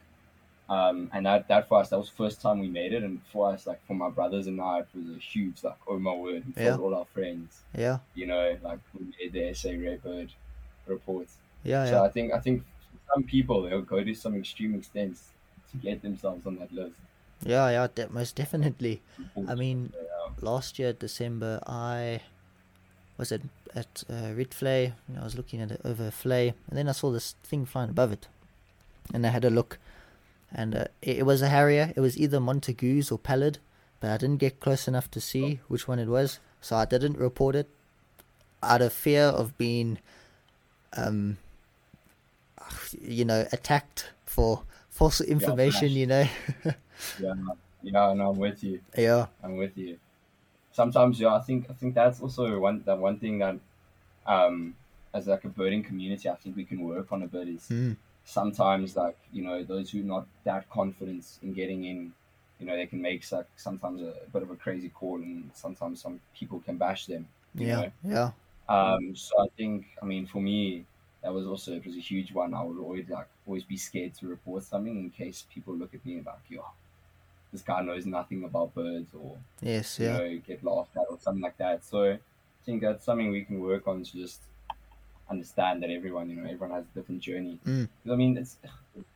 Um, 0.75 1.09
and 1.13 1.25
that, 1.25 1.47
that 1.49 1.67
for 1.67 1.79
us, 1.81 1.89
that 1.89 1.97
was 1.99 2.09
the 2.09 2.15
first 2.23 2.41
time 2.41 2.57
we 2.59 2.69
made 2.69 2.93
it. 2.93 3.03
And 3.03 3.19
for 3.31 3.51
us, 3.51 3.67
like 3.69 3.85
for 3.87 3.93
my 3.93 4.09
brothers 4.09 4.47
and 4.47 4.59
I, 4.61 4.79
it 4.79 4.87
was 4.95 5.09
a 5.17 5.19
huge, 5.19 5.57
like, 5.63 5.77
oh 5.87 5.99
my 5.99 6.13
word, 6.13 6.43
we 6.55 6.63
Yeah. 6.63 6.77
all 6.77 6.95
our 6.95 7.05
friends, 7.13 7.49
yeah, 7.77 7.97
you 8.15 8.25
know, 8.25 8.57
like 8.63 8.79
we 8.97 9.01
made 9.19 9.33
the 9.33 9.53
SA 9.53 9.71
Rare 9.71 9.97
Bird 9.97 10.29
report. 10.87 11.27
yeah, 11.63 11.85
So 11.85 11.91
yeah. 11.91 12.03
I 12.03 12.09
think, 12.09 12.27
I 12.33 12.39
think 12.39 12.63
some 13.13 13.23
people, 13.23 13.63
they'll 13.63 13.81
go 13.95 14.01
to 14.09 14.13
some 14.15 14.33
extreme 14.35 14.73
extents 14.75 15.19
to 15.71 15.77
get 15.77 16.01
themselves 16.01 16.45
on 16.45 16.55
that 16.59 16.71
list. 16.71 16.95
Yeah, 17.43 17.69
yeah, 17.69 17.87
de- 17.93 18.09
most 18.09 18.35
definitely. 18.37 19.01
I 19.47 19.55
mean, 19.55 19.91
Yeah. 19.95 20.29
last 20.41 20.79
year 20.79 20.93
December, 20.93 21.59
I 21.67 22.21
was 23.17 23.31
at 23.31 23.41
at 23.75 24.03
uh, 24.09 24.31
Rietvlei. 24.37 24.93
And 25.07 25.19
I 25.19 25.23
was 25.23 25.35
looking 25.35 25.59
at 25.61 25.71
it 25.71 25.81
over 25.83 26.07
a 26.07 26.11
vlei, 26.11 26.53
and 26.69 26.77
then 26.77 26.87
I 26.87 26.93
saw 26.93 27.11
this 27.11 27.35
thing 27.43 27.65
flying 27.65 27.89
above 27.89 28.11
it, 28.13 28.27
and 29.13 29.25
I 29.25 29.29
had 29.29 29.43
a 29.45 29.49
look, 29.49 29.79
and 30.53 30.75
uh, 30.75 30.85
it, 31.01 31.19
it 31.19 31.25
was 31.25 31.41
a 31.41 31.49
harrier. 31.49 31.93
It 31.95 31.99
was 32.01 32.17
either 32.17 32.39
Montagu's 32.39 33.11
or 33.11 33.17
Pallid, 33.17 33.59
but 33.99 34.09
I 34.11 34.17
didn't 34.17 34.37
get 34.37 34.59
close 34.59 34.87
enough 34.87 35.09
to 35.11 35.21
see 35.21 35.59
which 35.67 35.87
one 35.87 35.99
it 35.99 36.07
was, 36.07 36.39
so 36.59 36.75
I 36.75 36.85
didn't 36.85 37.17
report 37.17 37.55
it 37.55 37.69
out 38.63 38.81
of 38.81 38.93
fear 38.93 39.23
of 39.23 39.57
being, 39.57 39.97
um, 40.95 41.37
you 43.01 43.25
know, 43.25 43.47
attacked 43.51 44.11
for 44.25 44.63
false 44.89 45.21
information. 45.21 45.89
flash. 45.89 45.91
you 45.91 46.07
know, 46.07 46.27
Yeah, 47.19 47.33
yeah, 47.81 48.13
no, 48.13 48.29
I'm 48.31 48.37
with 48.37 48.63
you. 48.63 48.79
yeah, 48.97 49.27
I'm 49.43 49.57
with 49.57 49.77
you. 49.77 49.97
Sometimes, 50.71 51.19
yeah, 51.19 51.35
I 51.35 51.39
think 51.41 51.65
I 51.69 51.73
think 51.73 51.95
that's 51.95 52.21
also 52.21 52.59
one 52.59 52.83
that 52.85 52.97
one 52.97 53.17
thing 53.19 53.39
that, 53.39 53.57
um, 54.25 54.75
as 55.13 55.27
like 55.27 55.43
a 55.43 55.49
birding 55.49 55.83
community, 55.83 56.29
I 56.29 56.35
think 56.35 56.55
we 56.55 56.63
can 56.63 56.81
work 56.81 57.11
on 57.11 57.23
a 57.23 57.27
bit 57.27 57.47
is 57.49 57.67
Mm. 57.69 57.97
Sometimes 58.25 58.95
like 58.95 59.17
you 59.31 59.43
know 59.43 59.63
those 59.63 59.91
who 59.91 60.01
are 60.01 60.03
not 60.15 60.27
that 60.43 60.69
confident 60.69 61.39
in 61.41 61.53
getting 61.53 61.85
in, 61.85 62.13
you 62.59 62.65
know, 62.65 62.75
they 62.75 62.87
can 62.87 63.01
make 63.01 63.29
like 63.31 63.47
sometimes 63.57 64.01
a, 64.01 64.27
bit 64.31 64.43
of 64.43 64.51
a 64.51 64.55
crazy 64.55 64.89
call, 64.89 65.21
and 65.21 65.51
sometimes 65.55 66.01
some 66.01 66.21
people 66.33 66.59
can 66.59 66.77
bash 66.77 67.05
them. 67.07 67.27
You 67.57 67.67
yeah, 67.67 67.83
know? 67.83 67.91
yeah, 68.03 68.31
Um, 68.69 69.15
so 69.15 69.33
I 69.43 69.49
think, 69.57 69.87
I 70.01 70.05
mean, 70.05 70.25
for 70.27 70.41
me, 70.41 70.85
that 71.21 71.33
was 71.33 71.45
also 71.47 71.73
it 71.75 71.85
was 71.85 71.95
a 71.97 71.99
huge 72.01 72.33
one. 72.33 72.53
I 72.53 72.63
would 72.63 72.79
always 72.79 73.09
like 73.09 73.29
always 73.45 73.63
be 73.63 73.77
scared 73.77 74.15
to 74.15 74.27
report 74.27 74.63
something 74.63 74.97
in 74.97 75.11
case 75.11 75.45
people 75.53 75.75
look 75.75 75.93
at 75.93 76.05
me 76.05 76.17
and 76.17 76.25
like, 76.25 76.49
yo, 76.49 76.65
this 77.51 77.61
guy 77.61 77.81
knows 77.81 78.05
nothing 78.05 78.43
about 78.43 78.73
birds, 78.73 79.13
or 79.13 79.37
yes, 79.61 79.99
you 79.99 80.05
yeah. 80.05 80.17
know, 80.17 80.37
get 80.39 80.63
laughed 80.63 80.95
at 80.97 81.07
or 81.09 81.19
something 81.19 81.41
like 81.43 81.57
that. 81.57 81.83
So 81.85 82.13
I 82.13 82.19
think 82.65 82.81
that's 82.81 83.05
something 83.05 83.31
we 83.31 83.45
can 83.45 83.59
work 83.61 83.87
on 83.87 84.03
to 84.03 84.11
just 84.11 84.41
understand 85.31 85.81
that 85.83 85.89
everyone, 85.89 86.29
you 86.29 86.35
know, 86.35 86.43
everyone 86.49 86.71
has 86.77 86.85
a 86.91 86.93
different 86.99 87.21
journey. 87.21 87.57
Mm. 87.65 87.87
I 88.13 88.15
mean, 88.15 88.37
it's 88.37 88.57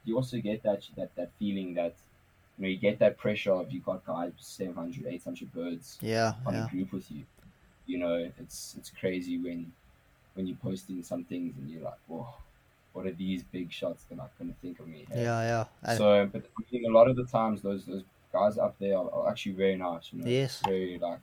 you 0.06 0.16
also 0.16 0.38
get 0.50 0.64
that 0.64 0.82
that 0.98 1.10
that 1.16 1.30
feeling 1.40 1.74
that 1.76 1.96
you 2.58 2.62
know 2.64 2.70
you 2.74 2.78
get 2.78 2.98
that 3.00 3.18
pressure 3.18 3.54
of 3.62 3.72
you 3.72 3.82
got 3.82 4.06
guys 4.06 4.32
700, 4.38 5.06
800 5.08 5.54
birds 5.54 5.98
Yeah, 6.02 6.34
on 6.46 6.54
yeah, 6.54 6.66
a 6.66 6.70
group 6.70 6.92
with 6.94 7.12
you. 7.12 7.24
You 7.86 7.98
know, 8.00 8.16
it's 8.40 8.76
it's 8.78 8.90
crazy 9.02 9.38
when 9.46 9.72
when 10.36 10.48
you're 10.48 10.64
posting 10.70 11.04
some 11.04 11.24
things 11.32 11.52
and 11.58 11.70
you're 11.70 11.84
like, 11.92 12.02
whoa, 12.08 12.28
what 12.94 13.06
are 13.06 13.12
these 13.26 13.44
big 13.44 13.72
shots 13.72 14.04
that 14.10 14.20
are 14.20 14.30
going 14.40 14.52
to 14.54 14.60
think 14.62 14.80
of 14.80 14.88
me? 14.88 15.06
hey?" 15.12 15.24
yeah, 15.24 15.42
yeah. 15.52 15.66
And- 15.84 15.98
So, 15.98 16.08
but 16.34 16.44
I 16.58 16.62
mean, 16.72 16.86
a 16.92 16.94
lot 17.00 17.08
of 17.12 17.16
the 17.22 17.26
times, 17.40 17.62
those 17.62 17.86
those 17.86 18.04
guys 18.34 18.58
up 18.58 18.76
there 18.80 18.98
are, 19.02 19.10
are 19.18 19.30
actually 19.32 19.56
very 19.66 19.78
nice. 19.78 20.06
You 20.12 20.20
know, 20.22 20.30
Yes. 20.40 20.62
very 20.72 20.98
like 21.08 21.22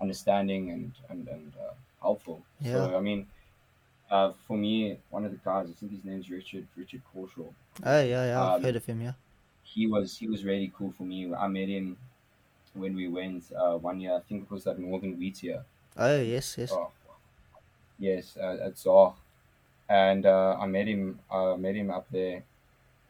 understanding 0.00 0.70
and 0.74 0.92
and 1.10 1.28
and 1.28 1.52
uh, 1.64 1.74
helpful. 2.00 2.38
Yeah. 2.60 2.72
So, 2.74 2.96
I 2.96 3.00
mean, 3.00 3.26
uh, 4.12 4.32
for 4.46 4.56
me, 4.56 4.98
one 5.08 5.24
of 5.24 5.30
the 5.30 5.38
guys, 5.38 5.66
I 5.70 5.72
think 5.72 5.92
his 5.92 6.04
name's 6.04 6.30
Richard 6.30 6.66
Richard 6.76 7.02
Corshaw. 7.12 7.48
oh 7.84 8.02
yeah, 8.02 8.26
yeah. 8.26 8.42
I've 8.42 8.56
um, 8.56 8.62
heard 8.62 8.76
of 8.76 8.84
him. 8.84 9.00
Yeah. 9.00 9.12
He 9.62 9.86
was 9.86 10.18
he 10.18 10.28
was 10.28 10.44
really 10.44 10.70
cool 10.76 10.92
for 10.98 11.04
me. 11.04 11.32
I 11.34 11.48
met 11.48 11.68
him 11.68 11.96
when 12.74 12.94
we 12.94 13.08
went 13.08 13.44
uh, 13.56 13.76
one 13.78 14.00
year. 14.00 14.14
I 14.14 14.20
think 14.20 14.42
it 14.44 14.50
was 14.50 14.66
at 14.66 14.78
Northern 14.78 15.16
Wheatear. 15.16 15.64
Oh 15.96 16.20
yes, 16.20 16.56
yes. 16.58 16.72
Oh, 16.72 16.90
yes, 17.98 18.36
uh, 18.36 18.66
at 18.66 18.76
Zog. 18.78 19.14
And 19.88 20.26
uh, 20.26 20.56
I 20.60 20.66
met 20.66 20.86
him. 20.86 21.18
I 21.30 21.56
met 21.56 21.74
him 21.74 21.90
up 21.90 22.06
there, 22.10 22.42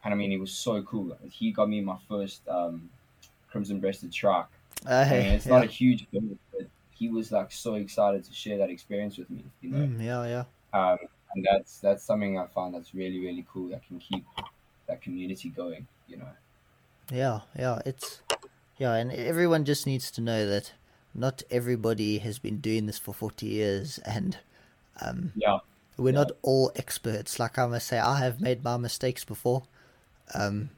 and 0.03 0.13
I 0.13 0.15
mean, 0.15 0.31
he 0.31 0.37
was 0.37 0.51
so 0.51 0.81
cool. 0.83 1.17
He 1.29 1.51
got 1.51 1.67
me 1.69 1.81
my 1.81 1.97
first 2.09 2.47
um, 2.47 2.89
crimson-breasted 3.51 4.13
shrike. 4.13 4.45
Oh, 4.87 4.97
I 4.97 5.09
mean, 5.09 5.21
it's 5.33 5.45
yeah. 5.45 5.53
not 5.53 5.63
a 5.63 5.67
huge 5.67 6.09
bird, 6.11 6.37
but 6.51 6.67
he 6.91 7.09
was 7.09 7.31
like 7.31 7.51
so 7.51 7.75
excited 7.75 8.23
to 8.23 8.33
share 8.33 8.57
that 8.57 8.69
experience 8.69 9.17
with 9.17 9.29
me. 9.29 9.43
You 9.61 9.69
know, 9.69 9.77
Mm, 9.85 10.03
yeah, 10.03 10.25
yeah. 10.25 10.43
Um, 10.73 10.97
and 11.35 11.45
that's 11.49 11.79
that's 11.79 12.03
something 12.03 12.37
I 12.37 12.47
found 12.47 12.75
that's 12.75 12.93
really 12.93 13.19
really 13.19 13.45
cool. 13.51 13.69
That 13.69 13.85
can 13.87 13.99
keep 13.99 14.25
that 14.87 15.01
community 15.01 15.49
going. 15.49 15.87
You 16.07 16.17
know. 16.17 16.29
Yeah, 17.11 17.41
yeah, 17.57 17.79
it's 17.85 18.21
yeah, 18.77 18.93
and 18.95 19.11
everyone 19.11 19.65
just 19.65 19.85
needs 19.85 20.09
to 20.11 20.21
know 20.21 20.47
that 20.47 20.73
not 21.13 21.43
everybody 21.51 22.17
has 22.19 22.39
been 22.39 22.57
doing 22.59 22.85
this 22.87 22.97
for 22.97 23.13
40 23.13 23.45
years 23.45 23.99
and 23.99 24.37
um 25.01 25.31
Yeah. 25.35 25.59
we're 25.97 26.13
Yeah. 26.13 26.19
not 26.21 26.31
all 26.41 26.71
experts. 26.75 27.39
Like 27.39 27.57
I 27.59 27.67
must 27.67 27.87
say 27.87 27.99
I 27.99 28.17
have 28.19 28.41
made 28.41 28.63
my 28.63 28.77
mistakes 28.77 29.23
before. 29.25 29.63
Um 30.33 30.69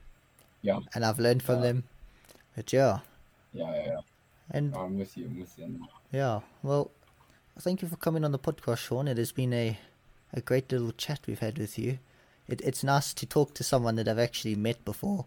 Yeah. 0.62 0.80
and 0.94 1.06
I've 1.06 1.20
learned 1.20 1.44
from 1.44 1.58
Yeah. 1.58 1.62
them. 1.62 1.84
But 2.56 2.74
yeah, 2.74 3.00
Yeah. 3.54 3.72
Yeah. 3.72 3.86
yeah. 3.86 4.02
and 4.52 4.76
I'm 4.76 4.98
with 4.98 5.18
you. 5.18 5.26
I'm 5.26 5.40
with 5.40 5.58
you. 5.60 5.88
yeah, 6.12 6.42
well, 6.64 6.92
thank 7.60 7.82
you 7.82 7.88
for 7.88 7.96
coming 7.98 8.24
on 8.24 8.32
the 8.32 8.40
podcast, 8.40 8.78
Shaun. 8.80 9.08
It 9.08 9.18
has 9.18 9.32
been 9.32 9.54
a 9.54 9.78
a 10.34 10.42
great 10.42 10.72
little 10.72 10.92
chat 10.92 11.20
we've 11.28 11.40
had 11.40 11.58
with 11.58 11.80
you. 11.80 12.00
It, 12.48 12.62
it's 12.62 12.84
nice 12.84 13.14
to 13.14 13.26
talk 13.26 13.54
to 13.56 13.64
someone 13.64 13.96
that 13.96 14.08
I've 14.08 14.20
actually 14.20 14.56
met 14.56 14.84
before. 14.84 15.26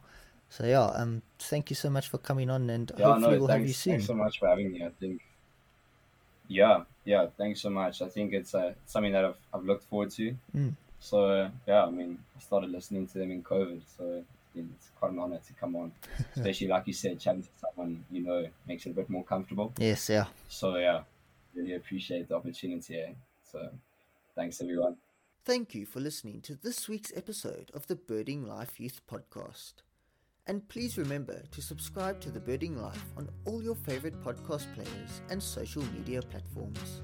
So 0.50 0.66
yeah, 0.66 0.84
um, 0.84 1.22
thank 1.38 1.70
you 1.70 1.76
so 1.76 1.90
much 1.90 2.08
for 2.08 2.18
coming 2.18 2.50
on, 2.50 2.68
and 2.70 2.90
Yeah, 2.96 3.06
hopefully 3.06 3.32
no, 3.34 3.38
we'll 3.38 3.48
have 3.48 3.60
you 3.60 3.66
thanks, 3.66 3.78
soon. 3.78 3.92
thanks 3.94 4.06
so 4.06 4.14
much 4.14 4.38
for 4.38 4.48
having 4.48 4.72
me. 4.72 4.84
I 4.84 4.90
think, 5.00 5.20
yeah, 6.48 6.82
yeah, 7.04 7.26
thanks 7.36 7.60
so 7.60 7.70
much. 7.70 8.00
I 8.02 8.08
think 8.08 8.32
it's 8.32 8.54
uh, 8.54 8.72
something 8.86 9.12
that 9.12 9.24
I've, 9.24 9.36
I've 9.52 9.64
looked 9.64 9.84
forward 9.84 10.10
to. 10.12 10.34
Mm. 10.56 10.74
So, 11.00 11.26
uh, 11.30 11.50
yeah, 11.66 11.84
I 11.84 11.90
mean, 11.90 12.18
I 12.36 12.40
started 12.40 12.70
listening 12.70 13.06
to 13.08 13.18
them 13.18 13.30
in 13.30 13.42
COVID, 13.42 13.80
so 13.96 14.24
it's, 14.54 14.68
it's 14.76 14.90
quite 14.98 15.12
an 15.12 15.18
honor 15.18 15.38
to 15.46 15.52
come 15.54 15.76
on, 15.76 15.92
especially 16.36 16.68
like 16.68 16.86
you 16.86 16.94
said, 16.94 17.20
chatting 17.20 17.42
to 17.42 17.48
someone 17.60 18.04
you 18.10 18.22
know 18.22 18.46
makes 18.66 18.86
it 18.86 18.90
a 18.90 18.94
bit 18.94 19.10
more 19.10 19.24
comfortable. 19.24 19.72
Yes, 19.78 20.08
yeah. 20.08 20.26
So, 20.48 20.76
yeah, 20.76 21.02
really 21.58 21.74
appreciate 21.74 22.28
the 22.28 22.36
opportunity. 22.36 22.96
Eh? 22.96 23.12
So, 23.42 23.68
thanks 24.34 24.60
everyone. 24.60 24.96
Thank 25.44 25.74
you 25.74 25.86
for 25.86 26.00
listening 26.00 26.40
to 26.42 26.54
this 26.54 26.88
week's 26.88 27.12
episode 27.16 27.70
of 27.74 27.86
the 27.86 27.96
Birding 27.96 28.46
Life 28.46 28.78
Youth 28.78 29.00
Podcast. 29.10 29.74
And 30.46 30.66
please 30.68 30.96
remember 30.96 31.42
to 31.50 31.62
subscribe 31.62 32.20
to 32.20 32.30
the 32.30 32.40
Birding 32.40 32.80
Life 32.80 33.04
on 33.16 33.28
all 33.44 33.62
your 33.62 33.74
favorite 33.74 34.22
podcast 34.22 34.72
players 34.74 35.22
and 35.30 35.42
social 35.42 35.82
media 35.94 36.22
platforms. 36.22 37.02